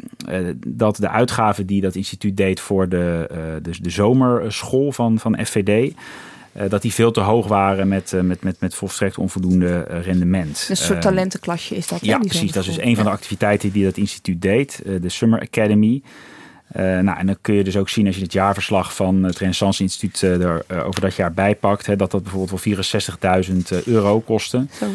dat 0.67 0.95
de 0.95 1.09
uitgaven 1.09 1.65
die 1.65 1.81
dat 1.81 1.95
instituut 1.95 2.37
deed 2.37 2.59
voor 2.59 2.89
de, 2.89 3.27
de, 3.61 3.81
de 3.81 3.89
zomerschool 3.89 4.91
van, 4.91 5.19
van 5.19 5.45
FVD... 5.45 5.93
Uh, 6.57 6.69
dat 6.69 6.81
die 6.81 6.93
veel 6.93 7.11
te 7.11 7.19
hoog 7.19 7.47
waren 7.47 7.87
met, 7.87 8.11
uh, 8.11 8.21
met, 8.21 8.43
met, 8.43 8.59
met 8.59 8.75
volstrekt 8.75 9.17
onvoldoende 9.17 9.87
uh, 9.91 10.01
rendement. 10.01 10.67
Een 10.69 10.77
soort 10.77 11.01
talentenklasje 11.01 11.75
is 11.75 11.87
dat? 11.87 12.05
Ja, 12.05 12.17
precies. 12.17 12.51
Dat 12.51 12.65
is 12.65 12.75
dus 12.75 12.83
een 12.83 12.95
van 12.95 13.05
de 13.05 13.11
activiteiten 13.11 13.71
die 13.71 13.83
dat 13.83 13.97
instituut 13.97 14.41
deed, 14.41 14.81
de 15.01 15.09
Summer 15.09 15.41
Academy. 15.41 16.01
Nou, 16.73 17.17
en 17.17 17.25
dan 17.25 17.37
kun 17.41 17.53
je 17.53 17.63
dus 17.63 17.77
ook 17.77 17.89
zien 17.89 18.05
als 18.05 18.15
je 18.15 18.21
het 18.21 18.33
jaarverslag 18.33 18.95
van 18.95 19.23
het 19.23 19.37
Renaissance 19.37 19.83
Instituut 19.83 20.21
er 20.21 20.85
over 20.85 21.01
dat 21.01 21.15
jaar 21.15 21.33
bijpakt, 21.33 21.85
hè, 21.85 21.95
dat 21.95 22.11
dat 22.11 22.23
bijvoorbeeld 22.23 22.63
wel 22.63 23.43
64.000 23.79 23.83
euro 23.85 24.19
kostte. 24.19 24.65
Zo. 24.71 24.85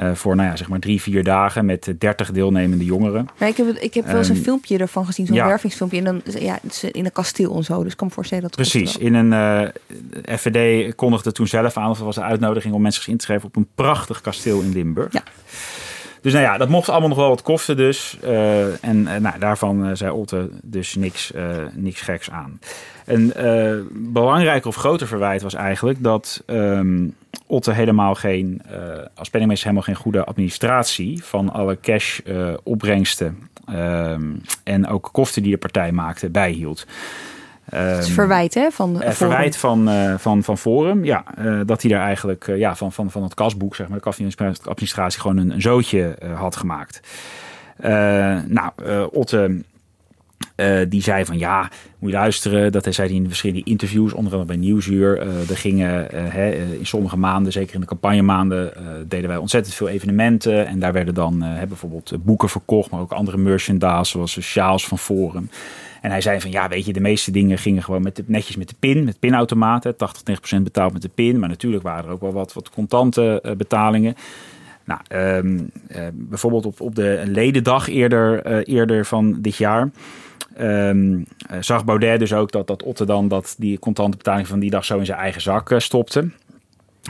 Uh, 0.00 0.14
voor 0.14 0.36
nou 0.36 0.48
ja, 0.48 0.56
zeg 0.56 0.68
maar 0.68 0.78
drie, 0.78 1.02
vier 1.02 1.24
dagen 1.24 1.64
met 1.64 1.94
30 1.98 2.30
deelnemende 2.30 2.84
jongeren. 2.84 3.28
Maar 3.38 3.48
ik 3.48 3.56
heb, 3.56 3.66
ik 3.66 3.94
heb 3.94 4.06
wel 4.06 4.16
eens 4.16 4.28
een 4.28 4.36
um, 4.36 4.42
filmpje 4.42 4.78
ervan 4.78 5.06
gezien, 5.06 5.26
zo'n 5.26 5.36
ja. 5.36 5.46
wervingsfilmpje. 5.46 5.98
En 5.98 6.04
dan 6.04 6.22
ja, 6.24 6.58
in 6.92 7.04
een 7.04 7.12
kasteel 7.12 7.56
en 7.56 7.64
zo. 7.64 7.82
Dus 7.82 7.92
ik 7.92 7.98
kan 7.98 8.06
me 8.06 8.12
voorstellen 8.12 8.44
dat 8.44 8.54
Precies. 8.54 8.96
In 8.96 9.14
een 9.14 9.32
uh, 9.32 10.38
FVD 10.38 10.94
kondigde 10.94 11.32
toen 11.32 11.46
zelf 11.46 11.76
aan, 11.76 11.90
of 11.90 11.98
er 11.98 12.04
was 12.04 12.16
een 12.16 12.22
uitnodiging 12.22 12.74
om 12.74 12.82
mensen 12.82 13.02
zich 13.02 13.12
in 13.12 13.18
te 13.18 13.24
schrijven 13.24 13.48
op 13.48 13.56
een 13.56 13.68
prachtig 13.74 14.20
kasteel 14.20 14.60
in 14.60 14.72
Limburg. 14.72 15.12
Ja. 15.12 15.22
Dus 16.26 16.34
nou 16.34 16.46
ja, 16.46 16.58
dat 16.58 16.68
mocht 16.68 16.88
allemaal 16.88 17.08
nog 17.08 17.18
wel 17.18 17.28
wat 17.28 17.42
kosten 17.42 17.76
dus. 17.76 18.18
Uh, 18.24 18.84
en 18.84 19.02
nou, 19.02 19.38
daarvan 19.38 19.96
zei 19.96 20.10
Otte 20.10 20.48
dus 20.62 20.94
niks, 20.94 21.32
niks 21.72 22.00
geks 22.00 22.30
aan. 22.30 22.60
Een 23.04 23.32
belangrijker 23.92 24.68
of 24.68 24.76
groter 24.76 25.06
verwijt 25.06 25.42
was 25.42 25.54
eigenlijk 25.54 26.02
dat... 26.02 26.42
Um, 26.46 27.14
Otte 27.46 27.72
helemaal 27.72 28.14
geen, 28.14 28.62
als 29.14 29.30
penningmeester 29.30 29.68
helemaal 29.68 29.94
geen 29.94 30.02
goede 30.02 30.24
administratie 30.24 31.24
van 31.24 31.52
alle 31.52 31.78
cash 31.80 32.20
opbrengsten 32.62 33.48
uh, 33.70 34.14
en 34.64 34.86
ook 34.88 35.08
kosten 35.12 35.42
die 35.42 35.52
de 35.52 35.58
partij 35.58 35.92
maakte 35.92 36.30
bijhield. 36.30 36.86
Het 37.70 38.04
is 38.04 38.12
verwijt 38.12 38.54
hè, 38.54 38.70
van 38.70 39.02
uh, 39.02 39.10
Verwijt 39.10 39.56
van, 39.56 39.88
uh, 39.88 40.14
van, 40.18 40.42
van 40.42 40.58
Forum, 40.58 41.04
ja. 41.04 41.24
Uh, 41.38 41.60
dat 41.66 41.82
hij 41.82 41.90
daar 41.90 42.02
eigenlijk 42.02 42.46
ja, 42.46 42.76
van, 42.76 42.92
van, 42.92 43.10
van 43.10 43.22
het 43.22 43.34
kasboek, 43.34 43.74
zeg 43.74 43.88
maar, 43.88 43.98
de 43.98 44.56
administratie 44.64 45.20
gewoon 45.20 45.36
een, 45.36 45.50
een 45.50 45.60
zootje 45.60 46.16
had 46.34 46.56
gemaakt. 46.56 47.00
nou, 48.46 48.70
Otte 49.12 49.64
die 50.88 51.02
zei 51.02 51.24
van 51.24 51.38
ja, 51.38 51.70
moet 51.98 52.10
je 52.10 52.16
luisteren. 52.16 52.72
Dat 52.72 52.94
zei 52.94 53.08
hij 53.08 53.16
in 53.16 53.26
verschillende 53.26 53.64
interviews, 53.64 54.12
onder 54.12 54.32
andere 54.32 54.44
bij 54.44 54.56
Nieuwsuur. 54.56 55.20
Er 55.50 55.56
gingen 55.56 56.06
hè, 56.30 56.50
in 56.50 56.86
sommige 56.86 57.16
maanden, 57.16 57.52
zeker 57.52 57.74
in 57.74 57.80
de 57.80 57.86
campagnemaanden, 57.86 58.72
deden 59.08 59.28
wij 59.28 59.38
ontzettend 59.38 59.74
veel 59.74 59.88
evenementen. 59.88 60.66
En 60.66 60.78
daar 60.78 60.92
werden 60.92 61.14
dan 61.14 61.44
bijvoorbeeld 61.68 62.12
boeken 62.24 62.48
verkocht, 62.48 62.90
maar 62.90 63.00
ook 63.00 63.12
andere 63.12 63.36
merchandise, 63.36 64.04
zoals 64.04 64.40
sjaals 64.40 64.86
van 64.86 64.98
Forum. 64.98 65.48
En 66.06 66.12
hij 66.12 66.20
zei 66.20 66.40
van 66.40 66.50
ja, 66.50 66.68
weet 66.68 66.86
je, 66.86 66.92
de 66.92 67.00
meeste 67.00 67.30
dingen 67.30 67.58
gingen 67.58 67.82
gewoon 67.82 68.02
met 68.02 68.16
de, 68.16 68.24
netjes 68.26 68.56
met 68.56 68.68
de 68.68 68.74
pin, 68.78 69.04
met 69.04 69.18
pinautomaten. 69.18 69.96
80, 69.96 70.22
90% 70.58 70.62
betaald 70.62 70.92
met 70.92 71.02
de 71.02 71.08
pin. 71.08 71.38
Maar 71.38 71.48
natuurlijk 71.48 71.82
waren 71.82 72.04
er 72.04 72.10
ook 72.10 72.20
wel 72.20 72.32
wat, 72.32 72.52
wat 72.52 72.70
contante 72.70 73.42
uh, 73.46 73.52
betalingen. 73.52 74.14
Nou, 74.84 75.00
um, 75.08 75.70
uh, 75.88 76.06
bijvoorbeeld 76.12 76.66
op, 76.66 76.80
op 76.80 76.94
de 76.94 77.22
ledendag 77.24 77.88
eerder, 77.88 78.46
uh, 78.46 78.74
eerder 78.76 79.06
van 79.06 79.40
dit 79.40 79.56
jaar. 79.56 79.90
Um, 80.60 81.26
zag 81.60 81.84
Baudet 81.84 82.18
dus 82.18 82.32
ook 82.32 82.52
dat, 82.52 82.66
dat 82.66 82.82
Otte 82.82 83.04
dan 83.04 83.28
dat 83.28 83.54
die 83.58 83.78
contante 83.78 84.16
betaling 84.16 84.46
van 84.46 84.58
die 84.58 84.70
dag 84.70 84.84
zo 84.84 84.98
in 84.98 85.06
zijn 85.06 85.18
eigen 85.18 85.40
zak 85.40 85.74
stopte. 85.76 86.30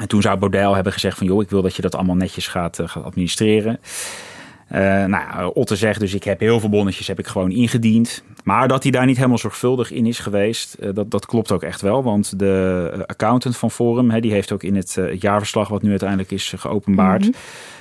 En 0.00 0.08
toen 0.08 0.22
zou 0.22 0.38
Baudet 0.38 0.74
hebben 0.74 0.92
gezegd 0.92 1.18
van 1.18 1.26
joh, 1.26 1.42
ik 1.42 1.50
wil 1.50 1.62
dat 1.62 1.76
je 1.76 1.82
dat 1.82 1.94
allemaal 1.94 2.16
netjes 2.16 2.48
gaat, 2.48 2.80
gaat 2.84 3.04
administreren. 3.04 3.78
Uh, 4.72 5.04
nou, 5.04 5.50
Otte 5.54 5.76
zegt 5.76 6.00
dus, 6.00 6.14
ik 6.14 6.24
heb 6.24 6.40
heel 6.40 6.60
veel 6.60 6.68
bonnetjes 6.68 7.06
heb 7.06 7.18
ik 7.18 7.26
gewoon 7.26 7.50
ingediend. 7.50 8.22
Maar 8.44 8.68
dat 8.68 8.82
hij 8.82 8.92
daar 8.92 9.06
niet 9.06 9.16
helemaal 9.16 9.38
zorgvuldig 9.38 9.90
in 9.90 10.06
is 10.06 10.18
geweest, 10.18 10.76
uh, 10.80 10.90
dat, 10.94 11.10
dat 11.10 11.26
klopt 11.26 11.52
ook 11.52 11.62
echt 11.62 11.80
wel. 11.80 12.02
Want 12.02 12.38
de 12.38 12.90
uh, 12.94 13.00
accountant 13.00 13.56
van 13.56 13.70
Forum, 13.70 14.20
die 14.20 14.32
heeft 14.32 14.52
ook 14.52 14.62
in 14.62 14.76
het, 14.76 14.98
jaarverslag 15.18 15.68
wat 15.68 15.82
nu 15.82 15.90
uiteindelijk 15.90 16.30
is 16.30 16.52
geopenbaard... 16.56 17.22
Mm 17.22 17.32
-hmm. 17.32 17.40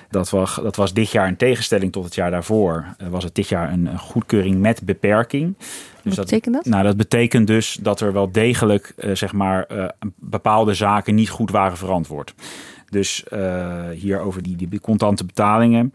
Dat 0.10 0.30
was, 0.30 0.60
dat 0.64 0.76
was 0.76 0.94
dit 0.94 1.12
jaar 1.12 1.28
in 1.28 1.36
tegenstelling 1.36 1.92
tot 1.92 2.04
het 2.04 2.16
jaar 2.16 2.32
daarvoor. 2.32 2.86
was 3.10 3.24
het 3.24 3.36
dit 3.36 3.48
jaar 3.48 3.72
een, 3.72 3.86
een 3.86 4.00
goedkeuring 4.00 4.60
met 4.60 4.82
beperking. 4.84 5.56
Dus 6.02 6.16
Wat 6.16 6.26
betekent 6.26 6.56
dat? 6.56 6.66
Nou, 6.66 6.84
dat 6.84 6.98
betekent 6.98 7.48
dus 7.48 7.78
dat 7.82 8.02
er 8.02 8.14
wel 8.14 8.32
degelijk 8.32 8.94
zeg 9.14 9.34
maar, 9.34 9.68
bepaalde 10.16 10.74
zaken 10.74 11.16
niet 11.16 11.30
goed 11.30 11.52
waren 11.52 11.78
verantwoord. 11.78 12.34
Dus 12.90 13.24
hier 13.94 14.20
over 14.20 14.44
die, 14.44 14.56
die 14.56 14.80
contante 14.80 15.26
betalingen. 15.26 15.94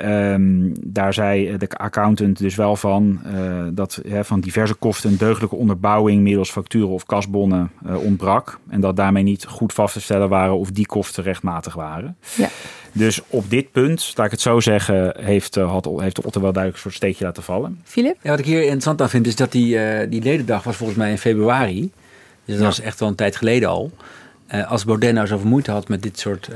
Um, 0.00 0.72
daar 0.80 1.14
zei 1.14 1.56
de 1.56 1.68
accountant 1.68 2.38
dus 2.38 2.54
wel 2.54 2.76
van 2.76 3.20
uh, 3.26 3.66
dat 3.72 4.00
hè, 4.08 4.24
van 4.24 4.40
diverse 4.40 4.74
kosten 4.74 5.10
een 5.10 5.16
deugdelijke 5.16 5.56
onderbouwing 5.56 6.22
middels 6.22 6.50
facturen 6.50 6.88
of 6.88 7.06
kasbonnen 7.06 7.70
uh, 7.86 8.04
ontbrak. 8.04 8.58
En 8.68 8.80
dat 8.80 8.96
daarmee 8.96 9.22
niet 9.22 9.44
goed 9.44 9.72
vast 9.72 9.92
te 9.92 10.00
stellen 10.00 10.28
waren 10.28 10.58
of 10.58 10.70
die 10.70 10.86
kosten 10.86 11.22
rechtmatig 11.22 11.74
waren. 11.74 12.16
Ja. 12.36 12.48
Dus 12.92 13.20
op 13.28 13.50
dit 13.50 13.72
punt, 13.72 14.12
laat 14.16 14.26
ik 14.26 14.32
het 14.32 14.40
zo 14.40 14.60
zeggen, 14.60 15.14
heeft, 15.20 15.56
uh, 15.56 15.70
had, 15.70 15.88
heeft 15.96 16.24
Otter 16.24 16.42
wel 16.42 16.52
duidelijk 16.52 16.74
een 16.74 16.90
soort 16.90 16.94
steekje 16.94 17.24
laten 17.24 17.42
vallen. 17.42 17.80
Filip? 17.84 18.16
Ja, 18.22 18.30
wat 18.30 18.38
ik 18.38 18.44
hier 18.44 18.62
interessant 18.62 19.02
aan 19.02 19.10
vind 19.10 19.26
is 19.26 19.36
dat 19.36 19.52
die, 19.52 19.78
die 20.08 20.22
ledendag 20.22 20.62
was 20.62 20.76
volgens 20.76 20.98
mij 20.98 21.10
in 21.10 21.18
februari. 21.18 21.80
Dus 22.44 22.54
dat 22.54 22.58
ja. 22.58 22.64
was 22.64 22.80
echt 22.80 23.00
wel 23.00 23.08
een 23.08 23.14
tijd 23.14 23.36
geleden 23.36 23.68
al. 23.68 23.90
als 24.68 24.84
Baudet 24.84 25.14
nou 25.14 25.26
zoveel 25.26 25.48
moeite 25.48 25.70
had 25.70 25.88
met 25.88 26.02
dit 26.02 26.18
soort 26.18 26.48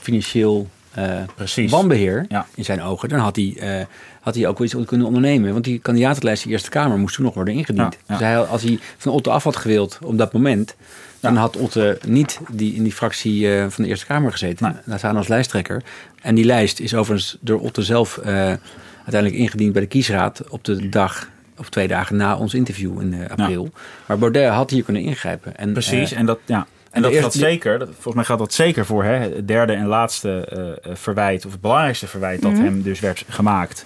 financieel 0.00 0.68
uh, 0.98 1.20
Precies. 1.34 1.70
wanbeheer 1.70 2.26
ja. 2.28 2.46
in 2.54 2.64
zijn 2.64 2.82
ogen, 2.82 3.08
dan 3.08 3.18
had 3.18 3.36
hij, 3.36 3.56
uh, 3.78 3.84
had 4.20 4.34
hij 4.34 4.46
ook 4.46 4.58
wel 4.58 4.66
iets 4.66 4.86
kunnen 4.86 5.06
ondernemen. 5.06 5.52
Want 5.52 5.64
die 5.64 5.78
kandidatenlijst 5.78 6.42
in 6.42 6.48
de 6.48 6.54
Eerste 6.54 6.70
Kamer 6.70 6.98
moest 6.98 7.14
toen 7.14 7.24
nog 7.24 7.34
worden 7.34 7.54
ingediend. 7.54 7.94
Ja, 7.94 8.00
ja. 8.06 8.18
Dus 8.18 8.26
hij, 8.26 8.38
als 8.38 8.62
hij 8.62 8.78
van 8.96 9.12
Otte 9.12 9.30
af 9.30 9.44
had 9.44 9.56
gewild 9.56 9.98
op 10.02 10.18
dat 10.18 10.32
moment, 10.32 10.76
dan 11.20 11.36
had 11.36 11.56
Otte 11.56 11.98
niet 12.06 12.40
die, 12.50 12.74
in 12.74 12.82
die 12.82 12.92
fractie 12.92 13.40
uh, 13.40 13.66
van 13.68 13.84
de 13.84 13.90
Eerste 13.90 14.06
Kamer 14.06 14.32
gezeten. 14.32 14.66
Nee. 14.66 14.82
Daar 14.84 14.98
staan 14.98 15.16
als 15.16 15.28
lijsttrekker. 15.28 15.82
En 16.22 16.34
die 16.34 16.44
lijst 16.44 16.80
is 16.80 16.94
overigens 16.94 17.36
door 17.40 17.60
Otte 17.60 17.82
zelf 17.82 18.18
uiteindelijk 18.18 19.34
ingediend 19.34 19.72
bij 19.72 19.82
de 19.82 19.88
kiesraad 19.88 20.42
op 20.48 20.64
de 20.64 20.88
dag 20.88 21.28
of 21.58 21.68
twee 21.68 21.88
dagen 21.88 22.16
na 22.16 22.36
ons 22.36 22.54
interview 22.54 23.00
in 23.00 23.28
april. 23.28 23.70
Maar 24.06 24.18
Baudet 24.18 24.48
had 24.48 24.70
hier 24.70 24.82
kunnen 24.82 25.02
ingrijpen. 25.02 25.56
En, 25.56 25.72
Precies, 25.72 26.12
en 26.12 26.26
dat, 26.26 26.38
ja, 26.44 26.66
en 26.90 27.02
dat 27.02 27.12
geldt 27.12 27.34
zeker, 27.34 27.78
volgens 27.78 28.14
mij 28.14 28.24
gaat 28.24 28.38
dat 28.38 28.52
zeker 28.52 28.86
voor 28.86 29.04
hè, 29.04 29.14
het 29.14 29.48
derde 29.48 29.72
en 29.72 29.86
laatste 29.86 30.48
uh, 30.86 30.94
verwijt, 30.94 31.46
of 31.46 31.52
het 31.52 31.60
belangrijkste 31.60 32.06
verwijt 32.06 32.42
dat 32.42 32.50
mm 32.50 32.56
-hmm. 32.56 32.66
hem 32.66 32.82
dus 32.82 33.00
werd 33.00 33.24
gemaakt. 33.28 33.84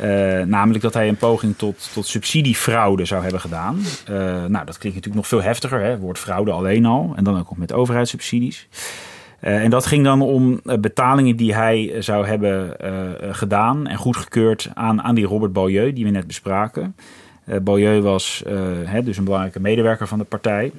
Uh, 0.00 0.42
namelijk 0.42 0.82
dat 0.82 0.94
hij 0.94 1.08
een 1.08 1.16
poging 1.16 1.56
tot, 1.56 1.90
tot 1.92 2.06
subsidiefraude 2.06 3.04
zou 3.04 3.22
hebben 3.22 3.40
gedaan. 3.40 3.78
Uh, 4.10 4.16
nou, 4.44 4.64
dat 4.64 4.78
klinkt 4.78 4.84
natuurlijk 4.84 5.14
nog 5.14 5.28
veel 5.28 5.42
heftiger, 5.42 5.80
hè, 5.80 5.98
woord 5.98 6.18
fraude 6.18 6.50
alleen 6.50 6.86
al. 6.86 7.12
En 7.16 7.24
dan 7.24 7.38
ook 7.38 7.48
nog 7.48 7.58
met 7.58 7.72
overheidssubsidies. 7.72 8.68
Uh, 9.40 9.62
en 9.62 9.70
dat 9.70 9.86
ging 9.86 10.04
dan 10.04 10.22
om 10.22 10.60
betalingen 10.80 11.36
die 11.36 11.54
hij 11.54 11.94
zou 11.98 12.26
hebben 12.26 12.76
gedaan 13.36 13.86
en 13.86 13.96
goedgekeurd 13.96 14.70
aan, 14.74 15.02
aan 15.02 15.14
die 15.14 15.26
Robert 15.26 15.52
Beaulieu, 15.52 15.92
die 15.92 16.04
we 16.04 16.10
net 16.10 16.26
bespraken. 16.26 16.96
Beaulieu 17.62 18.00
was 18.00 18.42
hè, 18.84 19.02
dus 19.02 19.16
een 19.16 19.24
belangrijke 19.24 19.60
medewerker 19.60 20.08
van 20.08 20.18
de 20.18 20.24
partij. 20.24 20.72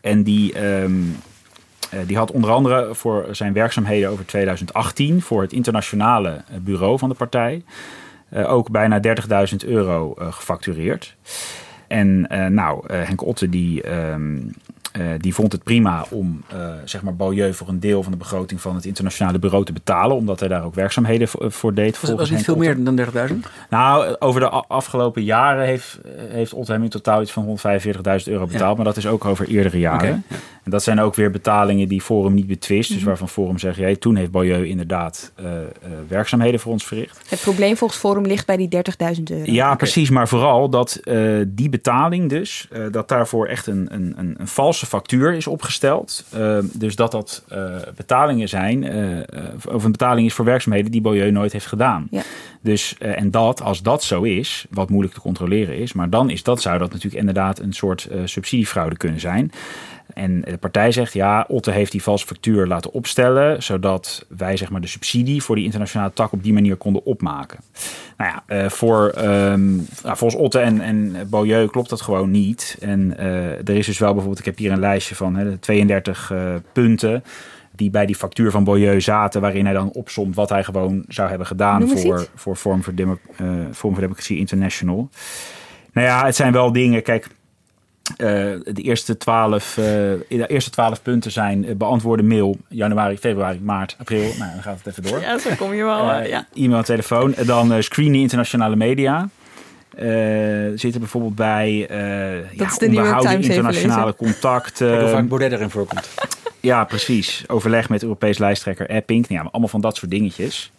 En 0.00 0.22
die, 0.22 0.64
um, 0.64 1.16
uh, 1.94 2.00
die 2.06 2.16
had 2.16 2.30
onder 2.30 2.50
andere 2.50 2.94
voor 2.94 3.26
zijn 3.30 3.52
werkzaamheden 3.52 4.10
over 4.10 4.26
2018 4.26 5.22
voor 5.22 5.42
het 5.42 5.52
internationale 5.52 6.42
bureau 6.60 6.98
van 6.98 7.08
de 7.08 7.14
partij 7.14 7.62
uh, 8.32 8.52
ook 8.52 8.70
bijna 8.70 9.00
30.000 9.50 9.56
euro 9.66 10.14
gefactureerd. 10.18 11.16
En 11.86 12.20
nou, 12.54 12.92
Henk 12.92 13.26
Otte 13.26 13.48
die 13.48 13.92
um, 13.92 14.54
uh, 14.98 15.04
die 15.18 15.34
vond 15.34 15.52
het 15.52 15.62
prima 15.62 16.04
om 16.10 16.42
uh, 16.54 16.70
zeg 16.84 17.02
maar 17.02 17.16
Beaulieu 17.16 17.54
voor 17.54 17.68
een 17.68 17.80
deel 17.80 18.02
van 18.02 18.12
de 18.12 18.18
begroting 18.18 18.60
van 18.60 18.74
het 18.74 18.84
internationale 18.84 19.38
bureau 19.38 19.64
te 19.64 19.72
betalen, 19.72 20.16
omdat 20.16 20.40
hij 20.40 20.48
daar 20.48 20.64
ook 20.64 20.74
werkzaamheden 20.74 21.28
voor, 21.28 21.74
deed. 21.74 22.00
Was, 22.00 22.10
was 22.10 22.30
niet 22.30 22.44
veel 22.44 22.56
meer 22.56 22.84
dan 22.84 23.00
30.000? 23.30 23.34
Nou, 23.70 24.16
over 24.18 24.40
de 24.40 24.48
afgelopen 24.48 25.24
jaren 25.24 25.64
heeft, 25.66 25.98
heeft 26.28 26.54
in 26.68 26.88
totaal 26.88 27.22
iets 27.22 27.32
van 27.32 27.46
145.000 27.46 27.54
euro 28.24 28.46
betaald, 28.46 28.70
ja. 28.70 28.74
maar 28.74 28.84
dat 28.84 28.96
is 28.96 29.06
ook 29.06 29.24
over 29.24 29.48
eerdere 29.48 29.78
jaren. 29.78 30.08
Okay, 30.08 30.22
ja. 30.28 30.36
En 30.64 30.70
dat 30.70 30.82
zijn 30.82 31.00
ook 31.00 31.14
weer 31.14 31.30
betalingen 31.30 31.88
die 31.88 32.00
Forum 32.00 32.34
niet 32.34 32.46
betwist, 32.46 32.88
dus 32.88 32.98
mhm. 32.98 33.06
waarvan 33.06 33.28
Forum 33.28 33.58
zegt, 33.58 33.76
ja, 33.76 33.94
toen 33.94 34.16
heeft 34.16 34.30
Beaulieu 34.30 34.66
inderdaad 34.66 35.32
uh, 35.40 35.46
werkzaamheden 36.08 36.60
voor 36.60 36.72
ons 36.72 36.86
verricht. 36.86 37.20
Het 37.28 37.40
probleem 37.40 37.76
volgens 37.76 38.00
Forum 38.00 38.26
ligt 38.26 38.46
bij 38.46 38.56
die 38.56 38.68
30.000 38.76 39.22
euro. 39.30 39.42
Ja, 39.44 39.64
okay. 39.64 39.76
precies, 39.76 40.10
maar 40.10 40.28
vooral 40.28 40.68
dat 40.68 41.00
die 41.46 41.68
betaling 41.68 42.28
dus, 42.28 42.68
dat 42.90 43.08
daarvoor 43.08 43.46
echt 43.46 43.66
een, 43.66 43.88
een, 43.90 44.14
een, 44.16 44.34
een 44.38 44.48
valse 44.48 44.86
factuur 44.88 45.34
is 45.34 45.46
opgesteld. 45.46 46.24
Uh, 46.36 46.58
dus 46.72 46.96
dat 46.96 47.12
dat 47.12 47.44
uh, 47.52 47.76
betalingen 47.96 48.48
zijn, 48.48 48.82
uh, 48.82 49.18
of 49.74 49.84
een 49.84 49.90
betaling 49.90 50.26
is 50.26 50.34
voor 50.34 50.44
werkzaamheden 50.44 50.90
die 50.90 51.00
Beaulieu 51.00 51.30
nooit 51.30 51.52
heeft 51.52 51.66
gedaan. 51.66 52.06
Ja. 52.10 52.22
Dus, 52.60 52.98
en 52.98 53.30
dat, 53.30 53.62
als 53.62 53.82
dat 53.82 54.02
zo 54.02 54.22
is, 54.22 54.66
wat 54.70 54.90
moeilijk 54.90 55.14
te 55.14 55.20
controleren 55.20 55.76
is, 55.76 55.92
maar 55.92 56.10
dan 56.10 56.30
is 56.30 56.42
dat, 56.42 56.60
zou 56.60 56.78
dat 56.78 56.90
natuurlijk 56.90 57.20
inderdaad 57.20 57.58
een 57.58 57.72
soort 57.72 58.08
subsidiefraude 58.24 58.96
kunnen 58.96 59.20
zijn. 59.20 59.52
En 60.18 60.40
de 60.40 60.56
partij 60.56 60.92
zegt, 60.92 61.12
ja, 61.12 61.44
Otte 61.48 61.70
heeft 61.70 61.92
die 61.92 62.02
valse 62.02 62.26
factuur 62.26 62.66
laten 62.66 62.92
opstellen, 62.92 63.62
zodat 63.62 64.26
wij 64.28 64.56
zeg 64.56 64.70
maar 64.70 64.80
de 64.80 64.86
subsidie 64.86 65.42
voor 65.42 65.54
die 65.54 65.64
internationale 65.64 66.12
tak 66.12 66.32
op 66.32 66.42
die 66.42 66.52
manier 66.52 66.76
konden 66.76 67.04
opmaken. 67.04 67.58
Nou 68.16 68.30
ja, 68.30 68.62
uh, 68.62 68.68
voor, 68.68 69.14
um, 69.18 69.86
nou, 70.02 70.16
volgens 70.16 70.34
Otte 70.34 70.58
en, 70.58 70.80
en 70.80 71.16
Beaulieu 71.30 71.66
klopt 71.66 71.90
dat 71.90 72.00
gewoon 72.00 72.30
niet. 72.30 72.76
En 72.80 73.14
uh, 73.18 73.68
er 73.68 73.76
is 73.76 73.86
dus 73.86 73.98
wel 73.98 74.08
bijvoorbeeld, 74.08 74.38
ik 74.38 74.44
heb 74.44 74.58
hier 74.58 74.72
een 74.72 74.80
lijstje 74.80 75.14
van 75.14 75.36
hè, 75.36 75.56
32 75.56 76.30
uh, 76.32 76.54
punten 76.72 77.24
die 77.74 77.90
bij 77.90 78.06
die 78.06 78.16
factuur 78.16 78.50
van 78.50 78.64
Beaulieu 78.64 79.00
zaten, 79.00 79.40
waarin 79.40 79.64
hij 79.64 79.74
dan 79.74 79.90
opsomt 79.92 80.34
wat 80.34 80.48
hij 80.48 80.64
gewoon 80.64 81.04
zou 81.08 81.28
hebben 81.28 81.46
gedaan 81.46 81.88
voor, 81.88 82.28
voor 82.34 82.56
Forum 82.56 82.82
for, 82.82 82.94
Demo 82.94 83.18
Forum 83.72 83.72
for 83.72 84.00
Democracy 84.00 84.34
International. 84.34 85.08
Nou 85.92 86.06
ja, 86.06 86.24
het 86.24 86.36
zijn 86.36 86.52
wel 86.52 86.72
dingen, 86.72 87.02
kijk, 87.02 87.28
de 88.18 88.82
eerste 88.82 89.16
twaalf, 89.16 89.76
uh, 89.76 89.84
de 89.84 90.46
eerste 90.46 90.70
twaalf 90.70 91.02
punten 91.02 91.30
zijn 91.30 91.64
uh, 91.64 91.74
beantwoorden 91.74 92.26
mail 92.26 92.56
januari, 92.68 93.18
februari, 93.18 93.60
maart, 93.60 93.96
april. 93.98 94.20
Nou, 94.38 94.52
dan 94.52 94.62
gaat 94.62 94.78
het 94.82 94.86
even 94.86 95.02
door. 95.02 95.20
Ja, 95.20 95.38
zo 95.38 95.50
kom 95.56 95.74
je 95.74 95.84
wel. 95.84 96.22
ja. 96.22 96.46
E-mail, 96.54 96.82
telefoon. 96.82 97.34
En 97.34 97.46
dan 97.46 97.82
screenen 97.82 98.20
internationale 98.20 98.76
media. 98.76 99.28
zitten 100.74 101.00
bijvoorbeeld 101.00 101.34
bij 101.34 101.86
dat 102.56 102.80
ja, 102.80 102.86
onderhouden 102.86 103.42
internationale 103.42 104.16
contacten. 104.16 105.00
Hoe 105.00 105.08
vaak 105.08 105.28
Baudet 105.28 105.52
erin 105.52 105.70
voorkomt. 105.70 106.08
ja, 106.60 106.84
precies. 106.84 107.44
Overleg 107.46 107.88
met 107.88 108.02
Europees 108.02 108.38
lijsttrekker 108.38 108.90
Epping. 108.90 109.26
Ja, 109.28 109.40
allemaal 109.40 109.68
van 109.68 109.80
dat 109.80 109.96
soort 109.96 110.10
dingetjes. 110.10 110.70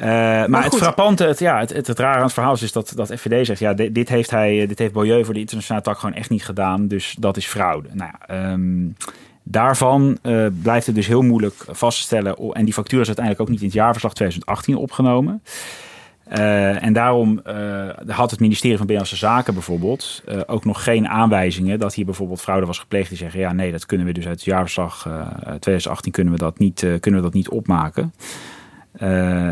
Uh, 0.00 0.06
maar, 0.06 0.50
maar 0.50 0.64
het 0.64 0.76
frappante, 0.76 1.24
het, 1.24 1.38
ja, 1.38 1.58
het, 1.58 1.72
het, 1.72 1.86
het 1.86 1.98
rare 1.98 2.16
aan 2.16 2.22
het 2.22 2.32
verhaal 2.32 2.52
is, 2.52 2.72
dat, 2.72 2.92
dat 2.94 3.12
FVD 3.14 3.46
zegt... 3.46 3.60
ja, 3.60 3.74
dit, 3.74 3.94
dit 3.94 4.08
heeft, 4.08 4.30
hij, 4.30 4.66
dit 4.66 4.78
heeft 4.78 4.92
voor 4.92 5.04
de 5.04 5.40
internationale 5.40 5.82
tak 5.82 5.98
gewoon 5.98 6.14
echt 6.14 6.30
niet 6.30 6.44
gedaan... 6.44 6.88
dus 6.88 7.16
dat 7.18 7.36
is 7.36 7.46
fraude. 7.46 7.88
Nou 7.92 8.10
ja, 8.12 8.50
um, 8.52 8.96
daarvan 9.42 10.18
uh, 10.22 10.46
blijft 10.62 10.86
het 10.86 10.94
dus 10.94 11.06
heel 11.06 11.22
moeilijk 11.22 11.54
vast 11.68 11.98
te 11.98 12.04
stellen... 12.04 12.36
en 12.52 12.64
die 12.64 12.74
factuur 12.74 13.00
is 13.00 13.06
uiteindelijk 13.06 13.44
ook 13.44 13.52
niet 13.52 13.60
in 13.60 13.66
het 13.66 13.76
jaarverslag 13.76 14.14
2018 14.14 14.76
opgenomen... 14.76 15.42
Uh, 16.38 16.84
en 16.84 16.92
daarom 16.92 17.42
had 18.06 18.30
het 18.30 18.40
ministerie 18.40 18.76
van 18.76 18.86
Binnenlandse 18.86 19.26
Zaken 19.26 19.54
bijvoorbeeld 19.54 20.22
ook 20.46 20.64
nog 20.64 20.84
geen 20.84 21.08
aanwijzingen 21.08 21.78
dat 21.78 21.94
hier 21.94 22.04
bijvoorbeeld 22.04 22.40
fraude 22.40 22.66
was 22.66 22.78
gepleegd. 22.78 23.08
Die 23.08 23.18
zeggen 23.18 23.40
ja, 23.40 23.52
nee, 23.52 23.72
dat 23.72 23.86
kunnen 23.86 24.06
we 24.06 24.12
dus 24.12 24.26
uit 24.26 24.34
het 24.34 24.44
jaarverslag 24.44 25.08
2018 25.42 26.12
kunnen 26.12 26.32
we 26.32 26.38
dat 26.38 26.58
niet, 26.58 26.86
kunnen 27.00 27.20
we 27.20 27.26
dat 27.26 27.34
niet 27.34 27.48
opmaken. 27.48 28.12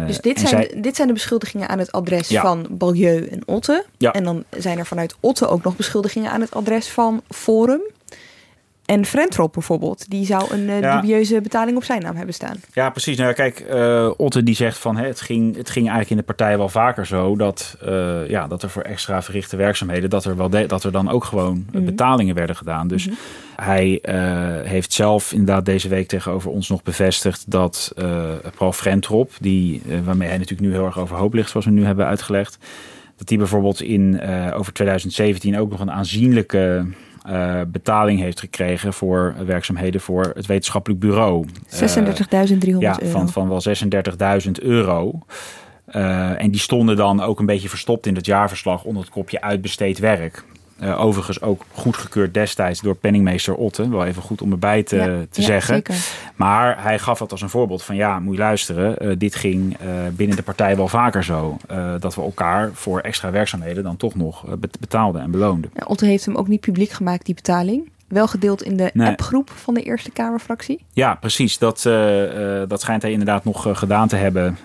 Dus 0.06 0.20
dit 0.20 0.40
zijn, 0.40 0.68
dit 0.76 0.96
zijn 0.96 1.08
de 1.08 1.14
beschuldigingen 1.14 1.68
aan 1.68 1.78
het 1.78 1.92
adres 1.92 2.28
van 2.28 2.66
Balieu 2.70 3.26
en 3.26 3.42
Otte. 3.46 3.84
Ja. 3.96 4.12
En 4.12 4.24
dan 4.24 4.44
zijn 4.50 4.78
er 4.78 4.86
vanuit 4.86 5.14
Otte 5.20 5.48
ook 5.48 5.62
nog 5.62 5.76
beschuldigingen 5.76 6.30
aan 6.30 6.40
het 6.40 6.54
adres 6.54 6.88
van 6.88 7.22
Forum. 7.28 7.80
En 8.88 9.04
Frentrop 9.04 9.52
bijvoorbeeld, 9.52 10.10
die 10.10 10.26
zou 10.26 10.52
een 10.52 10.68
uh, 10.68 10.94
dubieuze 10.94 11.40
betaling 11.40 11.76
op 11.76 11.84
zijn 11.84 12.02
naam 12.02 12.16
hebben 12.16 12.34
staan. 12.34 12.56
Ja, 12.72 12.90
precies. 12.90 13.16
Nou, 13.16 13.32
kijk, 13.32 13.64
uh, 13.70 14.10
Otte 14.16 14.42
die 14.42 14.54
zegt 14.54 14.78
van 14.78 14.96
hè, 14.96 15.06
het, 15.06 15.20
ging, 15.20 15.56
het 15.56 15.70
ging 15.70 15.88
eigenlijk 15.88 16.10
in 16.10 16.16
de 16.16 16.22
partij 16.22 16.58
wel 16.58 16.68
vaker 16.68 17.06
zo 17.06 17.36
dat, 17.36 17.76
uh, 17.84 18.28
ja, 18.28 18.46
dat 18.46 18.62
er 18.62 18.70
voor 18.70 18.82
extra 18.82 19.22
verrichte 19.22 19.56
werkzaamheden, 19.56 20.10
dat 20.10 20.24
er, 20.24 20.36
wel 20.36 20.48
dat 20.48 20.84
er 20.84 20.92
dan 20.92 21.10
ook 21.10 21.24
gewoon 21.24 21.66
mhm. 21.72 21.84
betalingen 21.84 22.34
werden 22.34 22.56
gedaan. 22.56 22.88
Dus 22.88 23.06
mhm. 23.06 23.14
hij 23.56 24.00
heeft 24.64 24.92
zelf 24.92 25.32
inderdaad 25.32 25.64
deze 25.64 25.88
week 25.88 26.08
tegenover 26.08 26.50
ons 26.50 26.68
nog 26.68 26.82
bevestigd 26.82 27.50
dat 27.50 27.92
Paul 28.56 28.72
Frentrop, 28.72 29.32
die, 29.40 29.82
waarmee 30.04 30.28
hij 30.28 30.38
natuurlijk 30.38 30.68
nu 30.68 30.74
heel 30.74 30.86
erg 30.86 30.98
overhoop 30.98 31.34
ligt, 31.34 31.50
zoals 31.50 31.66
we 31.66 31.72
nu 31.72 31.84
hebben 31.84 32.06
uitgelegd, 32.06 32.58
dat 33.16 33.28
die 33.28 33.38
bijvoorbeeld 33.38 33.80
in 33.80 34.20
over 34.52 34.72
2017 34.72 35.58
ook 35.58 35.70
nog 35.70 35.80
een 35.80 35.90
aanzienlijke 35.90 36.86
uh, 37.28 37.60
betaling 37.66 38.20
heeft 38.20 38.40
gekregen 38.40 38.92
voor 38.92 39.34
werkzaamheden 39.46 40.00
voor 40.00 40.32
het 40.34 40.46
wetenschappelijk 40.46 41.00
bureau. 41.00 41.46
36.300 41.46 41.50
uh, 41.70 42.78
ja, 42.78 42.98
Van, 43.02 43.28
van 43.28 43.48
wel 43.48 43.62
36.000 44.46 44.50
euro. 44.62 45.18
Uh, 45.92 46.42
en 46.42 46.50
die 46.50 46.60
stonden 46.60 46.96
dan 46.96 47.22
ook 47.22 47.38
een 47.38 47.46
beetje 47.46 47.68
verstopt 47.68 48.06
in 48.06 48.14
het 48.14 48.26
jaarverslag 48.26 48.84
onder 48.84 49.02
het 49.02 49.10
kopje 49.10 49.40
uitbesteed 49.40 49.98
werk. 49.98 50.44
Uh, 50.82 51.04
overigens 51.04 51.40
ook 51.40 51.64
goedgekeurd 51.72 52.34
destijds 52.34 52.80
door 52.80 52.94
penningmeester 52.94 53.54
Otte. 53.54 53.88
Wel 53.88 54.04
even 54.04 54.22
goed 54.22 54.42
om 54.42 54.52
erbij 54.52 54.82
te, 54.82 55.26
te 55.30 55.42
zeggen. 55.42 55.82
Maar 56.36 56.82
hij 56.82 56.98
gaf 56.98 57.18
het 57.18 57.30
als 57.30 57.42
een 57.42 57.48
voorbeeld 57.48 57.82
van 57.82 57.96
ja, 57.96 58.18
moet 58.20 58.34
je 58.34 58.40
luisteren. 58.40 59.06
Uh, 59.06 59.14
dit 59.18 59.34
ging 59.34 59.76
uh, 59.82 59.88
binnen 60.12 60.36
de 60.36 60.42
partij 60.42 60.76
wel 60.76 60.88
vaker 60.88 61.24
zo. 61.24 61.56
dat 61.98 62.14
we 62.14 62.22
elkaar 62.22 62.70
voor 62.72 63.00
extra 63.00 63.30
werkzaamheden 63.30 63.82
dan 63.82 63.96
toch 63.96 64.14
nog 64.14 64.44
betaalden 64.80 65.22
en 65.22 65.30
beloonden. 65.30 65.70
Ja, 65.74 65.84
Otte 65.86 66.06
heeft 66.06 66.24
hem 66.24 66.36
ook 66.36 66.48
niet 66.48 66.60
publiek 66.60 66.90
gemaakt, 66.90 67.26
die 67.26 67.34
betaling. 67.34 67.90
Wel 68.08 68.28
gedeeld 68.28 68.62
in 68.62 68.76
de 68.76 68.90
appgroep 68.96 69.50
van 69.50 69.74
de 69.74 69.82
Eerste 69.82 70.10
Kamerfractie? 70.10 70.84
Ja, 70.92 71.14
precies. 71.14 71.58
Dat, 71.58 71.82
dat 72.68 72.80
schijnt 72.80 73.02
hij 73.02 73.10
inderdaad 73.10 73.44
nog 73.44 73.68
gedaan 73.72 74.08
te 74.08 74.16
hebben. 74.16 74.58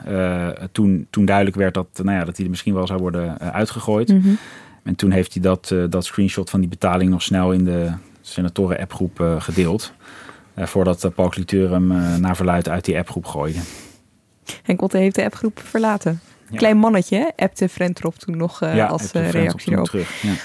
toen, 0.72 1.08
toen 1.10 1.26
duidelijk 1.26 1.56
werd 1.56 1.74
dat, 1.74 1.88
nou 2.04 2.18
ja, 2.18 2.26
dat 2.26 2.36
hij 2.36 2.46
er 2.46 2.52
misschien 2.52 2.74
wel 2.74 2.88
zou 2.88 3.00
worden 3.00 3.40
uitgegooid. 3.40 4.08
Mm 4.08 4.38
en 4.84 4.96
toen 4.96 5.12
heeft 5.12 5.34
hij 5.34 5.42
dat, 5.42 5.70
uh, 5.74 5.86
dat 5.90 6.06
screenshot 6.06 6.50
van 6.50 6.60
die 6.60 6.70
betaling 6.70 7.10
nog 7.10 7.22
snel 7.22 7.52
in 7.52 7.64
de 7.64 7.92
senatoren-appgroep 8.22 9.20
uh, 9.20 9.42
gedeeld. 9.42 9.94
Uh, 10.56 10.66
voordat 10.66 11.12
Paul 11.16 11.30
Cliteur 11.30 11.72
hem 11.72 11.88
naar 12.22 12.36
verluid 12.36 12.70
uit 12.70 12.86
die 12.86 12.98
appgroep 12.98 13.26
gooide. 13.26 13.60
En 14.64 14.76
Kotte 14.76 14.98
heeft 14.98 15.16
de 15.16 15.24
appgroep 15.24 15.60
verlaten. 15.60 16.20
Klein 16.56 16.78
mannetje, 16.78 17.32
appte 17.36 17.70
Frentrop 17.70 18.16
toen 18.16 18.38
nog 18.38 18.64
uh, 18.64 18.90
als 18.90 19.14
uh, 19.14 19.30
reactie 19.30 19.72
erop. 19.72 19.92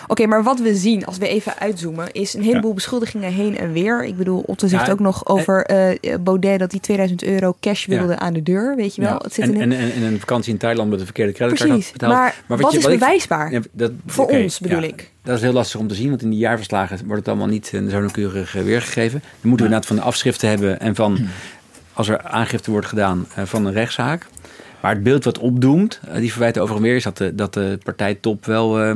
Oké, 0.07 0.27
maar 0.27 0.43
wat 0.43 0.61
we 0.61 0.75
zien 0.75 1.07
als 1.07 1.19
we 1.19 1.29
even 1.29 1.59
uitzoomen, 1.59 2.13
is 2.13 2.35
een 2.35 2.43
heleboel 2.43 2.75
beschuldigingen 2.75 3.33
heen 3.33 3.59
en 3.59 3.73
weer. 3.73 4.05
Ik 4.05 4.17
bedoel, 4.17 4.43
Otte 4.47 4.69
zegt 4.69 4.91
ook 4.91 5.01
nog 5.01 5.27
over 5.27 5.71
uh, 5.71 6.15
Baudet 6.21 6.59
dat 6.59 6.71
hij 6.71 6.81
2000 6.81 7.25
euro 7.25 7.57
cash 7.61 7.87
wilde 7.87 8.19
aan 8.19 8.33
de 8.33 8.43
deur. 8.43 8.77
Weet 8.77 8.95
je 8.95 9.03
wel? 9.03 9.19
Het 9.19 9.35
zit 9.35 9.45
en, 9.45 9.55
in... 9.55 9.73
en, 9.73 9.93
en, 9.93 10.03
een 10.03 10.19
vakantie 10.19 10.53
in 10.53 10.59
Thailand 10.59 10.91
met 10.91 10.99
een 10.99 11.05
verkeerde 11.05 11.33
creditcard 11.33 11.71
Precies, 11.71 11.93
betaald. 11.93 12.13
Maar, 12.13 12.43
maar 12.47 12.59
wat, 12.59 12.75
is 12.75 12.85
bewijsbaar? 12.85 13.63
dat, 13.73 13.93
Voor 14.07 14.27
ons 14.27 14.59
bedoel 14.59 14.83
ik. 14.83 15.11
Dat 15.23 15.37
is 15.37 15.43
heel 15.43 15.53
lastig 15.53 15.81
om 15.81 15.89
te 15.89 15.95
zien, 15.95 16.09
want 16.09 16.23
in 16.23 16.31
die 16.31 16.39
jaarverslagen 16.39 16.99
wordt 16.99 17.19
het 17.19 17.29
allemaal 17.29 17.47
niet 17.47 17.67
zo 17.67 17.81
nauwkeurig 17.81 18.53
weergegeven. 18.53 19.21
Dan 19.21 19.49
moeten 19.49 19.67
we 19.67 19.73
inderdaad 19.73 19.87
van 19.87 19.97
de 19.97 20.03
afschriften 20.03 20.49
hebben 20.49 20.81
en 20.81 20.95
van 20.95 21.19
als 21.93 22.09
er 22.09 22.23
aangifte 22.23 22.71
wordt 22.71 22.87
gedaan 22.87 23.27
van 23.45 23.67
een 23.67 23.73
rechtszaak. 23.73 24.27
Maar 24.81 24.95
het 24.95 25.03
beeld 25.03 25.25
wat 25.25 25.39
opdoemt, 25.39 26.01
eh, 26.09 26.15
die 26.15 26.31
verwijten 26.31 26.63
over 26.63 26.77
en 26.77 26.83
weer, 26.83 26.97
is 26.97 27.03
dat 27.03 27.17
de, 27.17 27.35
dat 27.35 27.55
de 27.55 27.79
partijtop 27.85 28.45
wel 28.45 28.85
uh, 28.85 28.95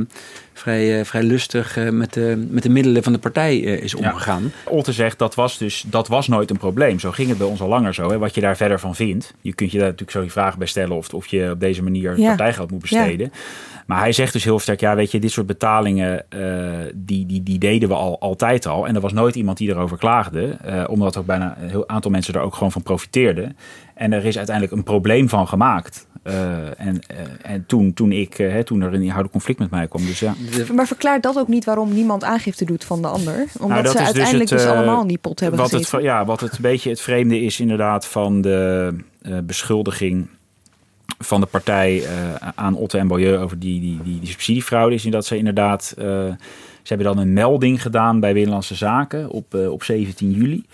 vrij, 0.53 0.99
uh, 0.99 1.05
vrij 1.05 1.23
lustig 1.23 1.77
uh, 1.77 1.89
met, 1.89 2.13
de, 2.13 2.47
met 2.49 2.63
de 2.63 2.69
middelen 2.69 3.03
van 3.03 3.13
de 3.13 3.19
partij 3.19 3.57
is 3.59 3.95
omgegaan. 3.95 4.43
Ja. 4.43 4.71
Otte 4.71 4.91
zegt 4.91 5.19
dat 5.19 5.35
was 5.35 5.57
dus 5.57 5.83
dat 5.87 6.07
was 6.07 6.27
nooit 6.27 6.49
een 6.49 6.57
probleem. 6.57 6.99
Zo 6.99 7.11
ging 7.11 7.29
het 7.29 7.37
bij 7.37 7.47
ons 7.47 7.61
al 7.61 7.67
langer 7.67 7.93
zo. 7.93 8.09
Hè. 8.09 8.17
Wat 8.17 8.35
je 8.35 8.41
daar 8.41 8.57
verder 8.57 8.79
van 8.79 8.95
vindt. 8.95 9.33
Je 9.41 9.53
kunt 9.53 9.71
je 9.71 9.77
daar 9.77 9.85
natuurlijk 9.85 10.11
zo 10.11 10.21
die 10.21 10.31
vraag 10.31 10.57
bij 10.57 10.67
stellen 10.67 10.97
of, 10.97 11.13
of 11.13 11.27
je 11.27 11.49
op 11.51 11.59
deze 11.59 11.83
manier 11.83 12.19
ja. 12.19 12.27
partijgeld 12.27 12.71
moet 12.71 12.81
besteden. 12.81 13.31
Ja. 13.33 13.39
Maar 13.85 13.99
hij 13.99 14.11
zegt 14.11 14.33
dus 14.33 14.43
heel 14.43 14.59
sterk, 14.59 14.79
ja 14.79 14.95
weet 14.95 15.11
je, 15.11 15.19
dit 15.19 15.31
soort 15.31 15.47
betalingen, 15.47 16.25
die, 16.95 17.25
die, 17.25 17.43
die 17.43 17.59
deden 17.59 17.89
we 17.89 17.95
al 17.95 18.19
altijd 18.19 18.65
al. 18.65 18.87
En 18.87 18.95
er 18.95 19.01
was 19.01 19.13
nooit 19.13 19.35
iemand 19.35 19.57
die 19.57 19.69
erover 19.69 19.97
klaagde. 19.97 20.57
omdat 20.89 21.17
ook 21.17 21.25
bijna 21.25 21.57
een 21.61 21.69
heel 21.69 21.87
aantal 21.87 22.11
mensen 22.11 22.33
er 22.33 22.41
ook 22.41 22.53
gewoon 22.53 22.71
van 22.71 22.83
profiteerden. 22.83 23.57
En 23.93 24.13
er 24.13 24.25
is 24.25 24.37
uiteindelijk 24.37 24.75
een 24.75 24.83
probleem 24.83 25.29
van 25.29 25.47
gemaakt. 25.47 26.07
Uh, 26.23 26.79
en, 26.79 27.01
uh, 27.11 27.17
en 27.41 27.65
toen, 27.65 27.93
toen, 27.93 28.11
ik, 28.11 28.39
uh, 28.39 28.59
toen 28.59 28.81
er 28.81 28.87
een 28.87 28.93
inhoudelijk 28.93 29.31
conflict 29.31 29.59
met 29.59 29.69
mij 29.69 29.87
kwam. 29.87 30.05
Dus 30.05 30.19
ja. 30.19 30.35
Maar 30.73 30.87
verklaart 30.87 31.23
dat 31.23 31.37
ook 31.37 31.47
niet 31.47 31.65
waarom 31.65 31.93
niemand 31.93 32.23
aangifte 32.23 32.65
doet 32.65 32.83
van 32.83 33.01
de 33.01 33.07
ander? 33.07 33.45
Omdat 33.59 33.69
nou, 33.69 33.87
ze 33.87 33.97
dus 33.97 34.05
uiteindelijk 34.05 34.49
dus, 34.49 34.61
dus, 34.61 34.71
allemaal 34.71 35.01
in 35.01 35.07
die 35.07 35.17
pot 35.17 35.39
hebben 35.39 35.59
wat 35.59 35.69
gezeten. 35.69 35.97
Het, 35.97 36.05
ja, 36.05 36.25
wat 36.25 36.39
het 36.39 36.51
een 36.51 36.61
beetje 36.61 36.89
het 36.89 37.01
vreemde 37.01 37.41
is 37.41 37.59
inderdaad 37.59 38.07
van 38.07 38.41
de 38.41 38.95
beschuldiging 39.43 40.27
van 41.23 41.41
de 41.41 41.47
partij 41.47 42.03
aan 42.55 42.75
Otte 42.75 42.97
en 42.97 43.07
Bolieu 43.07 43.37
over 43.37 43.59
die, 43.59 43.79
die, 43.79 43.99
die, 44.03 44.19
die 44.19 44.29
subsidiefraude 44.29 44.95
is 44.95 45.03
dat 45.03 45.25
ze 45.25 45.37
inderdaad... 45.37 45.93
ze 45.95 46.37
hebben 46.83 47.07
dan 47.07 47.17
een 47.17 47.33
melding 47.33 47.81
gedaan 47.81 48.19
bij 48.19 48.33
Binnenlandse 48.33 48.75
Zaken 48.75 49.29
op, 49.29 49.53
op 49.53 49.83
17 49.83 50.31
juli. 50.31 50.65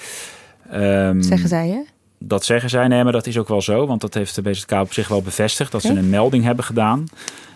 Um, 0.74 1.22
zeggen 1.22 1.50
zij, 1.50 1.68
hè? 1.68 1.82
dat 2.20 2.46
zeggen 2.46 2.70
zij. 2.70 2.88
Nee, 2.88 3.04
maar 3.04 3.12
dat 3.12 3.28
is 3.28 3.38
ook 3.38 3.48
wel 3.48 3.62
zo. 3.62 3.88
Want 3.88 4.02
dat 4.02 4.14
heeft 4.14 4.36
de 4.36 4.42
BZK 4.42 4.72
op 4.72 4.94
zich 4.94 5.08
wel 5.08 5.22
bevestigd. 5.22 5.72
Dat 5.72 5.82
ze 5.82 5.90
een 5.90 6.10
melding 6.10 6.44
hebben 6.44 6.66
gedaan. 6.66 7.06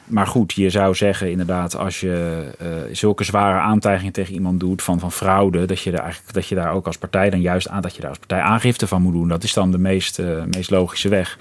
Maar 0.05 0.27
goed, 0.27 0.53
je 0.53 0.69
zou 0.69 0.95
zeggen 0.95 1.31
inderdaad, 1.31 1.77
als 1.77 1.99
je 1.99 2.43
uh, 2.61 2.67
zulke 2.91 3.23
zware 3.23 3.59
aantijgingen 3.59 4.13
tegen 4.13 4.33
iemand 4.33 4.59
doet 4.59 4.81
van, 4.81 4.99
van 4.99 5.11
fraude, 5.11 5.65
dat 5.65 5.79
je, 5.79 5.91
er 5.91 5.99
eigenlijk, 5.99 6.33
dat 6.33 6.47
je 6.47 6.55
daar 6.55 6.73
ook 6.73 6.85
als 6.85 6.97
partij 6.97 7.29
dan 7.29 7.41
juist 7.41 7.67
aan, 7.67 7.81
dat 7.81 7.95
je 7.95 8.01
daar 8.01 8.09
als 8.09 8.19
partij 8.19 8.41
aangifte 8.41 8.87
van 8.87 9.01
moet 9.01 9.13
doen. 9.13 9.27
Dat 9.27 9.43
is 9.43 9.53
dan 9.53 9.71
de 9.71 9.77
meest, 9.77 10.19
uh, 10.19 10.43
meest 10.43 10.69
logische 10.69 11.09
weg. 11.09 11.37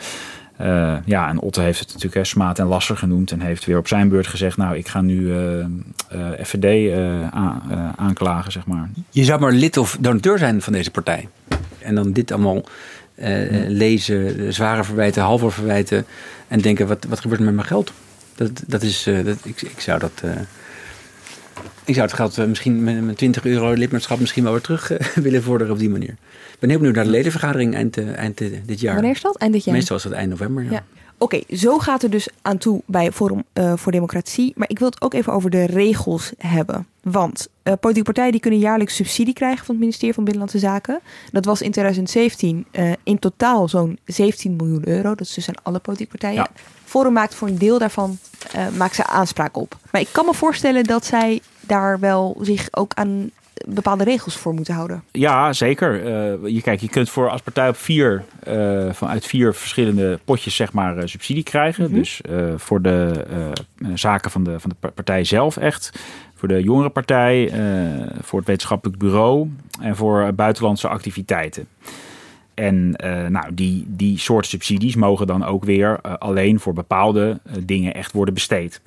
Uh, 0.63 0.97
ja, 1.05 1.29
en 1.29 1.41
Otte 1.41 1.61
heeft 1.61 1.79
het 1.79 1.89
natuurlijk 1.89 2.15
hè, 2.15 2.25
smaad 2.25 2.59
en 2.59 2.67
lasser 2.67 2.97
genoemd 2.97 3.31
en 3.31 3.41
heeft 3.41 3.65
weer 3.65 3.79
op 3.79 3.89
zijn 3.89 4.09
beurt 4.09 4.27
gezegd, 4.27 4.57
nou, 4.57 4.77
ik 4.77 4.89
ga 4.89 5.01
nu 5.01 5.33
FVD 6.43 6.95
aan, 7.31 7.63
aanklagen, 7.97 8.53
zeg 8.53 8.67
maar. 8.67 8.91
Je 9.11 9.25
zou 9.25 9.41
maar 9.41 9.53
lid 9.53 9.77
of 9.77 9.97
donateur 10.01 10.39
zijn 10.39 10.63
van 10.63 10.73
deze 10.73 10.91
partij. 10.91 11.29
En 11.79 11.95
dan 11.95 12.13
dit 12.13 12.33
allemaal 12.33 12.65
uh, 13.15 13.69
lezen, 13.69 14.53
zware 14.53 14.85
verwijten, 14.85 15.23
halve 15.23 15.51
verwijten. 15.51 16.07
En 16.49 16.61
denken, 16.61 16.87
wat, 16.87 17.05
wat 17.09 17.21
gebeurt 17.21 17.41
er 17.41 17.47
met 17.47 17.55
mijn 17.55 17.67
geld? 17.67 17.93
Dat, 18.35 18.63
dat 18.67 18.83
is, 18.83 19.07
uh, 19.07 19.25
dat, 19.25 19.39
ik, 19.43 19.63
ik 19.63 19.81
zou 19.81 19.99
dat... 19.99 20.23
Ik 21.85 21.95
zou 21.95 22.07
het 22.07 22.17
geld 22.17 22.49
misschien 22.49 22.85
met, 22.85 23.05
met 23.05 23.17
20 23.17 23.45
euro 23.45 23.73
lidmaatschap 23.73 24.19
misschien 24.21 24.43
wel 24.43 24.53
weer 24.53 24.61
terug 24.61 24.93
willen 25.15 25.43
vorderen 25.43 25.73
op 25.73 25.79
die 25.79 25.91
manier. 25.91 26.17
Ik 26.53 26.59
ben 26.59 26.69
heel 26.69 26.79
benieuwd 26.79 26.97
naar 26.97 27.05
de 27.05 27.11
ledenvergadering 27.11 27.75
eind, 27.75 28.15
eind 28.15 28.39
dit 28.39 28.81
jaar. 28.81 28.95
Wanneer 28.95 29.13
is 29.13 29.21
dat? 29.21 29.37
Eind 29.37 29.53
dit 29.53 29.65
jaar? 29.65 29.75
Meestal 29.75 29.97
is 29.97 30.03
dat 30.03 30.13
eind 30.13 30.31
november, 30.31 30.65
ja. 30.65 30.71
ja. 30.71 30.85
Oké, 31.19 31.41
zo 31.49 31.79
gaat 31.79 32.03
het 32.03 32.13
dus 32.13 32.29
aan 32.43 32.59
toe 32.59 32.83
bij 32.87 33.13
Forum 33.13 33.45
voor 33.75 33.93
Democratie. 33.93 34.53
Maar 34.57 34.69
ik 34.69 34.79
wil 34.79 34.89
het 34.89 35.03
ook 35.03 35.15
even 35.15 35.33
over 35.33 35.51
de 35.51 35.65
regels 35.65 36.33
hebben. 36.39 36.87
Want 37.03 37.49
politieke 37.63 38.03
partijen 38.03 38.33
die 38.33 38.41
kunnen 38.41 38.61
jaarlijks 38.61 38.95
subsidie 38.95 39.35
krijgen 39.35 39.65
van 39.65 39.75
het 39.75 39.85
ministerie 39.85 40.15
van 40.15 40.25
Binnenlandse 40.25 40.67
Zaken. 40.67 41.01
Dat 41.33 41.45
was 41.45 41.63
in 41.63 41.71
2017 41.71 42.67
uh, 42.73 42.91
eh, 42.91 42.97
in 43.03 43.19
totaal 43.19 43.69
zo'n 43.69 43.99
17 44.05 44.57
miljoen 44.57 44.89
euro. 44.89 45.15
Dat 45.15 45.27
is 45.27 45.35
dus 45.35 45.49
aan 45.49 45.63
alle 45.63 45.79
politieke 45.79 46.11
partijen. 46.11 46.37
Ja. 46.37 46.49
Forum 46.85 47.13
maakt 47.13 47.35
voor 47.35 47.49
een 47.49 47.59
deel 47.59 47.79
daarvan 47.79 48.19
maakt 48.77 48.95
ze 48.95 49.07
aanspraak 49.07 49.57
op. 49.57 49.77
Maar 49.91 50.01
ik 50.01 50.09
kan 50.13 50.25
me 50.25 50.35
voorstellen 50.35 50.85
dat 50.85 51.05
zij 51.05 51.41
daar 51.67 52.01
wel 52.01 52.39
zich 52.41 52.69
ook 52.71 52.95
aan 52.95 53.31
bepaalde 53.67 54.05
regels 54.05 54.37
voor 54.37 54.55
moeten 54.55 54.75
houden. 54.75 55.03
Ja, 55.13 55.53
zeker. 55.53 56.05
Uh, 56.05 56.55
je, 56.55 56.63
kijk, 56.63 56.81
je 56.81 56.89
kunt 56.89 57.11
voor 57.11 57.31
als 57.31 57.41
partij 57.41 57.69
op 57.69 57.77
vier, 57.77 58.25
uh, 58.49 58.93
vanuit 58.93 59.27
vier 59.27 59.55
verschillende 59.55 60.19
potjes 60.25 60.57
zeg 60.57 60.73
maar, 60.73 60.97
uh, 60.97 61.03
subsidie 61.07 61.43
krijgen. 61.43 61.85
Mhm. 61.85 61.95
Dus 61.95 62.21
voor 62.57 62.83
de 62.83 63.25
zaken 63.95 64.31
van 64.31 64.45
de, 64.45 64.61
van 64.61 64.73
de 64.81 64.89
partij 64.89 65.25
zelf 65.25 65.57
echt. 65.57 65.93
Voor 66.35 66.49
de 66.49 66.63
jongerenpartij, 66.63 67.53
voor 68.21 68.39
het 68.39 68.49
wetenschappelijk 68.49 68.99
bureau 68.99 69.51
en 69.81 69.97
voor 69.97 70.35
buitenlandse 70.35 70.89
activiteiten. 70.89 71.67
En 72.55 72.91
nou, 73.29 73.55
die, 73.55 73.85
die 73.89 74.19
soort 74.19 74.47
subsidies 74.47 74.95
mogen 74.95 75.27
dan 75.27 75.45
ook 75.45 75.65
weer 75.65 76.01
alleen 76.01 76.61
voor 76.61 76.73
bepaalde 76.73 77.41
dingen 77.61 77.95
echt 77.95 78.13
worden 78.13 78.35
besteed. 78.35 78.81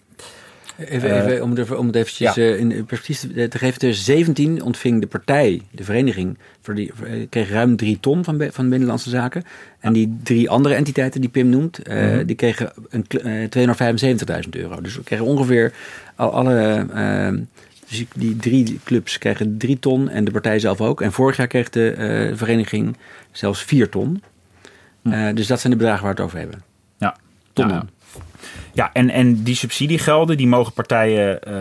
Even, 0.77 1.09
eh, 1.09 1.25
even, 1.25 1.43
om, 1.43 1.55
het, 1.55 1.75
om 1.75 1.87
het 1.87 1.95
eventjes 1.95 2.37
eh, 2.37 2.59
in 2.59 2.85
perspectief 2.85 3.19
te 3.19 3.57
geven. 3.57 3.79
2017 3.79 4.61
ontving 4.61 5.01
de 5.01 5.07
partij, 5.07 5.61
de 5.71 5.83
vereniging, 5.83 6.37
voor 6.61 6.75
die, 6.75 6.91
eh, 7.03 7.27
kreeg 7.29 7.49
ruim 7.49 7.75
drie 7.75 7.99
ton 7.99 8.23
van, 8.23 8.47
van 8.51 8.69
Binnenlandse 8.69 9.09
Zaken. 9.09 9.43
En 9.79 9.93
die 9.93 10.17
drie 10.23 10.49
andere 10.49 10.75
entiteiten 10.75 11.21
die 11.21 11.29
Pim 11.29 11.49
noemt, 11.49 11.87
mhm. 11.87 12.25
die 12.25 12.35
kregen 12.35 12.71
een, 12.89 13.05
275.000 14.43 14.49
euro. 14.49 14.81
Dus 14.81 14.95
we 14.95 15.03
kregen 15.03 15.25
ongeveer 15.25 15.73
al, 16.15 16.31
alle... 16.31 17.45
dus 17.89 18.05
die 18.15 18.35
drie 18.35 18.79
clubs 18.83 19.17
kregen 19.17 19.57
drie 19.57 19.79
ton 19.79 20.09
en 20.09 20.25
de 20.25 20.31
partij 20.31 20.59
zelf 20.59 20.81
ook. 20.81 21.01
En 21.01 21.11
vorig 21.11 21.37
jaar 21.37 21.47
kreeg 21.47 21.69
de 21.69 22.31
vereniging 22.35 22.97
zelfs 23.31 23.63
vier 23.63 23.89
ton. 23.89 24.23
Hm. 25.01 25.33
dus 25.33 25.47
dat 25.47 25.59
zijn 25.59 25.73
de 25.73 25.79
bedragen 25.79 26.03
waar 26.03 26.15
we 26.15 26.21
het 26.21 26.29
over 26.29 26.39
hebben. 26.39 26.63
tonnen. 27.53 27.75
Ja, 27.75 27.85
en, 28.75 29.09
en 29.09 29.43
die 29.43 29.55
subsidiegelden 29.55 30.37
die 30.37 30.47
mogen 30.47 30.73
partijen 30.73 31.39
uh, 31.47 31.53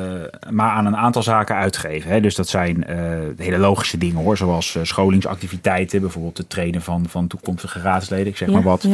maar 0.50 0.70
aan 0.70 0.86
een 0.86 0.96
aantal 0.96 1.22
zaken 1.22 1.54
uitgeven. 1.56 2.10
Hè. 2.10 2.20
Dus 2.20 2.34
dat 2.34 2.48
zijn 2.48 2.84
uh, 2.88 2.96
hele 3.36 3.58
logische 3.58 3.98
dingen 3.98 4.22
hoor, 4.22 4.36
zoals 4.36 4.74
uh, 4.74 4.84
scholingsactiviteiten, 4.84 6.00
bijvoorbeeld 6.00 6.38
het 6.38 6.50
trainen 6.50 6.82
van, 6.82 7.04
van 7.08 7.26
toekomstige 7.26 7.80
raadsleden, 7.80 8.26
ik 8.26 8.36
zeg 8.36 8.48
maar 8.48 8.62
wat. 8.62 8.86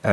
Ja. 0.00 0.08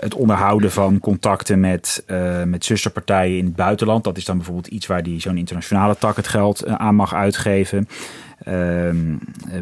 het 0.00 0.14
onderhouden 0.14 0.70
van 0.70 0.98
contacten 0.98 1.60
met, 1.60 2.04
met 2.44 2.64
zusterpartijen 2.64 3.38
in 3.38 3.44
het 3.44 3.56
buitenland. 3.56 4.04
Dat 4.04 4.16
is 4.16 4.24
dan 4.24 4.36
bijvoorbeeld 4.36 4.66
iets 4.66 4.86
waar 4.86 5.02
die 5.02 5.20
zo'n 5.20 5.36
internationale 5.36 5.96
tak 5.98 6.16
het 6.16 6.28
geld 6.28 6.66
aan 6.66 6.94
mag 6.94 7.14
uitgeven. 7.14 7.88
Uh, 8.48 8.90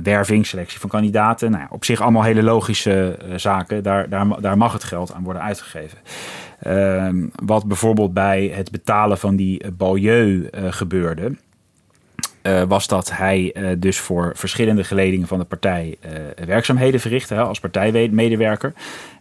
werving, 0.02 0.46
selectie 0.46 0.80
van 0.80 0.90
kandidaten. 0.90 1.50
Nou 1.50 1.62
ja, 1.62 1.68
op 1.70 1.84
zich 1.84 2.00
allemaal 2.00 2.22
hele 2.22 2.42
logische 2.42 3.18
zaken. 3.36 3.82
Daar, 3.82 4.08
daar, 4.08 4.40
daar 4.40 4.56
mag 4.56 4.72
het 4.72 4.84
geld 4.84 5.12
aan 5.14 5.22
worden 5.22 5.42
uitgegeven. 5.42 5.98
Ehm, 6.62 7.26
wat 7.44 7.64
bijvoorbeeld 7.64 8.14
bij 8.14 8.52
het 8.54 8.70
betalen 8.70 9.18
van 9.18 9.36
die 9.36 9.70
Balieu 9.72 10.48
uh, 10.54 10.72
gebeurde. 10.72 11.36
Uh, 12.42 12.62
was 12.62 12.86
dat 12.86 13.10
hij 13.10 13.54
dus 13.78 13.98
voor 13.98 14.32
verschillende 14.34 14.84
geledingen 14.84 15.26
van 15.26 15.38
de 15.38 15.44
partij 15.44 15.96
werkzaamheden 16.44 17.00
verrichtte 17.00 17.36
als 17.36 17.60
partijmedewerker. 17.60 18.72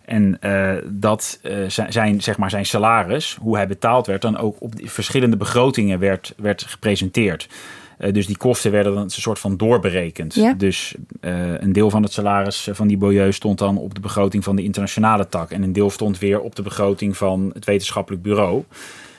En 0.06 0.39
dat 0.86 1.39
zijn, 1.88 2.22
zeg 2.22 2.38
maar 2.38 2.50
zijn 2.50 2.66
salaris, 2.66 3.38
hoe 3.42 3.56
hij 3.56 3.68
betaald 3.68 4.08
werd, 4.08 4.22
dan 4.22 4.38
ook 4.38 4.56
op 4.60 4.74
verschillende 4.84 5.38
begrotingen 5.38 6.00
werd, 6.00 6.34
werd 6.38 6.64
gepresenteerd. 6.64 7.50
Eh, 8.02 8.14
dus 8.14 8.28
die 8.28 8.38
kosten 8.38 8.72
werden 8.72 8.93
dan 8.93 9.04
een 9.04 9.10
soort 9.10 9.39
van 9.39 9.58
doorberekend. 9.58 10.60
Dus 10.60 10.95
uh, 11.22 11.54
een 11.60 11.74
deel 11.74 11.89
van 11.89 12.04
het 12.04 12.14
salaris 12.14 12.70
van 12.72 12.88
die 12.88 12.97
Boyeux 12.97 13.36
stond 13.36 13.58
dan 13.58 13.78
op 13.78 13.95
de 13.95 14.02
begroting 14.02 14.43
van 14.43 14.56
de 14.56 14.64
internationale 14.64 15.28
tak. 15.28 15.52
En 15.52 15.64
een 15.64 15.74
deel 15.74 15.89
stond 15.89 16.20
weer 16.20 16.39
op 16.39 16.56
de 16.56 16.62
begroting 16.62 17.18
van 17.18 17.52
het 17.54 17.66
wetenschappelijk 17.66 18.24
bureau. 18.24 18.64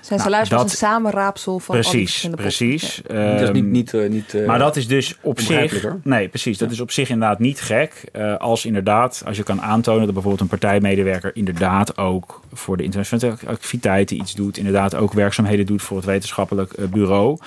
Zijn 0.02 0.18
nou, 0.18 0.30
salaris 0.30 0.48
was 0.48 0.62
een 0.62 0.68
samenraapsel 0.68 1.58
van 1.58 1.74
precies, 1.74 2.28
precies. 2.34 3.02
Ja. 3.08 3.32
Um, 3.32 3.38
dat 3.38 3.48
is 3.48 3.50
niet, 3.54 3.64
niet, 3.64 3.92
uh, 3.92 4.08
niet 4.08 4.34
uh, 4.34 4.46
maar 4.46 4.58
dat 4.58 4.76
is 4.76 4.86
dus 4.88 5.16
op 5.20 5.40
zich. 5.40 5.86
Nee, 6.02 6.28
precies. 6.28 6.58
Dat 6.58 6.70
is 6.70 6.80
op 6.80 6.90
zich 6.90 7.08
inderdaad 7.08 7.38
niet 7.38 7.60
gek. 7.60 8.04
Uh, 8.12 8.36
als 8.36 8.64
inderdaad, 8.64 9.22
als 9.26 9.36
je 9.36 9.42
kan 9.42 9.62
aantonen 9.62 10.04
dat 10.04 10.12
bijvoorbeeld 10.12 10.40
een 10.40 10.58
partijmedewerker 10.58 11.30
inderdaad 11.34 11.98
ook 11.98 12.40
voor 12.52 12.76
de 12.76 12.82
internationale 12.82 13.36
activiteiten 13.46 14.16
iets 14.16 14.34
doet, 14.34 14.56
inderdaad 14.56 14.94
ook 14.94 15.12
werkzaamheden 15.12 15.66
doet 15.66 15.82
voor 15.82 15.96
het 15.96 16.06
wetenschappelijk 16.06 16.90
bureau. 16.90 17.38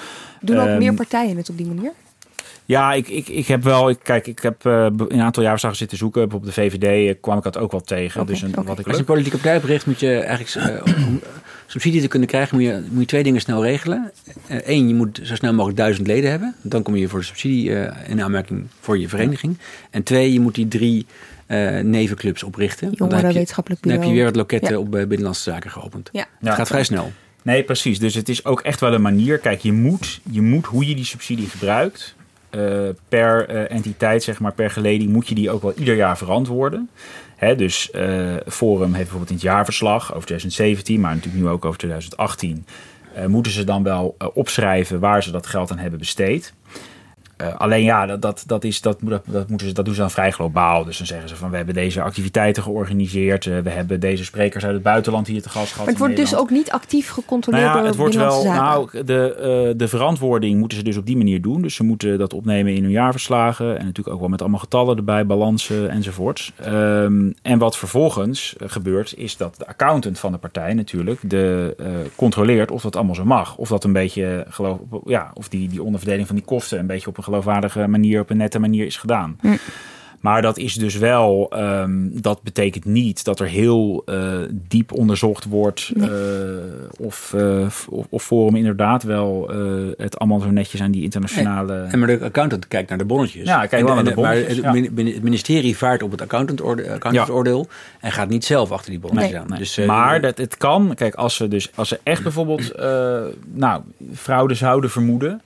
Doen 0.41 0.59
ook 0.59 0.67
um, 0.67 0.77
meer 0.77 0.93
partijen 0.93 1.37
het 1.37 1.49
op 1.49 1.57
die 1.57 1.67
manier? 1.67 1.91
Ja, 2.65 2.93
ik, 2.93 3.07
ik, 3.07 3.27
ik 3.27 3.47
heb 3.47 3.63
wel. 3.63 3.89
Ik, 3.89 3.99
kijk, 4.03 4.27
ik 4.27 4.39
heb 4.39 4.65
uh, 4.65 4.87
een 5.07 5.21
aantal 5.21 5.43
jaarverslagen 5.43 5.77
zitten 5.77 5.97
zoeken. 5.97 6.31
Op 6.31 6.45
de 6.45 6.51
VVD 6.51 6.83
uh, 6.83 7.21
kwam 7.21 7.37
ik 7.37 7.43
dat 7.43 7.57
ook 7.57 7.71
wel 7.71 7.81
tegen. 7.81 8.21
Okay, 8.21 8.33
dus 8.33 8.41
een, 8.41 8.49
okay. 8.49 8.63
wat 8.63 8.79
ik 8.79 8.85
Als 8.85 8.93
je 8.93 8.99
een 8.99 9.07
politieke 9.07 9.37
partij 9.37 9.59
bericht, 9.59 9.85
moet 9.85 9.99
je 9.99 10.19
eigenlijk. 10.19 10.85
Uh, 10.87 10.95
subsidie 11.65 12.01
te 12.01 12.07
kunnen 12.07 12.27
krijgen, 12.27 12.57
moet 12.57 12.65
je, 12.65 12.83
moet 12.89 12.99
je 12.99 13.05
twee 13.05 13.23
dingen 13.23 13.41
snel 13.41 13.63
regelen. 13.63 14.11
Eén, 14.47 14.87
je 14.87 14.93
moet 14.93 15.19
zo 15.23 15.35
snel 15.35 15.53
mogelijk 15.53 15.77
duizend 15.77 16.07
leden 16.07 16.29
hebben. 16.29 16.55
Dan 16.61 16.83
kom 16.83 16.95
je 16.95 17.07
voor 17.07 17.19
de 17.19 17.25
subsidie 17.25 17.69
in 18.07 18.21
aanmerking 18.21 18.67
voor 18.79 18.99
je 18.99 19.09
vereniging. 19.09 19.57
En 19.89 20.03
twee, 20.03 20.33
je 20.33 20.39
moet 20.39 20.55
die 20.55 20.67
drie 20.67 21.05
nevenclubs 21.83 22.43
oprichten. 22.43 22.91
Jongeren 22.91 23.33
wetenschappelijk 23.33 23.81
bureau. 23.81 24.01
Dan 24.01 24.09
heb 24.09 24.17
je 24.17 24.23
weer 24.23 24.25
het 24.25 24.35
loket 24.35 24.69
ja. 24.69 24.77
op 24.77 24.91
Binnenlandse 24.91 25.51
Zaken 25.51 25.71
geopend. 25.71 26.09
Ja. 26.11 26.25
Het 26.39 26.53
gaat 26.53 26.67
vrij 26.67 26.83
snel. 26.83 27.11
Nee, 27.41 27.63
precies. 27.63 27.99
Dus 27.99 28.15
het 28.15 28.29
is 28.29 28.45
ook 28.45 28.61
echt 28.61 28.79
wel 28.79 28.93
een 28.93 29.01
manier. 29.01 29.37
Kijk, 29.37 29.59
je 29.59 29.71
moet, 29.71 30.21
je 30.31 30.41
moet 30.41 30.65
hoe 30.65 30.87
je 30.87 30.95
die 30.95 31.05
subsidie 31.05 31.49
gebruikt 31.49 32.15
uh, 32.55 32.89
per 33.09 33.49
uh, 33.49 33.71
entiteit, 33.71 34.23
zeg 34.23 34.39
maar, 34.39 34.53
per 34.53 34.69
geleding, 34.69 35.11
moet 35.11 35.27
je 35.27 35.35
die 35.35 35.49
ook 35.49 35.61
wel 35.61 35.73
ieder 35.75 35.95
jaar 35.95 36.17
verantwoorden. 36.17 36.89
Dus 37.39 37.89
uh, 37.95 38.35
Forum 38.47 38.85
heeft 38.85 38.95
bijvoorbeeld 38.95 39.29
in 39.29 39.35
het 39.35 39.43
jaarverslag 39.43 40.13
over 40.13 40.25
2017, 40.25 40.99
maar 40.99 41.15
natuurlijk 41.15 41.43
nu 41.43 41.49
ook 41.49 41.65
over 41.65 41.77
2018, 41.77 42.65
moeten 43.27 43.51
ze 43.51 43.63
dan 43.63 43.83
wel 43.83 44.17
opschrijven 44.33 44.99
waar 44.99 45.23
ze 45.23 45.31
dat 45.31 45.47
geld 45.47 45.71
aan 45.71 45.77
hebben 45.77 45.99
besteed. 45.99 46.53
Uh, 47.41 47.55
alleen 47.55 47.83
ja, 47.83 48.05
dat, 48.05 48.21
dat, 48.21 48.43
dat, 48.47 48.63
is, 48.63 48.81
dat, 48.81 48.97
dat, 49.01 49.23
dat, 49.27 49.49
moeten 49.49 49.67
ze, 49.67 49.73
dat 49.73 49.85
doen 49.85 49.93
ze 49.93 49.99
dan 49.99 50.11
vrij 50.11 50.31
globaal. 50.31 50.83
Dus 50.83 50.97
dan 50.97 51.07
zeggen 51.07 51.29
ze 51.29 51.35
van 51.35 51.49
we 51.49 51.55
hebben 51.55 51.73
deze 51.75 52.01
activiteiten 52.01 52.63
georganiseerd. 52.63 53.45
Uh, 53.45 53.59
we 53.59 53.69
hebben 53.69 53.99
deze 53.99 54.23
sprekers 54.23 54.65
uit 54.65 54.73
het 54.73 54.83
buitenland 54.83 55.27
hier 55.27 55.41
te 55.41 55.49
gast 55.49 55.71
gehad. 55.71 55.77
Maar 55.77 55.87
het 55.87 55.97
wordt 55.97 56.15
dus 56.15 56.35
ook 56.35 56.49
niet 56.49 56.71
actief 56.71 57.09
gecontroleerd 57.09 57.65
nou 57.65 57.79
ja, 57.79 57.85
het 57.85 57.95
wordt 57.95 58.15
wel, 58.15 58.43
Nou, 58.43 59.03
de, 59.05 59.35
uh, 59.71 59.77
de 59.77 59.87
verantwoording 59.87 60.59
moeten 60.59 60.77
ze 60.77 60.83
dus 60.83 60.97
op 60.97 61.05
die 61.05 61.17
manier 61.17 61.41
doen. 61.41 61.61
Dus 61.61 61.75
ze 61.75 61.83
moeten 61.83 62.17
dat 62.17 62.33
opnemen 62.33 62.73
in 62.73 62.83
hun 62.83 62.91
jaarverslagen. 62.91 63.77
En 63.77 63.85
natuurlijk 63.85 64.15
ook 64.15 64.19
wel 64.19 64.29
met 64.29 64.41
allemaal 64.41 64.59
getallen 64.59 64.97
erbij, 64.97 65.25
balansen 65.25 65.89
enzovoorts. 65.89 66.53
Um, 66.67 67.33
en 67.41 67.57
wat 67.57 67.77
vervolgens 67.77 68.55
gebeurt, 68.63 69.13
is 69.17 69.37
dat 69.37 69.55
de 69.57 69.67
accountant 69.67 70.19
van 70.19 70.31
de 70.31 70.37
partij 70.37 70.73
natuurlijk 70.73 71.29
de, 71.29 71.75
controleert 72.15 72.71
of 72.71 72.81
dat 72.81 72.95
allemaal 72.95 73.15
zo 73.15 73.25
mag. 73.25 73.57
Of 73.57 73.67
dat 73.67 73.83
een 73.83 73.93
beetje 73.93 74.45
geloof, 74.49 74.79
ja, 75.05 75.31
of 75.33 75.49
die, 75.49 75.69
die 75.69 75.83
onderverdeling 75.83 76.27
van 76.27 76.35
die 76.35 76.45
kosten 76.45 76.79
een 76.79 76.87
beetje 76.87 77.07
op 77.07 77.17
een 77.17 77.23
geloofwaardige 77.25 77.87
manier, 77.87 78.21
op 78.21 78.29
een 78.29 78.37
nette 78.37 78.59
manier 78.59 78.85
is 78.85 78.97
gedaan. 78.97 79.37
Hm. 79.41 79.55
Maar 80.25 80.41
dat 80.41 80.57
is 80.57 80.73
dus 80.73 80.95
wel, 80.95 81.51
um, 81.57 82.21
dat 82.21 82.41
betekent 82.43 82.85
niet 82.85 83.23
dat 83.23 83.39
er 83.39 83.47
heel 83.47 84.03
uh, 84.05 84.33
diep 84.51 84.91
onderzocht 84.91 85.45
wordt 85.45 85.91
nee. 85.93 86.09
uh, 86.09 86.15
of, 86.99 87.33
uh, 87.35 87.61
of, 87.89 88.07
of, 88.09 88.23
Forum 88.23 88.55
inderdaad 88.55 89.03
wel 89.03 89.49
het 89.97 90.19
allemaal 90.19 90.39
zo 90.39 90.51
netjes 90.51 90.81
aan 90.81 90.91
die 90.91 91.03
internationale... 91.03 91.73
En 91.73 91.99
maar 91.99 92.07
de 92.07 92.19
accountant 92.23 92.67
kijkt 92.67 92.89
naar 92.89 92.97
de 92.97 93.05
bonnetjes. 93.05 93.47
Ja, 93.47 93.65
kijkt 93.65 93.85
wel 93.85 93.95
naar 93.95 94.03
de 94.03 94.13
bonnetjes. 94.13 94.61
Maar 94.61 94.75
het, 94.75 94.91
ja. 94.95 95.03
het 95.03 95.23
ministerie 95.23 95.77
vaart 95.77 96.03
op 96.03 96.11
het 96.11 96.21
accountantoordeel 96.21 97.59
ja. 97.59 97.67
en 97.99 98.11
gaat 98.11 98.29
niet 98.29 98.45
zelf 98.45 98.71
achter 98.71 98.91
die 98.91 98.99
bonnetjes 98.99 99.31
nee. 99.31 99.41
aan. 99.41 99.47
Nee. 99.49 99.59
Dus, 99.59 99.77
maar 99.77 100.21
dat, 100.21 100.37
het 100.37 100.57
kan, 100.57 100.93
kijk, 100.95 101.15
als 101.15 101.35
ze, 101.35 101.47
dus, 101.47 101.71
als 101.75 101.87
ze 101.87 101.99
echt 102.03 102.23
bijvoorbeeld 102.23 102.75
nou, 103.53 103.81
fraude 104.15 104.53
zouden 104.53 104.89
vermoeden... 104.89 105.41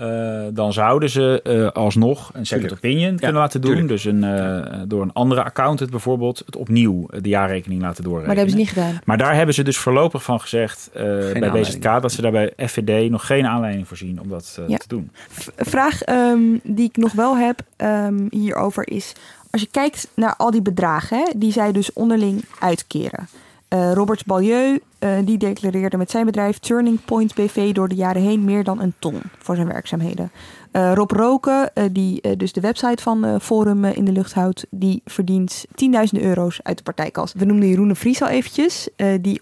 Uh, 0.00 0.46
dan 0.52 0.72
zouden 0.72 1.10
ze 1.10 1.40
uh, 1.44 1.68
alsnog 1.68 2.30
een 2.32 2.46
second 2.46 2.72
opinion 2.72 3.16
kunnen 3.16 3.40
laten 3.40 3.60
doen. 3.60 3.70
Tuurlijk. 3.70 3.88
Dus 3.88 4.04
een, 4.04 4.22
uh, 4.22 4.80
door 4.86 5.02
een 5.02 5.12
andere 5.12 5.42
accountant 5.42 5.90
bijvoorbeeld 5.90 6.42
het 6.46 6.56
opnieuw 6.56 7.06
de 7.20 7.28
jaarrekening 7.28 7.82
laten 7.82 8.04
doorrekenen. 8.04 8.36
Maar 8.36 8.44
dat 8.44 8.54
hebben 8.54 8.66
ze 8.66 8.80
niet 8.80 8.84
gedaan. 8.84 9.02
Maar 9.04 9.18
daar 9.18 9.34
hebben 9.34 9.54
ze 9.54 9.62
dus 9.62 9.78
voorlopig 9.78 10.22
van 10.22 10.40
gezegd 10.40 10.90
bij 10.92 11.50
BZK 11.52 11.82
dat 11.82 12.12
ze 12.12 12.22
daarbij 12.22 12.52
FVD 12.56 13.10
nog 13.10 13.26
geen 13.26 13.46
aanleiding 13.46 13.88
voorzien 13.88 14.20
om 14.20 14.28
dat 14.28 14.60
ja. 14.66 14.76
te 14.76 14.88
doen. 14.88 15.10
Vraag 15.56 16.08
um, 16.08 16.60
die 16.62 16.88
ik 16.88 16.96
nog 16.96 17.12
wel 17.12 17.36
heb 17.36 17.60
um, 17.76 18.26
hierover 18.30 18.88
is, 18.88 19.12
als 19.50 19.60
je 19.60 19.68
kijkt 19.70 20.08
naar 20.14 20.34
al 20.36 20.50
die 20.50 20.62
bedragen 20.62 21.18
hè, 21.18 21.24
die 21.36 21.52
zij 21.52 21.72
dus 21.72 21.92
onderling 21.92 22.44
uitkeren. 22.58 23.28
Uh, 23.68 23.92
Robert 23.92 24.26
Balieu 24.26 24.80
uh, 25.00 25.10
die 25.24 25.38
declareerde 25.38 25.96
met 25.96 26.10
zijn 26.10 26.24
bedrijf 26.26 26.58
Turning 26.58 27.04
Point 27.04 27.34
BV 27.34 27.72
door 27.72 27.88
de 27.88 27.94
jaren 27.94 28.22
heen 28.22 28.44
meer 28.44 28.64
dan 28.64 28.80
een 28.80 28.94
ton 28.98 29.20
voor 29.38 29.54
zijn 29.54 29.68
werkzaamheden. 29.68 30.30
Uh, 30.72 30.92
Rob 30.94 31.10
Roken, 31.10 31.70
die 31.92 32.36
dus 32.36 32.52
de 32.52 32.60
website 32.60 33.02
van 33.02 33.40
Forum 33.40 33.84
in 33.84 34.04
de 34.04 34.12
lucht 34.12 34.34
houdt, 34.34 34.66
die 34.70 35.02
verdient 35.04 35.64
10.000 35.66 36.22
euro's 36.22 36.60
uit 36.62 36.76
de 36.76 36.82
partijkas. 36.82 37.32
We 37.36 37.44
noemden 37.44 37.68
Jeroen 37.68 37.88
de 37.88 37.94
Vries 37.94 38.22
al 38.22 38.28
eventjes. 38.28 38.88
die 39.20 39.40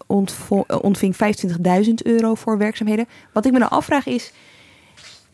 ontving 0.81 1.15
25.000 1.85 1.93
euro 2.03 2.35
voor 2.35 2.57
werkzaamheden. 2.57 3.07
Wat 3.33 3.45
ik 3.45 3.51
me 3.51 3.59
nou 3.59 3.71
afvraag 3.71 4.05
is, 4.05 4.31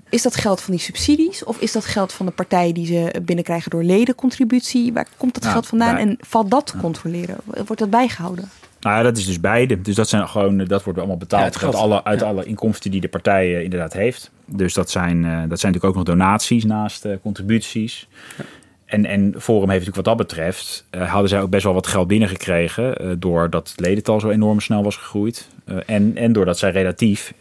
is 0.10 0.22
dat 0.22 0.36
geld 0.36 0.62
van 0.62 0.74
die 0.74 0.84
subsidies 0.84 1.44
of 1.44 1.60
is 1.60 1.72
dat 1.72 1.86
geld 1.86 2.14
van 2.14 2.26
de 2.26 2.32
partij 2.32 2.72
die 2.72 2.86
ze 2.86 3.22
binnenkrijgen 3.22 3.72
door 3.72 3.84
ledencontributie? 3.84 4.94
Waar 4.94 5.08
komt 5.18 5.34
dat 5.34 5.46
geld 5.46 5.68
vandaan 5.68 5.98
en 5.98 6.18
valt 6.20 6.52
dat 6.52 6.66
te 6.66 6.78
controleren? 6.78 7.38
Wordt 7.46 7.78
dat 7.78 7.90
bijgehouden? 7.90 8.50
Nou 8.84 8.98
ja, 8.98 9.04
dat 9.04 9.18
is 9.18 9.26
dus 9.26 9.40
beide. 9.40 9.82
Dus 9.82 9.96
dat 9.96 10.10
zijn 10.10 10.28
gewoon, 10.28 10.58
dat 10.58 10.84
wordt 10.84 11.00
allemaal 11.00 11.18
betaald 11.18 11.60
ja, 11.60 11.66
uit, 11.66 11.76
alle, 11.76 12.04
uit 12.04 12.22
alle 12.22 12.46
inkomsten 12.46 12.92
die 12.92 13.02
de 13.02 13.08
partij 13.08 13.50
uh, 13.50 13.64
inderdaad 13.64 13.94
heeft. 13.94 14.32
Dus 14.46 14.74
dat 14.74 14.90
zijn, 14.90 15.18
uh, 15.18 15.24
dat 15.24 15.60
zijn 15.60 15.72
natuurlijk 15.74 15.84
ook 15.84 15.96
nog 15.96 16.04
donaties 16.04 16.64
naast 16.64 17.06
uh, 17.06 17.14
contributies. 17.22 18.08
Ja. 18.38 18.44
En, 18.86 19.06
en 19.06 19.34
Forum 19.38 19.70
heeft 19.70 19.86
natuurlijk 19.86 19.96
wat 19.96 20.18
dat 20.18 20.28
betreft, 20.28 20.86
hadden 20.98 21.30
zij 21.30 21.42
ook 21.42 21.50
best 21.50 21.64
wel 21.64 21.74
wat 21.74 21.88
geld 21.88 22.08
binnengekregen. 22.08 23.20
doordat 23.20 23.70
het 23.70 23.80
ledental 23.80 24.20
zo 24.20 24.30
enorm 24.30 24.60
snel 24.60 24.84
was 24.84 24.98
gegroeid. 24.98 25.48
en, 25.86 26.18
en 26.18 26.34
doordat 26.34 26.58
zij 26.58 26.72
relatief 26.72 27.34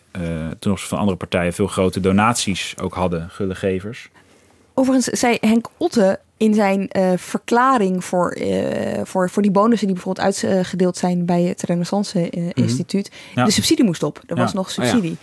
ten 0.59 0.70
opzichte 0.70 0.88
van 0.88 0.99
andere 0.99 1.16
partijen 1.16 1.53
veel 1.53 1.66
grote 1.66 2.01
donaties 2.01 2.74
ook 2.80 2.95
hadden, 2.95 3.30
gullegevers. 3.30 4.09
Overigens 4.74 5.20
zei 5.20 5.38
Henk 5.40 5.68
Otte 5.76 6.18
in 6.43 6.55
zijn 6.55 6.90
uh, 6.93 7.12
verklaring 7.16 8.05
voor, 8.05 8.38
uh, 8.38 9.01
voor, 9.05 9.30
voor 9.30 9.43
die 9.43 9.51
bonussen 9.51 9.86
die 9.86 9.97
bijvoorbeeld 9.97 10.26
uitgedeeld 10.45 10.97
zijn 10.97 11.26
bij 11.26 11.43
het 11.43 11.62
Renaissance 11.62 12.18
uh, 12.18 12.26
mm-hmm. 12.34 12.51
Instituut. 12.55 13.11
Ja. 13.34 13.45
De 13.45 13.51
subsidie 13.51 13.84
moest 13.84 14.03
op. 14.03 14.20
Er 14.26 14.36
was 14.36 14.53
nog 14.53 14.70
subsidie. 14.70 15.11
Oh, 15.11 15.16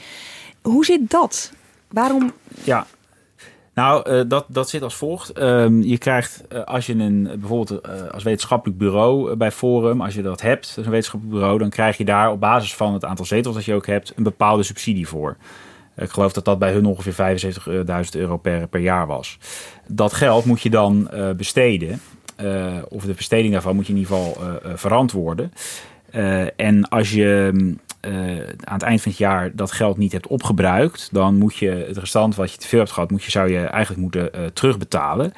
ja. 0.63 0.69
Hoe 0.69 0.85
zit 0.85 1.09
dat? 1.09 1.51
Waarom? 1.87 2.31
Ja. 2.63 2.85
Nou, 3.73 4.27
dat, 4.27 4.45
dat 4.47 4.69
zit 4.69 4.81
als 4.81 4.95
volgt. 4.95 5.39
Um, 5.39 5.81
je 5.81 5.97
krijgt 5.97 6.43
als 6.65 6.85
je 6.85 6.93
een 6.93 7.23
bijvoorbeeld 7.23 7.87
als 8.11 8.23
wetenschappelijk 8.23 8.77
bureau 8.77 9.35
bij 9.35 9.51
Forum, 9.51 10.01
als 10.01 10.13
je 10.13 10.21
dat 10.21 10.41
hebt, 10.41 10.75
een 10.77 10.89
wetenschappelijk 10.89 11.37
bureau, 11.37 11.59
dan 11.59 11.69
krijg 11.69 11.97
je 11.97 12.05
daar 12.05 12.31
op 12.31 12.39
basis 12.39 12.75
van 12.75 12.93
het 12.93 13.05
aantal 13.05 13.25
zetels 13.25 13.55
dat 13.55 13.65
je 13.65 13.73
ook 13.73 13.87
hebt, 13.87 14.13
een 14.15 14.23
bepaalde 14.23 14.63
subsidie 14.63 15.07
voor. 15.07 15.37
Ik 15.99 16.09
geloof 16.09 16.33
dat 16.33 16.45
dat 16.45 16.59
bij 16.59 16.71
hun 16.71 16.85
ongeveer 16.85 17.39
75.000 17.55 18.09
euro 18.11 18.37
per, 18.37 18.67
per 18.67 18.79
jaar 18.79 19.07
was. 19.07 19.37
Dat 19.87 20.13
geld 20.13 20.45
moet 20.45 20.61
je 20.61 20.69
dan 20.69 21.09
uh, 21.13 21.31
besteden. 21.31 22.01
Uh, 22.41 22.73
of 22.89 23.03
de 23.03 23.13
besteding 23.13 23.53
daarvan 23.53 23.75
moet 23.75 23.87
je 23.87 23.93
in 23.93 23.99
ieder 23.99 24.15
geval 24.15 24.43
uh, 24.43 24.71
verantwoorden. 24.75 25.53
en 26.55 26.89
als 26.89 27.11
je 27.11 27.51
aan 28.63 28.73
het 28.73 28.81
eind 28.81 29.01
van 29.01 29.11
het 29.11 29.19
jaar 29.19 29.55
dat 29.55 29.71
geld 29.71 29.97
niet 29.97 30.11
hebt 30.11 30.27
opgebruikt, 30.27 31.09
dan 31.11 31.35
moet 31.35 31.55
je 31.55 31.69
het 31.69 31.97
restant 31.97 32.35
wat 32.35 32.51
je 32.51 32.57
te 32.57 32.67
veel 32.67 32.79
hebt 32.79 32.91
gehad, 32.91 33.11
moet 33.11 33.23
je, 33.23 33.31
zou 33.31 33.51
je 33.51 33.59
eigenlijk 33.59 34.01
moeten 34.01 34.53
terugbetalen. 34.53 35.33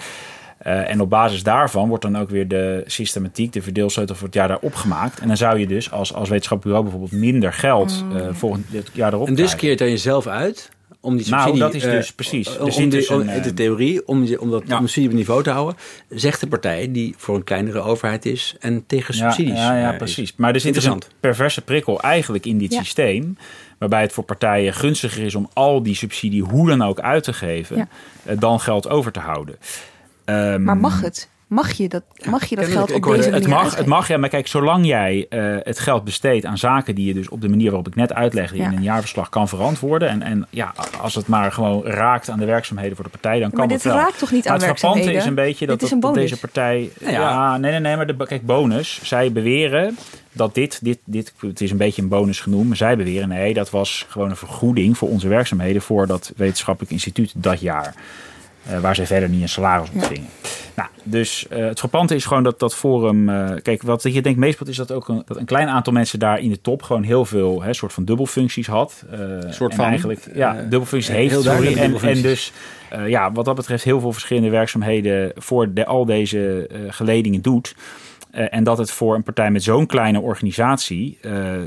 Uh, 0.67 0.89
en 0.89 1.01
op 1.01 1.09
basis 1.09 1.43
daarvan 1.43 1.87
wordt 1.87 2.03
dan 2.03 2.17
ook 2.17 2.29
weer 2.29 2.47
de 2.47 2.83
systematiek, 2.85 3.53
de 3.53 3.61
verdeelsleutel 3.61 4.15
voor 4.15 4.25
het 4.25 4.35
jaar 4.35 4.47
daarop 4.47 4.75
gemaakt. 4.75 5.19
En 5.19 5.27
dan 5.27 5.37
zou 5.37 5.59
je 5.59 5.67
dus 5.67 5.91
als, 5.91 6.13
als 6.13 6.29
wetenschappelijk 6.29 6.77
bureau 6.77 6.83
bijvoorbeeld 6.83 7.21
minder 7.21 7.53
geld 7.53 8.05
uh, 8.13 8.27
volgend 8.31 8.65
jaar 8.93 9.13
erop 9.13 9.27
En 9.27 9.35
dus 9.35 9.55
keert 9.55 9.79
dan 9.79 9.89
jezelf 9.89 10.27
uit 10.27 10.69
om 10.99 11.17
die 11.17 11.25
subsidie... 11.25 11.59
Nou, 11.59 11.71
dat 11.71 11.73
is 11.73 11.83
dus 11.83 12.13
precies. 12.13 12.47
Uh, 12.47 12.61
om, 12.61 12.89
de, 12.89 13.07
om, 13.11 13.41
de 13.41 13.53
theorie, 13.53 14.07
om, 14.07 14.25
die, 14.25 14.41
om 14.41 14.51
dat 14.51 14.63
ja. 14.67 14.77
subsidie 14.77 15.09
op 15.09 15.15
niveau 15.15 15.43
te 15.43 15.49
houden... 15.49 15.75
zegt 16.09 16.39
de 16.39 16.47
partij 16.47 16.91
die 16.91 17.13
voor 17.17 17.35
een 17.35 17.43
kleinere 17.43 17.79
overheid 17.79 18.25
is 18.25 18.55
en 18.59 18.83
tegen 18.87 19.13
subsidies 19.13 19.53
Ja, 19.53 19.77
ja, 19.77 19.91
ja 19.91 19.97
precies. 19.97 20.33
Maar 20.35 20.53
er 20.53 20.59
zit 20.59 20.73
dus 20.73 20.85
een 20.85 21.01
perverse 21.19 21.61
prikkel 21.61 22.01
eigenlijk 22.01 22.45
in 22.45 22.57
dit 22.57 22.73
systeem 22.73 23.37
waarbij 23.77 24.01
het 24.01 24.13
voor 24.13 24.23
partijen 24.23 24.73
gunstiger 24.73 25.23
is 25.23 25.35
om 25.35 25.49
al 25.53 25.83
die 25.83 25.95
subsidie 25.95 26.43
hoe 26.43 26.67
dan 26.67 26.81
ook 26.81 26.99
uit 26.99 27.23
te 27.23 27.33
geven, 27.33 27.89
dan 28.39 28.59
geld 28.59 28.89
over 28.89 29.11
te 29.11 29.19
houden. 29.19 29.55
Um, 30.31 30.63
maar 30.63 30.77
mag 30.77 31.01
het? 31.01 31.29
Mag 31.47 31.71
je 31.71 31.89
dat, 31.89 32.03
mag 32.29 32.45
je 32.45 32.55
dat 32.55 32.65
geld 32.65 32.93
op 32.93 33.03
deze 33.03 33.17
manier 33.17 33.33
het 33.33 33.47
mag, 33.47 33.75
het 33.75 33.85
mag, 33.85 34.07
ja, 34.07 34.17
maar 34.17 34.29
kijk, 34.29 34.47
zolang 34.47 34.85
jij 34.85 35.25
uh, 35.29 35.55
het 35.59 35.79
geld 35.79 36.03
besteedt 36.03 36.45
aan 36.45 36.57
zaken 36.57 36.95
die 36.95 37.07
je 37.07 37.13
dus 37.13 37.29
op 37.29 37.41
de 37.41 37.49
manier 37.49 37.65
waarop 37.65 37.87
ik 37.87 37.95
net 37.95 38.13
uitlegde 38.13 38.57
in 38.57 38.73
een 38.73 38.83
jaarverslag 38.83 39.29
kan 39.29 39.47
verantwoorden. 39.47 40.09
En, 40.09 40.21
en 40.21 40.47
ja, 40.49 40.73
als 41.01 41.15
het 41.15 41.27
maar 41.27 41.51
gewoon 41.51 41.85
raakt 41.85 42.29
aan 42.29 42.39
de 42.39 42.45
werkzaamheden 42.45 42.95
voor 42.95 43.05
de 43.05 43.11
partij, 43.11 43.39
dan 43.39 43.51
kan 43.51 43.69
het 43.69 43.83
wel. 43.83 43.93
Maar 43.93 44.03
dit 44.03 44.11
raakt 44.11 44.19
toch 44.19 44.31
niet 44.31 44.47
aan 44.47 44.53
het 44.53 44.63
werkzaamheden? 44.63 45.09
Het 45.09 45.21
is 45.21 45.25
een 45.25 45.35
beetje 45.35 45.65
dat, 45.65 45.79
dat, 45.79 46.01
dat 46.01 46.13
deze 46.13 46.39
partij... 46.39 46.89
Ja, 46.99 47.57
nee, 47.57 47.71
nee, 47.71 47.79
nee, 47.79 47.95
maar 47.95 48.07
de, 48.07 48.25
kijk, 48.25 48.45
bonus. 48.45 48.99
Zij 49.03 49.31
beweren 49.31 49.97
dat 50.31 50.55
dit, 50.55 50.79
dit, 50.83 50.97
dit, 51.05 51.33
het 51.39 51.61
is 51.61 51.71
een 51.71 51.77
beetje 51.77 52.01
een 52.01 52.07
bonus 52.07 52.39
genoemd, 52.39 52.67
maar 52.67 52.77
zij 52.77 52.97
beweren 52.97 53.27
nee, 53.27 53.53
dat 53.53 53.69
was 53.69 54.05
gewoon 54.09 54.29
een 54.29 54.35
vergoeding 54.35 54.97
voor 54.97 55.09
onze 55.09 55.27
werkzaamheden 55.27 55.81
voor 55.81 56.07
dat 56.07 56.33
wetenschappelijk 56.35 56.91
instituut 56.91 57.33
dat 57.35 57.59
jaar. 57.59 57.93
Uh, 58.69 58.79
waar 58.79 58.95
zij 58.95 59.05
verder 59.05 59.29
niet 59.29 59.41
een 59.41 59.49
salaris 59.49 59.89
ontvingen. 59.93 60.29
Nou, 60.75 60.89
dus 61.03 61.45
uh, 61.51 61.65
het 61.65 61.79
frappante 61.79 62.15
is 62.15 62.25
gewoon 62.25 62.43
dat 62.43 62.59
dat 62.59 62.75
forum... 62.75 63.29
Uh, 63.29 63.49
kijk, 63.61 63.81
wat 63.81 64.03
je 64.03 64.21
denkt 64.21 64.39
meestal 64.39 64.67
is 64.67 64.75
dat 64.75 64.91
ook 64.91 65.07
een, 65.07 65.23
dat 65.25 65.37
een 65.37 65.45
klein 65.45 65.67
aantal 65.67 65.93
mensen 65.93 66.19
daar 66.19 66.39
in 66.39 66.49
de 66.49 66.61
top... 66.61 66.81
gewoon 66.81 67.03
heel 67.03 67.25
veel 67.25 67.61
hè, 67.61 67.73
soort 67.73 67.93
van 67.93 68.05
dubbelfuncties 68.05 68.67
had. 68.67 69.03
Een 69.09 69.53
soort 69.53 69.75
van? 69.75 69.85
Eigenlijk, 69.85 70.27
ja, 70.33 70.53
dubbelfuncties 70.53 71.13
heeft. 71.15 71.31
Heel 71.31 71.41
sorry, 71.41 71.77
en, 71.77 72.01
en 72.01 72.21
dus 72.21 72.51
ja, 73.05 73.31
wat 73.31 73.45
dat 73.45 73.55
betreft 73.55 73.83
heel 73.83 73.99
veel 73.99 74.11
verschillende 74.11 74.49
werkzaamheden... 74.49 75.31
voor 75.35 75.73
de, 75.73 75.85
al 75.85 76.05
deze 76.05 76.69
geledingen 76.87 77.41
doet... 77.41 77.75
en 78.31 78.63
dat 78.63 78.77
het 78.77 78.91
voor 78.91 79.15
een 79.15 79.23
partij 79.23 79.51
met 79.51 79.63
zo'n 79.63 79.85
kleine 79.85 80.19
organisatie... 80.19 81.17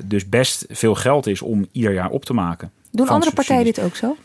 dus 0.05 0.29
best 0.29 0.67
veel 0.69 0.95
geld 0.95 1.27
is 1.27 1.43
om 1.43 1.67
ieder 1.73 1.93
jaar 1.93 2.11
op 2.11 2.25
te 2.25 2.35
maken. 2.35 2.71
Doen 2.91 3.09
andere 3.09 3.33
partijen 3.33 3.65
dit 3.65 3.81
ook 3.81 3.97
zo? 3.97 4.17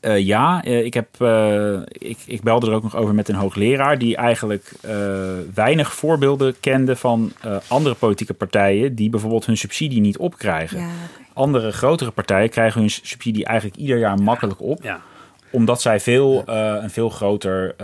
Uh, 0.00 0.18
ja, 0.18 0.64
uh, 0.64 0.84
ik, 0.84 0.94
heb, 0.94 1.06
uh, 1.18 1.80
ik, 1.88 2.18
ik 2.26 2.42
belde 2.42 2.66
er 2.66 2.72
ook 2.72 2.82
nog 2.82 2.96
over 2.96 3.14
met 3.14 3.28
een 3.28 3.34
hoogleraar 3.34 3.98
die 3.98 4.16
eigenlijk 4.16 4.72
weinig 5.54 5.92
voorbeelden 5.92 6.54
kende 6.60 6.96
van 6.96 7.32
andere 7.66 7.94
politieke 7.94 8.34
partijen 8.34 8.94
die 8.94 9.10
bijvoorbeeld 9.10 9.46
hun 9.46 9.56
subsidie 9.56 10.00
niet 10.00 10.18
opkrijgen. 10.18 10.78
Ja, 10.78 10.88
Andere 11.32 11.72
grotere 11.72 12.10
partijen 12.10 12.50
krijgen 12.50 12.80
hun 12.80 12.90
subsidie 12.90 13.44
eigenlijk 13.44 13.80
ieder 13.80 13.98
jaar 13.98 14.18
makkelijk 14.18 14.60
op. 14.60 14.82
Ja. 14.82 15.00
Omdat 15.50 15.80
zij 15.80 16.00
veel, 16.00 16.42
een 16.46 16.90
veel 16.90 17.08
groter 17.08 17.74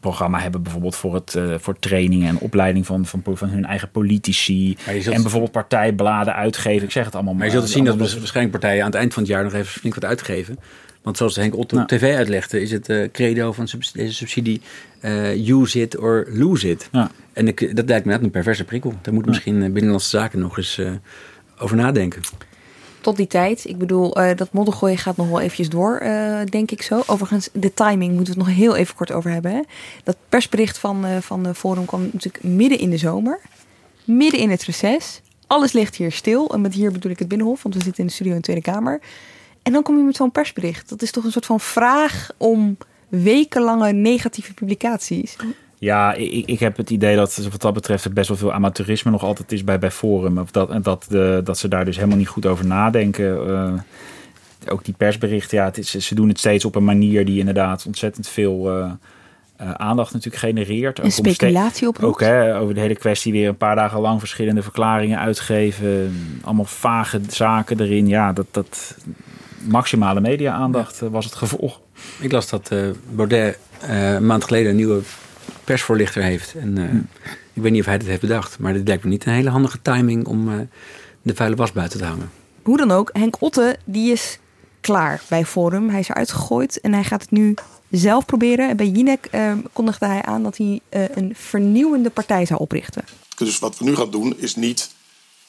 programma 0.00 0.38
hebben, 0.38 0.62
bijvoorbeeld 0.62 0.96
voor, 0.96 1.14
het, 1.14 1.38
voor 1.56 1.78
trainingen 1.78 2.28
en 2.28 2.38
opleiding 2.38 2.86
van, 2.86 3.06
van, 3.06 3.22
van 3.24 3.48
hun 3.48 3.64
eigen 3.64 3.90
politici. 3.90 4.76
En 4.86 5.22
bijvoorbeeld 5.22 5.52
partijbladen 5.52 6.34
uitgeven. 6.34 6.84
Ik 6.84 6.92
zeg 6.92 7.04
het 7.04 7.14
allemaal 7.14 7.34
maar. 7.34 7.42
Maar 7.42 7.52
je 7.52 7.58
zult 7.60 7.70
zien 7.70 7.84
dat 7.84 7.96
waarschijnlijk 7.96 8.50
partijen 8.50 8.80
aan 8.80 8.90
het 8.90 8.98
eind 8.98 9.12
van 9.14 9.22
het 9.22 9.32
jaar 9.32 9.44
nog 9.44 9.52
even 9.52 9.80
flink 9.80 9.94
wat 9.94 10.04
uitgeven. 10.04 10.58
Want 11.02 11.16
zoals 11.16 11.36
Henk 11.36 11.56
Otto 11.56 11.80
op 11.80 11.88
tv 11.88 12.14
uitlegde, 12.14 12.60
is 12.60 12.70
het 12.70 12.88
uh, 12.88 13.08
credo 13.12 13.52
van 13.52 13.68
deze 13.92 14.14
subsidie 14.14 14.60
uh, 15.02 15.48
use 15.48 15.80
it 15.80 15.96
or 15.96 16.26
lose 16.30 16.68
it. 16.68 16.88
Ja. 16.92 17.10
En 17.32 17.48
ik, 17.48 17.76
dat 17.76 17.88
lijkt 17.88 18.06
me 18.06 18.12
net 18.12 18.22
een 18.22 18.30
perverse 18.30 18.64
prikkel. 18.64 18.94
Daar 19.02 19.14
moet 19.14 19.26
misschien 19.26 19.54
uh, 19.54 19.70
Binnenlandse 19.70 20.08
Zaken 20.08 20.38
nog 20.38 20.56
eens 20.56 20.80
over 21.58 21.76
nadenken. 21.76 22.22
Tot 23.00 23.16
die 23.16 23.26
tijd, 23.26 23.64
ik 23.64 23.78
bedoel, 23.78 24.14
dat 24.14 24.52
moddergooien 24.52 24.98
gaat 24.98 25.16
nog 25.16 25.28
wel 25.28 25.40
eventjes 25.40 25.68
door, 25.68 25.98
denk 26.50 26.70
ik 26.70 26.82
zo. 26.82 27.02
Overigens, 27.06 27.48
de 27.52 27.74
timing 27.74 28.14
moeten 28.14 28.34
we 28.34 28.40
het 28.40 28.48
nog 28.48 28.58
heel 28.58 28.76
even 28.76 28.94
kort 28.94 29.12
over 29.12 29.30
hebben. 29.30 29.52
Hè? 29.52 29.60
Dat 30.04 30.16
persbericht 30.28 30.78
van, 30.78 31.04
van 31.20 31.42
de 31.42 31.54
Forum 31.54 31.84
kwam 31.84 32.02
natuurlijk 32.12 32.44
midden 32.44 32.78
in 32.78 32.90
de 32.90 32.96
zomer. 32.96 33.40
Midden 34.04 34.40
in 34.40 34.50
het 34.50 34.62
reces. 34.62 35.20
Alles 35.46 35.72
ligt 35.72 35.96
hier 35.96 36.12
stil. 36.12 36.52
En 36.54 36.60
met 36.60 36.74
hier 36.74 36.92
bedoel 36.92 37.10
ik 37.10 37.18
het 37.18 37.28
Binnenhof, 37.28 37.62
want 37.62 37.74
we 37.74 37.82
zitten 37.82 38.00
in 38.02 38.08
de 38.08 38.14
studio 38.14 38.32
in 38.32 38.38
de 38.38 38.44
Tweede 38.44 38.62
Kamer. 38.62 39.00
En 39.62 39.72
dan 39.72 39.82
kom 39.82 39.96
je 39.96 40.02
met 40.02 40.16
zo'n 40.16 40.32
persbericht. 40.32 40.88
Dat 40.88 41.02
is 41.02 41.10
toch 41.10 41.24
een 41.24 41.32
soort 41.32 41.46
van 41.46 41.60
vraag 41.60 42.30
om 42.36 42.76
wekenlange 43.08 43.92
negatieve 43.92 44.54
publicaties. 44.54 45.36
Ja, 45.78 46.14
ik, 46.14 46.46
ik 46.46 46.60
heb 46.60 46.76
het 46.76 46.90
idee 46.90 47.16
dat 47.16 47.36
wat 47.36 47.60
dat 47.60 47.74
betreft 47.74 48.04
er 48.04 48.12
best 48.12 48.28
wel 48.28 48.36
veel 48.36 48.52
amateurisme 48.52 49.10
nog 49.10 49.22
altijd 49.22 49.52
is 49.52 49.64
bij, 49.64 49.78
bij 49.78 49.90
Forum. 49.90 50.38
Of 50.38 50.50
dat, 50.50 50.84
dat, 50.84 51.06
de, 51.08 51.40
dat 51.44 51.58
ze 51.58 51.68
daar 51.68 51.84
dus 51.84 51.96
helemaal 51.96 52.16
niet 52.16 52.28
goed 52.28 52.46
over 52.46 52.66
nadenken. 52.66 53.48
Uh, 53.48 53.72
ook 54.68 54.84
die 54.84 54.94
persberichten, 54.96 55.58
ja, 55.58 55.64
het 55.64 55.78
is, 55.78 55.90
ze 55.90 56.14
doen 56.14 56.28
het 56.28 56.38
steeds 56.38 56.64
op 56.64 56.74
een 56.74 56.84
manier 56.84 57.24
die 57.24 57.38
inderdaad 57.38 57.86
ontzettend 57.86 58.28
veel 58.28 58.78
uh, 58.78 58.90
uh, 59.60 59.70
aandacht 59.70 60.12
natuurlijk 60.12 60.42
genereert. 60.42 60.98
Een 60.98 61.12
speculatie 61.12 61.88
op 61.88 62.02
Ook 62.02 62.20
hè, 62.20 62.58
over 62.58 62.74
de 62.74 62.80
hele 62.80 62.96
kwestie 62.96 63.32
weer 63.32 63.48
een 63.48 63.56
paar 63.56 63.76
dagen 63.76 64.00
lang 64.00 64.18
verschillende 64.18 64.62
verklaringen 64.62 65.18
uitgeven. 65.18 66.14
Allemaal 66.42 66.64
vage 66.64 67.20
zaken 67.28 67.80
erin. 67.80 68.06
Ja, 68.06 68.32
dat, 68.32 68.46
dat, 68.50 68.96
maximale 69.64 70.20
media-aandacht 70.20 71.02
eh, 71.02 71.08
was 71.08 71.24
het 71.24 71.34
gevolg. 71.34 71.80
Ik 72.20 72.32
las 72.32 72.48
dat 72.48 72.70
uh, 72.72 72.90
Baudet 73.10 73.58
uh, 73.84 74.12
een 74.12 74.26
maand 74.26 74.44
geleden 74.44 74.70
een 74.70 74.76
nieuwe 74.76 75.00
persvoorlichter 75.64 76.22
heeft. 76.22 76.54
En 76.54 76.76
hm. 76.76 77.28
ik 77.52 77.62
weet 77.62 77.72
niet 77.72 77.80
of 77.80 77.86
hij 77.86 77.94
het 77.94 78.06
heeft 78.06 78.20
bedacht. 78.20 78.58
Maar 78.58 78.72
dit 78.72 78.88
lijkt 78.88 79.04
me 79.04 79.10
niet 79.10 79.26
een 79.26 79.32
hele 79.32 79.50
handige 79.50 79.82
timing 79.82 80.26
om 80.26 80.68
de 81.22 81.34
vuile 81.34 81.56
was 81.56 81.72
buiten 81.72 81.98
te 81.98 82.04
hangen. 82.04 82.30
Hoe 82.62 82.76
dan 82.76 82.90
ook, 82.90 83.10
Henk 83.12 83.42
Otte 83.42 83.76
die 83.84 84.12
is 84.12 84.38
klaar 84.80 85.22
bij 85.28 85.44
Forum. 85.44 85.88
Hij 85.88 86.00
is 86.00 86.08
eruit 86.08 86.32
gegooid 86.32 86.80
en 86.80 86.92
hij 86.92 87.04
gaat 87.04 87.20
het 87.20 87.30
nu 87.30 87.54
zelf 87.90 88.24
proberen. 88.24 88.76
Bij 88.76 88.88
Jinek 88.88 89.30
kondigde 89.72 90.06
hij 90.06 90.22
aan 90.22 90.42
dat 90.42 90.56
hij 90.56 90.80
een 90.90 91.32
vernieuwende 91.34 92.10
partij 92.10 92.46
zou 92.46 92.60
oprichten. 92.60 93.04
Dus 93.36 93.58
wat 93.58 93.78
we 93.78 93.84
nu 93.84 93.94
gaan 93.94 94.10
doen 94.10 94.34
is 94.38 94.56
niet 94.56 94.90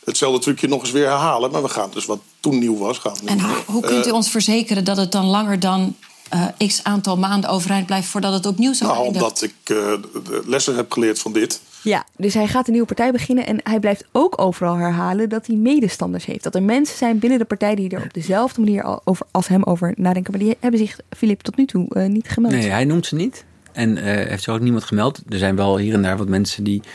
hetzelfde 0.04 0.40
trucje 0.40 0.68
nog 0.68 0.82
eens 0.82 0.92
weer 0.92 1.08
herhalen. 1.08 1.52
Maar 1.52 1.62
we 1.62 1.70
gaan 1.70 1.90
dus 1.94 2.06
wat 2.06 2.20
toen 2.40 2.60
nieuw 2.60 2.78
was. 2.78 2.98
Gaan 2.98 3.16
en 3.26 3.42
hoe, 3.42 3.56
hoe 3.66 3.82
kunt 3.82 4.06
u 4.06 4.10
eh, 4.10 4.16
ons 4.16 4.30
verzekeren 4.30 4.84
dat 4.84 4.98
het 4.98 5.12
dan 5.12 5.26
langer 5.26 5.60
dan 5.60 5.96
uh, 6.34 6.68
x 6.68 6.84
aantal 6.84 7.18
maanden 7.18 7.50
overeind 7.50 7.86
blijft 7.86 8.08
voordat 8.08 8.34
het 8.34 8.46
opnieuw 8.46 8.74
zou 8.74 8.92
Nou, 8.92 9.06
omdat 9.06 9.42
ik 9.42 9.54
uh, 9.64 9.78
de 10.26 10.44
lessen 10.46 10.76
heb 10.76 10.92
geleerd 10.92 11.20
van 11.20 11.34
dit. 11.34 11.62
Ja, 11.82 12.06
dus 12.18 12.34
hij 12.34 12.48
gaat 12.48 12.66
een 12.66 12.72
nieuwe 12.72 12.88
partij 12.88 13.12
beginnen 13.12 13.46
en 13.46 13.60
hij 13.64 13.80
blijft 13.80 14.06
ook 14.12 14.42
overal 14.42 14.76
herhalen 14.76 15.30
dat 15.30 15.48
hij 15.48 15.56
medestanders 15.56 16.26
heeft. 16.26 16.44
Dat 16.44 16.56
er 16.56 16.64
mensen 16.64 16.98
zijn 16.98 17.20
binnen 17.20 17.40
de 17.40 17.46
partij 17.46 17.76
die 17.76 17.90
er 17.90 18.04
op 18.04 18.14
dezelfde 18.14 18.62
manier 18.62 19.02
over, 19.04 19.26
als 19.32 19.48
hem 19.48 19.64
over 19.64 19.94
nadenken. 19.96 20.32
Maar 20.32 20.42
die 20.42 20.58
hebben 20.60 20.80
zich, 20.80 21.00
Filip, 21.18 21.42
tot 21.42 21.58
nu 21.58 21.66
toe 21.66 21.86
uh, 21.90 22.06
niet 22.06 22.30
gemeld. 22.30 22.54
Nee, 22.54 22.70
hij 22.70 22.86
noemt 22.86 23.06
ze 23.06 23.16
niet. 23.16 23.46
En 23.72 23.98
uh, 23.98 24.04
heeft 24.04 24.44
zich 24.44 24.54
ook 24.54 24.60
niemand 24.60 24.84
gemeld. 24.84 25.22
Er 25.30 25.38
zijn 25.38 25.56
wel 25.56 25.78
hier 25.78 25.94
en 25.94 26.02
daar 26.02 26.18
wat 26.18 26.28
mensen 26.28 26.64
die 26.64 26.82
uh, 26.84 26.90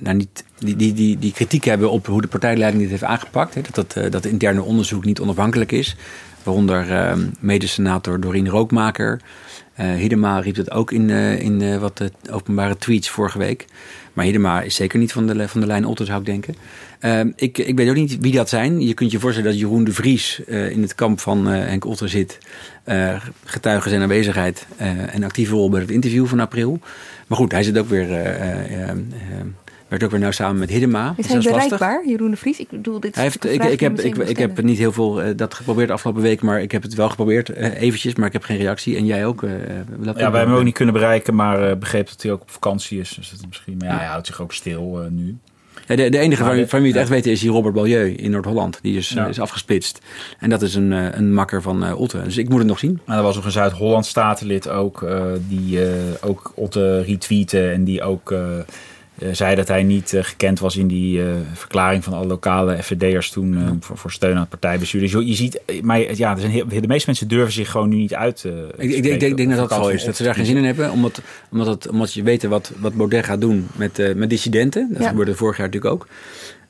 nou 0.00 0.16
niet, 0.16 0.44
die, 0.58 0.76
die, 0.76 0.92
die, 0.92 1.18
die 1.18 1.32
kritiek 1.32 1.64
hebben 1.64 1.90
op 1.90 2.06
hoe 2.06 2.20
de 2.20 2.28
partijleiding 2.28 2.82
dit 2.82 2.90
heeft 2.90 3.04
aangepakt. 3.04 3.54
Hè, 3.54 3.60
dat, 3.60 3.74
dat, 3.74 4.04
uh, 4.04 4.10
dat 4.10 4.24
interne 4.24 4.62
onderzoek 4.62 5.04
niet 5.04 5.20
onafhankelijk 5.20 5.72
is. 5.72 5.96
Waaronder 6.42 6.90
uh, 6.90 7.12
mede-senator 7.40 8.20
Doreen 8.20 8.48
Rookmaker. 8.48 9.20
Hidema 9.74 10.38
riep 10.38 10.56
het 10.56 10.70
ook 10.70 10.92
in, 10.92 11.10
in 11.40 11.78
wat 11.78 12.10
openbare 12.30 12.76
tweets 12.76 13.08
vorige 13.08 13.38
week. 13.38 13.66
Maar 14.18 14.26
Hidema 14.26 14.62
is 14.62 14.74
zeker 14.74 14.98
niet 14.98 15.12
van 15.12 15.26
de, 15.26 15.48
van 15.48 15.60
de 15.60 15.66
lijn 15.66 15.84
Otter, 15.84 16.06
zou 16.06 16.20
ik 16.20 16.26
denken. 16.26 16.54
ik, 17.36 17.58
ik 17.58 17.76
weet 17.76 17.88
ook 17.88 17.94
niet 17.94 18.18
wie 18.20 18.32
dat 18.32 18.48
zijn. 18.48 18.80
Je 18.80 18.94
kunt 18.94 19.10
je 19.10 19.18
voorstellen 19.18 19.50
dat 19.50 19.60
Jeroen 19.60 19.84
de 19.84 19.92
Vries 19.92 20.40
in 20.46 20.82
het 20.82 20.94
kamp 20.94 21.20
van 21.20 21.46
Henk 21.46 21.84
Otter 21.84 22.08
zit. 22.08 22.38
getuigen 23.44 23.90
zijn 23.90 24.02
aanwezigheid 24.02 24.66
en 25.12 25.24
actieve 25.24 25.52
rol 25.52 25.70
bij 25.70 25.80
het 25.80 25.90
interview 25.90 26.26
van 26.26 26.40
april. 26.40 26.80
Maar 27.26 27.38
goed, 27.38 27.52
hij 27.52 27.62
zit 27.62 27.78
ook 27.78 27.88
weer. 27.88 28.06
Werkt 29.88 30.04
ook 30.04 30.10
weer 30.10 30.20
nou 30.20 30.32
samen 30.32 30.58
met 30.58 30.70
Hiddema. 30.70 31.14
Is 31.16 31.26
hij 31.26 31.38
bereikbaar, 31.38 32.06
Jeroen 32.06 32.30
de 32.30 32.36
Vries? 32.36 32.58
Ik 32.58 32.68
bedoel, 32.70 33.00
dit 33.00 33.14
hij 33.14 33.24
heeft, 33.24 33.44
ik, 33.44 33.64
ik, 33.64 33.80
heb, 33.80 34.00
ik, 34.00 34.16
ik 34.16 34.38
heb 34.38 34.62
niet 34.62 34.78
heel 34.78 34.92
veel 34.92 35.36
dat 35.36 35.54
geprobeerd 35.54 35.88
de 35.88 35.94
afgelopen 35.94 36.22
weken, 36.22 36.46
maar 36.46 36.60
ik 36.60 36.72
heb 36.72 36.82
het 36.82 36.94
wel 36.94 37.08
geprobeerd 37.08 37.50
eventjes, 37.54 38.14
maar 38.14 38.26
ik 38.26 38.32
heb 38.32 38.42
geen 38.42 38.56
reactie. 38.56 38.96
En 38.96 39.06
jij 39.06 39.26
ook? 39.26 39.40
ja, 39.40 39.48
wij 39.48 40.14
hebben 40.14 40.40
hem 40.40 40.52
ook 40.52 40.64
niet 40.64 40.74
kunnen 40.74 40.94
bereiken, 40.94 41.34
maar 41.34 41.78
begreep 41.78 42.08
dat 42.08 42.22
hij 42.22 42.32
ook 42.32 42.40
op 42.40 42.50
vakantie 42.50 43.00
is. 43.00 43.14
Dus 43.16 43.30
dat 43.30 43.46
misschien, 43.46 43.76
maar 43.78 43.88
ja, 43.88 43.96
hij 43.96 44.06
houdt 44.06 44.26
zich 44.26 44.40
ook 44.40 44.52
stil 44.52 45.06
nu. 45.10 45.38
Ja, 45.88 45.96
de, 45.96 46.08
de, 46.08 46.18
enige 46.18 46.44
van, 46.44 46.68
van 46.68 46.80
wie 46.80 46.90
het 46.90 47.00
echt 47.00 47.08
weten 47.08 47.30
is 47.30 47.40
die 47.40 47.50
Robert 47.50 47.74
Balieu 47.74 48.10
in 48.10 48.30
Noord-Holland. 48.30 48.78
Die 48.82 48.96
is, 48.96 49.14
is 49.28 49.40
afgesplitst. 49.40 49.98
En 50.38 50.50
dat 50.50 50.62
is 50.62 50.74
een, 50.74 50.90
een 50.90 51.34
makker 51.34 51.62
van 51.62 51.84
uh, 51.84 52.00
Otte. 52.00 52.22
Dus 52.22 52.36
ik 52.36 52.48
moet 52.48 52.58
het 52.58 52.66
nog 52.66 52.78
zien. 52.78 53.00
Maar 53.04 53.16
er 53.16 53.22
was 53.22 53.34
nog 53.34 53.44
een 53.44 53.50
Zuid-Holland 53.50 54.06
statenlid 54.06 54.68
ook. 54.68 55.02
Uh, 55.02 55.22
die 55.48 55.80
uh, 55.80 55.90
ook 56.20 56.52
Otte 56.54 57.02
retweette. 57.02 57.70
En 57.70 57.84
die 57.84 58.02
ook 58.02 58.34
zei 59.32 59.54
dat 59.54 59.68
hij 59.68 59.82
niet 59.82 60.16
gekend 60.20 60.60
was 60.60 60.76
in 60.76 60.88
die 60.88 61.22
verklaring 61.52 62.04
van 62.04 62.12
alle 62.12 62.26
lokale 62.26 62.82
FVD'ers 62.82 63.30
toen 63.30 63.78
voor, 63.80 63.98
voor, 63.98 64.12
steun 64.12 64.34
aan 64.34 64.40
het 64.40 64.48
partijbestuur. 64.48 65.00
Dus 65.00 65.12
je, 65.12 65.34
ziet, 65.34 65.60
maar 65.82 66.16
ja, 66.16 66.32
er 66.32 66.40
zijn 66.40 66.52
heel, 66.52 66.68
de 66.68 66.86
meeste 66.86 67.06
mensen 67.06 67.28
durven 67.28 67.52
zich 67.52 67.70
gewoon 67.70 67.88
nu 67.88 67.96
niet 67.96 68.14
uit. 68.14 68.44
ik, 68.76 68.90
ik, 68.90 69.04
ik, 69.04 69.36
denk, 69.36 69.50
dat 69.50 69.68
dat 69.68 69.84
zo 69.84 69.88
is. 69.88 70.04
Dat 70.04 70.16
ze 70.16 70.22
daar 70.22 70.34
geen 70.34 70.46
zin 70.46 70.56
in 70.56 70.64
hebben, 70.64 70.90
omdat, 70.90 71.20
omdat, 71.50 71.66
het, 71.66 71.88
omdat 71.88 72.12
je 72.12 72.22
weet 72.22 72.42
wat, 72.42 72.72
wat 72.78 72.94
Baudet 72.94 73.24
gaat 73.24 73.40
doen 73.40 73.66
met, 73.76 74.16
met 74.16 74.30
dissidenten. 74.30 74.88
Dat 74.92 75.06
gebeurde 75.06 75.34
vorig 75.34 75.56
jaar 75.56 75.66
natuurlijk 75.66 75.94
ook. 75.94 76.06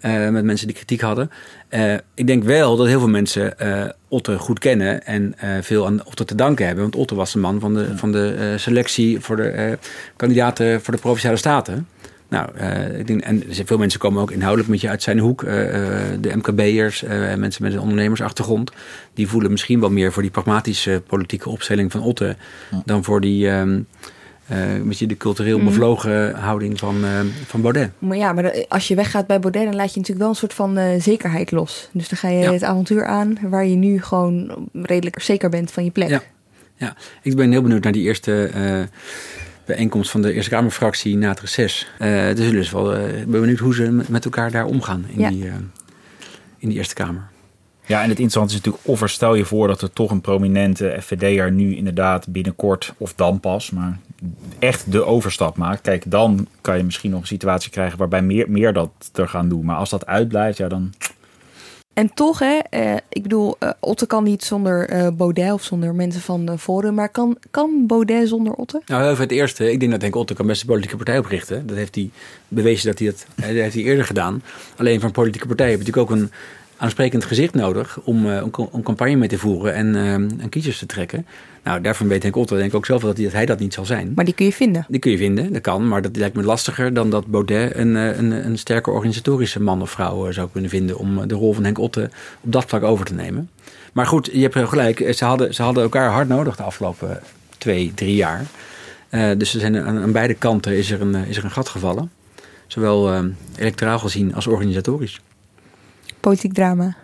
Uh, 0.03 0.29
met 0.29 0.45
mensen 0.45 0.67
die 0.67 0.77
kritiek 0.77 1.01
hadden. 1.01 1.31
Uh, 1.71 1.95
ik 2.15 2.27
denk 2.27 2.45
wel 2.45 2.77
dat 2.77 2.87
heel 2.87 2.99
veel 2.99 3.09
mensen 3.09 3.55
uh, 3.63 3.85
Otte 4.09 4.39
goed 4.39 4.59
kennen 4.59 5.07
en 5.07 5.35
veel 5.63 5.87
aan 5.87 6.05
Otte 6.05 6.25
te 6.25 6.35
danken 6.35 6.67
hebben. 6.67 6.83
Want 6.83 6.97
Otte 6.97 7.15
was 7.15 7.33
de 7.33 7.39
man 7.39 7.61
van 7.61 7.75
de, 7.75 7.97
van 7.97 8.13
de 8.13 8.55
selectie 8.57 9.21
voor 9.21 9.37
de 9.37 9.79
kandidaten 10.17 10.83
voor 10.83 10.95
de 10.95 11.01
Provinciale 11.01 11.37
Staten. 11.37 11.89
Nou, 12.29 12.59
ik 12.99 13.07
denk, 13.07 13.21
en 13.21 13.43
veel 13.49 13.79
mensen 13.79 14.01
komen 14.01 14.23
ook 14.23 14.31
inhoudelijk 14.31 14.69
met 14.69 14.81
je 14.81 14.89
uit 14.89 15.03
zijn 15.03 15.19
hoek. 15.19 15.41
de 15.41 16.33
MKB'ers, 16.35 17.03
mensen 17.37 17.63
met 17.63 17.73
een 17.73 17.81
ondernemersachtergrond. 17.81 18.73
Die 19.15 19.29
voelen 19.29 19.51
misschien 19.51 19.81
wel 19.81 19.91
meer 19.91 20.13
voor 20.13 20.23
die 20.23 20.31
pragmatische 20.31 21.03
politieke 21.07 21.49
opstelling 21.49 21.93
van 21.93 22.03
Otte. 22.03 22.37
Dan 22.85 23.05
voor 23.05 23.21
die... 23.21 23.51
Ehm, 23.51 23.81
uh, 24.53 24.75
een 24.75 24.89
beetje 24.89 25.07
de 25.07 25.17
cultureel 25.17 25.57
mhm. 25.57 25.67
bevlogen 25.67 26.35
houding 26.35 26.79
van, 26.79 27.05
uh, 27.05 27.21
van 27.47 27.61
Baudet. 27.61 27.91
Maar 27.99 28.17
ja, 28.17 28.33
maar 28.33 28.67
als 28.69 28.89
je 28.89 28.95
weggaat 28.95 29.27
bij 29.27 29.41
Baudet, 29.41 29.65
dan 29.65 29.75
laat 29.75 29.93
je 29.93 29.99
natuurlijk 29.99 30.19
wel 30.19 30.29
een 30.29 30.35
soort 30.35 30.55
van 30.55 30.79
uh, 30.79 31.01
zekerheid 31.01 31.51
los. 31.51 31.89
Dus 31.93 32.09
dan 32.09 32.19
ga 32.19 32.29
je 32.29 32.51
het 32.51 32.63
avontuur 32.63 33.07
aan 33.07 33.39
waar 33.43 33.67
je 33.67 33.77
nu 33.77 34.03
gewoon 34.03 34.69
redelijk 34.73 35.21
zeker 35.21 35.49
bent 35.49 35.71
van 35.71 35.85
je 35.85 35.91
plek. 35.91 36.09
Ja, 36.09 36.23
ja. 36.75 36.97
ik 37.23 37.37
ben 37.37 37.51
heel 37.51 37.63
benieuwd 37.63 37.83
naar 37.83 37.93
die 37.93 38.03
eerste 38.03 38.51
bijeenkomst 39.69 40.11
van 40.11 40.23
de 40.23 40.33
Eerste 40.33 40.51
Kamerfractie 40.51 41.17
na 41.17 41.29
het 41.29 41.41
reces. 41.41 41.87
dus 41.99 42.51
dus 42.51 42.71
wel, 42.71 42.97
ik 42.97 43.29
ben 43.29 43.41
benieuwd 43.41 43.59
hoe 43.59 43.75
ze 43.75 44.05
met 44.09 44.25
elkaar 44.25 44.51
daar 44.51 44.67
omgaan 44.67 45.05
in, 45.09 45.29
die, 45.29 45.51
in 46.59 46.69
die 46.69 46.79
Eerste 46.79 46.95
Kamer. 46.95 47.29
Ja, 47.89 48.03
en 48.03 48.09
het 48.09 48.19
interessante 48.19 48.55
is 48.55 48.57
natuurlijk, 48.57 48.87
of 48.87 49.03
er 49.03 49.09
stel 49.09 49.35
je 49.35 49.45
voor 49.45 49.69
dat 49.69 49.83
er 49.83 49.93
toch 49.93 50.11
een 50.11 50.21
prominente 50.21 50.97
FVD'er 51.01 51.53
nu 51.53 51.77
inderdaad 51.77 52.29
binnenkort, 52.29 52.95
of 52.99 53.15
dan 53.15 53.41
pas, 53.41 53.71
maar 53.71 53.99
echt 54.59 54.93
de 54.93 55.05
overstap 55.05 55.57
maakt. 55.57 55.81
Kijk, 55.81 56.11
dan 56.11 56.47
kan 56.61 56.77
je 56.77 56.85
misschien 56.85 57.11
nog 57.11 57.21
een 57.21 57.27
situatie 57.27 57.71
krijgen 57.71 57.99
waarbij 57.99 58.23
meer, 58.23 58.51
meer 58.51 58.73
dat 58.73 58.91
er 59.15 59.29
gaan 59.29 59.49
doen. 59.49 59.65
Maar 59.65 59.77
als 59.77 59.91
dat 59.91 60.07
uitblijft, 60.07 60.59
ja 60.59 60.69
dan... 60.69 60.93
En 61.99 62.15
toch, 62.15 62.39
hè, 62.39 62.59
eh, 62.71 62.95
ik 63.09 63.23
bedoel, 63.23 63.57
uh, 63.61 63.71
Otte 63.81 64.07
kan 64.07 64.25
niet 64.25 64.45
zonder 64.45 64.93
uh, 64.93 65.09
Baudet 65.13 65.53
of 65.53 65.63
zonder 65.63 65.95
mensen 65.95 66.21
van 66.21 66.47
de 66.47 66.59
Forum. 66.59 66.95
Maar 66.95 67.09
kan, 67.09 67.39
kan 67.51 67.87
Baudet 67.87 68.29
zonder 68.29 68.53
Otte? 68.53 68.83
Nou, 68.87 69.11
even 69.11 69.23
het 69.23 69.33
eerste. 69.33 69.73
Ik 69.73 69.81
denk 69.81 69.93
dat 69.93 70.01
denk 70.01 70.17
Otte 70.17 70.35
kan 70.35 70.47
best 70.47 70.61
een 70.61 70.67
politieke 70.67 70.97
partij 70.97 71.19
oprichten. 71.19 71.67
Dat 71.67 71.77
heeft 71.77 71.95
hij 71.95 72.11
bewezen 72.49 72.87
dat 72.91 72.99
hij 72.99 73.09
dat, 73.09 73.27
dat 73.35 73.45
heeft 73.45 73.75
hij 73.75 73.83
eerder 73.83 74.05
gedaan. 74.05 74.43
Alleen 74.77 75.01
van 75.01 75.11
politieke 75.11 75.47
partijen 75.47 75.73
heb 75.73 75.81
je 75.81 75.87
natuurlijk 75.87 76.13
ook 76.13 76.21
een 76.21 76.31
aansprekend 76.77 77.25
gezicht 77.25 77.55
nodig 77.55 78.01
om, 78.05 78.41
om, 78.71 78.83
campagne 78.83 79.17
mee 79.17 79.29
te 79.29 79.39
voeren 79.39 79.75
en, 79.75 79.95
en 80.41 80.49
kiezers 80.49 80.79
te 80.79 80.87
trekken. 80.87 81.27
Nou, 81.69 81.81
daarvan 81.81 82.09
weet 82.09 82.25
ik 82.25 82.37
Otto 82.37 82.57
denk 82.57 82.69
ik 82.69 82.75
ook 82.75 82.87
zelf 82.87 83.03
dat 83.03 83.17
hij, 83.17 83.25
dat 83.25 83.33
hij 83.33 83.47
dat 83.47 83.59
niet 83.59 83.75
zal 83.75 83.85
zijn. 83.85 84.13
Maar 84.15 84.25
die 84.25 84.35
kun 84.35 84.45
je 84.47 84.53
vinden? 84.53 84.87
Die 84.89 85.01
kun 85.01 85.11
je 85.11 85.17
vinden, 85.17 85.53
dat 85.53 85.63
kan. 85.63 85.89
Maar 85.89 86.03
dat 86.03 86.17
lijkt 86.17 86.37
me 86.37 86.43
lastiger 86.43 86.95
dan 86.95 87.11
dat 87.11 87.27
Baudet 87.27 87.75
een, 87.77 87.97
eh, 87.97 88.17
een, 88.17 88.31
een 88.31 88.59
sterke 88.59 88.91
organisatorische 88.91 89.61
man 89.61 89.83
of 89.83 89.91
vrouw 89.91 90.31
zou 90.31 90.49
kunnen 90.53 90.71
vinden 90.71 90.99
om 90.99 91.29
de 91.29 91.35
rol 91.35 91.53
van 91.53 91.65
Henk 91.65 91.79
Otte 91.79 92.11
op 92.41 92.53
dat 92.53 92.65
vlak 92.65 92.83
over 92.83 93.05
te 93.05 93.15
nemen. 93.15 93.51
Maar 93.93 94.07
goed, 94.07 94.31
je 94.33 94.49
hebt 94.49 94.69
gelijk. 94.69 95.15
Ze 95.15 95.25
hadden, 95.25 95.55
ze 95.55 95.63
hadden 95.63 95.83
elkaar 95.83 96.11
hard 96.11 96.29
nodig 96.29 96.57
de 96.57 96.63
afgelopen 96.63 97.21
twee, 97.59 97.93
drie 97.95 98.15
jaar. 98.15 98.45
dus 99.11 99.55
er 99.55 99.61
zijn, 99.61 99.77
aan, 99.77 99.99
aan, 99.99 100.13
beide 100.13 100.35
kanten 100.35 100.77
is 100.77 100.91
er, 100.91 101.01
een, 101.01 101.15
is 101.15 101.37
er 101.37 101.45
een 101.45 101.51
gat 101.51 101.69
gevallen. 101.69 102.11
Zowel 102.67 103.25
electoraal 103.57 103.99
gezien 103.99 104.35
als 104.35 104.47
organisatorisch 104.47 105.21
politiek 106.21 106.53
drama. 106.53 106.97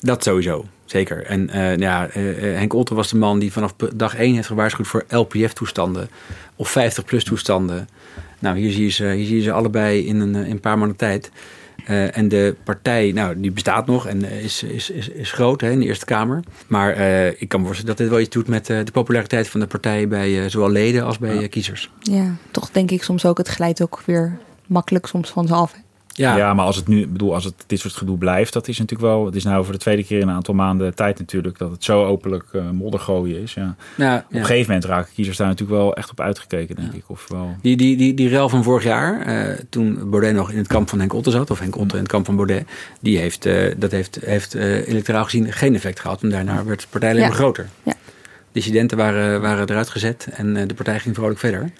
Dat 0.00 0.22
sowieso, 0.22 0.64
zeker. 0.84 1.24
En 1.24 1.50
uh, 1.54 1.76
ja, 1.76 2.08
uh, 2.16 2.56
Henk 2.56 2.72
Otter 2.72 2.96
was 2.96 3.08
de 3.08 3.16
man 3.16 3.38
die 3.38 3.52
vanaf 3.52 3.74
dag 3.94 4.16
één 4.16 4.34
heeft 4.34 4.46
gewaarschuwd 4.46 4.86
voor 4.86 5.04
LPF-toestanden 5.08 6.08
of 6.56 6.76
50-plus 6.78 7.24
toestanden. 7.24 7.88
Nou, 8.38 8.58
hier 8.58 8.72
zie, 8.72 8.84
je 8.84 8.90
ze, 8.90 9.06
hier 9.06 9.26
zie 9.26 9.36
je 9.36 9.42
ze 9.42 9.52
allebei 9.52 10.06
in 10.06 10.20
een, 10.20 10.34
in 10.34 10.50
een 10.50 10.60
paar 10.60 10.78
maanden 10.78 10.96
tijd. 10.96 11.30
Uh, 11.90 12.16
en 12.16 12.28
de 12.28 12.56
partij, 12.64 13.12
nou, 13.12 13.40
die 13.40 13.52
bestaat 13.52 13.86
nog 13.86 14.06
en 14.06 14.24
is, 14.24 14.62
is, 14.62 14.90
is, 14.90 15.08
is 15.08 15.32
groot 15.32 15.60
hè, 15.60 15.70
in 15.70 15.78
de 15.80 15.86
Eerste 15.86 16.04
Kamer. 16.04 16.42
Maar 16.66 16.98
uh, 16.98 17.26
ik 17.26 17.48
kan 17.48 17.60
me 17.60 17.66
voorstellen 17.66 17.96
dat 17.96 18.04
dit 18.04 18.14
wel 18.14 18.20
iets 18.20 18.34
doet 18.34 18.48
met 18.48 18.68
uh, 18.68 18.84
de 18.84 18.92
populariteit 18.92 19.48
van 19.48 19.60
de 19.60 19.66
partij 19.66 20.08
bij 20.08 20.48
zowel 20.48 20.70
leden 20.70 21.04
als 21.04 21.18
bij 21.18 21.48
kiezers. 21.48 21.90
Ja, 22.00 22.34
toch 22.50 22.70
denk 22.70 22.90
ik 22.90 23.02
soms 23.02 23.24
ook, 23.24 23.38
het 23.38 23.48
glijdt 23.48 23.82
ook 23.82 24.02
weer 24.04 24.38
makkelijk 24.66 25.06
soms 25.06 25.30
van 25.30 25.46
ze 25.46 25.54
af. 25.54 25.74
Ja. 26.16 26.36
ja, 26.36 26.54
maar 26.54 26.64
als 26.64 26.76
het 26.76 26.88
nu, 26.88 27.06
bedoel, 27.08 27.34
als 27.34 27.44
het 27.44 27.64
dit 27.66 27.80
soort 27.80 27.94
gedoe 27.94 28.18
blijft, 28.18 28.52
dat 28.52 28.68
is 28.68 28.78
natuurlijk 28.78 29.10
wel. 29.10 29.26
Het 29.26 29.34
is 29.34 29.44
nou 29.44 29.64
voor 29.64 29.72
de 29.72 29.78
tweede 29.78 30.04
keer 30.04 30.20
in 30.20 30.28
een 30.28 30.34
aantal 30.34 30.54
maanden 30.54 30.94
tijd 30.94 31.18
natuurlijk 31.18 31.58
dat 31.58 31.70
het 31.70 31.84
zo 31.84 32.04
openlijk 32.04 32.44
uh, 32.52 32.70
modder 32.70 33.00
gooien 33.00 33.42
is. 33.42 33.54
Ja. 33.54 33.76
ja 33.96 34.24
op 34.28 34.34
een 34.34 34.44
gegeven 34.44 34.66
moment 34.66 34.84
raken 34.84 35.12
kiezers 35.14 35.36
daar 35.36 35.46
natuurlijk 35.46 35.78
wel 35.78 35.94
echt 35.94 36.10
op 36.10 36.20
uitgekeken, 36.20 36.76
denk 36.76 36.92
ik. 36.92 37.04
Of 37.06 37.28
wel... 37.28 37.56
Die, 37.62 37.76
die, 37.76 37.96
die, 37.96 38.14
die 38.14 38.28
rel 38.28 38.48
van 38.48 38.62
vorig 38.62 38.84
jaar, 38.84 39.28
uh, 39.28 39.56
toen 39.68 40.10
Baudet 40.10 40.34
nog 40.34 40.50
in 40.50 40.58
het 40.58 40.66
kamp 40.66 40.88
van 40.88 40.98
Henk 40.98 41.12
Otte 41.12 41.30
zat, 41.30 41.50
of 41.50 41.58
Henk 41.58 41.76
Otte 41.76 41.94
in 41.94 42.02
het 42.02 42.10
kamp 42.10 42.26
van 42.26 42.36
Baudet, 42.36 42.66
die 43.00 43.18
heeft, 43.18 43.46
uh, 43.46 43.74
dat 43.76 43.90
heeft, 43.90 44.18
heeft 44.24 44.54
electoraal 44.54 45.24
gezien 45.24 45.52
geen 45.52 45.74
effect 45.74 46.00
gehad. 46.00 46.22
En 46.22 46.30
daarna 46.30 46.64
werd 46.64 46.80
de 46.80 46.86
partij 46.90 47.10
alleen 47.10 47.22
maar 47.22 47.32
groter. 47.32 47.68
Ja. 47.82 47.94
Dissidenten 48.52 48.96
waren, 48.96 49.40
waren 49.40 49.70
eruit 49.70 49.88
gezet 49.88 50.28
en 50.30 50.68
de 50.68 50.74
partij 50.74 51.00
ging 51.00 51.14
vrolijk 51.14 51.38
verder. 51.38 51.70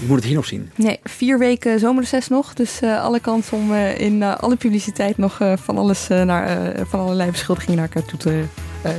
Je 0.00 0.06
moet 0.06 0.16
het 0.16 0.24
hier 0.24 0.34
nog 0.34 0.46
zien. 0.46 0.70
Nee, 0.74 1.00
vier 1.04 1.38
weken 1.38 1.78
zomerreces 1.78 2.28
nog. 2.28 2.54
Dus 2.54 2.82
uh, 2.82 3.02
alle 3.02 3.20
kans 3.20 3.50
om 3.50 3.72
uh, 3.72 4.00
in 4.00 4.20
uh, 4.20 4.36
alle 4.36 4.56
publiciteit 4.56 5.18
nog 5.18 5.40
van 5.54 5.78
alles 5.78 6.08
naar 6.08 6.72
van 6.86 7.00
allerlei 7.00 7.30
beschuldigingen 7.30 7.76
naar 7.76 7.88
elkaar 7.92 8.08
toe 8.08 8.18
te 8.18 8.44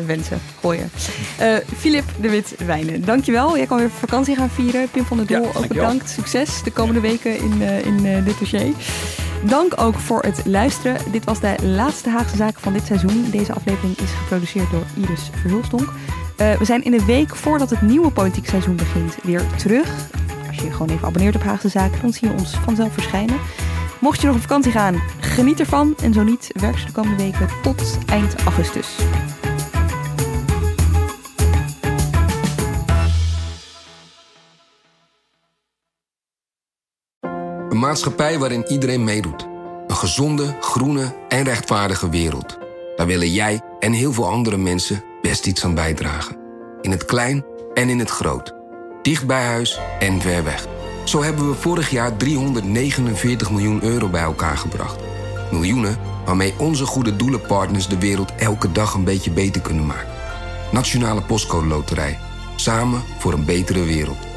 wensen, 0.05 0.39
gooien. 0.59 0.89
Filip 1.77 2.03
de 2.21 2.29
Wit 2.29 2.55
Wijnen, 2.65 3.05
dankjewel. 3.05 3.57
Jij 3.57 3.65
kan 3.65 3.77
weer 3.77 3.89
vakantie 3.89 4.35
gaan 4.35 4.49
vieren. 4.49 4.89
Pim 4.89 5.05
van 5.05 5.17
der 5.17 5.25
Doel, 5.25 5.41
ja, 5.41 5.51
ook 5.55 5.67
bedankt. 5.67 6.09
Succes 6.09 6.63
de 6.63 6.71
komende 6.71 6.99
weken 6.99 7.37
in, 7.37 7.61
in 7.61 8.23
dit 8.23 8.39
dossier. 8.39 8.73
Dank 9.45 9.81
ook 9.81 9.95
voor 9.95 10.21
het 10.21 10.41
luisteren. 10.45 10.97
Dit 11.11 11.25
was 11.25 11.39
de 11.39 11.55
laatste 11.63 12.09
Haagse 12.09 12.35
Zaken 12.35 12.61
van 12.61 12.73
dit 12.73 12.85
seizoen. 12.85 13.29
Deze 13.31 13.53
aflevering 13.53 13.97
is 13.97 14.11
geproduceerd 14.11 14.71
door 14.71 14.83
Iris 15.03 15.29
Verhulstonk. 15.41 15.89
we 16.37 16.65
zijn 16.65 16.83
in 16.83 16.91
de 16.91 17.05
week 17.05 17.35
voordat 17.35 17.69
het 17.69 17.81
nieuwe 17.81 18.11
politiek 18.11 18.47
seizoen 18.47 18.75
begint 18.75 19.15
weer 19.23 19.43
terug 19.57 20.09
je 20.55 20.71
gewoon 20.71 20.89
even 20.89 21.07
abonneert 21.07 21.35
op 21.35 21.43
Haagse 21.43 21.69
Zaken, 21.69 22.01
dan 22.01 22.13
zie 22.13 22.27
je 22.27 22.33
ons 22.33 22.55
vanzelf 22.55 22.93
verschijnen. 22.93 23.39
Mocht 23.99 24.21
je 24.21 24.27
nog 24.27 24.35
op 24.35 24.41
vakantie 24.41 24.71
gaan, 24.71 25.01
geniet 25.19 25.59
ervan. 25.59 25.95
En 26.03 26.13
zo 26.13 26.23
niet, 26.23 26.49
werk 26.53 26.77
ze 26.77 26.85
de 26.85 26.91
komende 26.91 27.23
weken 27.23 27.47
tot 27.61 27.97
eind 28.05 28.35
augustus. 28.35 28.95
Een 37.69 37.79
maatschappij 37.79 38.39
waarin 38.39 38.65
iedereen 38.67 39.03
meedoet. 39.03 39.47
Een 39.87 39.95
gezonde, 39.95 40.55
groene 40.59 41.15
en 41.27 41.43
rechtvaardige 41.43 42.09
wereld. 42.09 42.57
Daar 42.95 43.07
willen 43.07 43.31
jij 43.31 43.61
en 43.79 43.91
heel 43.91 44.13
veel 44.13 44.27
andere 44.27 44.57
mensen 44.57 45.03
best 45.21 45.47
iets 45.47 45.63
aan 45.63 45.75
bijdragen. 45.75 46.37
In 46.81 46.91
het 46.91 47.05
klein 47.05 47.45
en 47.73 47.89
in 47.89 47.99
het 47.99 48.09
groot 48.09 48.60
dicht 49.01 49.27
bij 49.27 49.43
huis 49.45 49.79
en 49.99 50.21
ver 50.21 50.43
weg. 50.43 50.67
Zo 51.03 51.23
hebben 51.23 51.49
we 51.49 51.55
vorig 51.55 51.89
jaar 51.89 52.17
349 52.17 53.51
miljoen 53.51 53.83
euro 53.83 54.09
bij 54.09 54.21
elkaar 54.21 54.57
gebracht. 54.57 54.99
Miljoenen 55.51 55.97
waarmee 56.25 56.53
onze 56.57 56.85
goede 56.85 57.15
doelenpartners 57.15 57.87
de 57.87 57.97
wereld 57.97 58.35
elke 58.35 58.71
dag 58.71 58.93
een 58.93 59.03
beetje 59.03 59.31
beter 59.31 59.61
kunnen 59.61 59.85
maken. 59.85 60.13
Nationale 60.71 61.21
Postcode 61.21 61.67
Loterij. 61.67 62.19
Samen 62.55 63.01
voor 63.17 63.33
een 63.33 63.45
betere 63.45 63.83
wereld. 63.83 64.30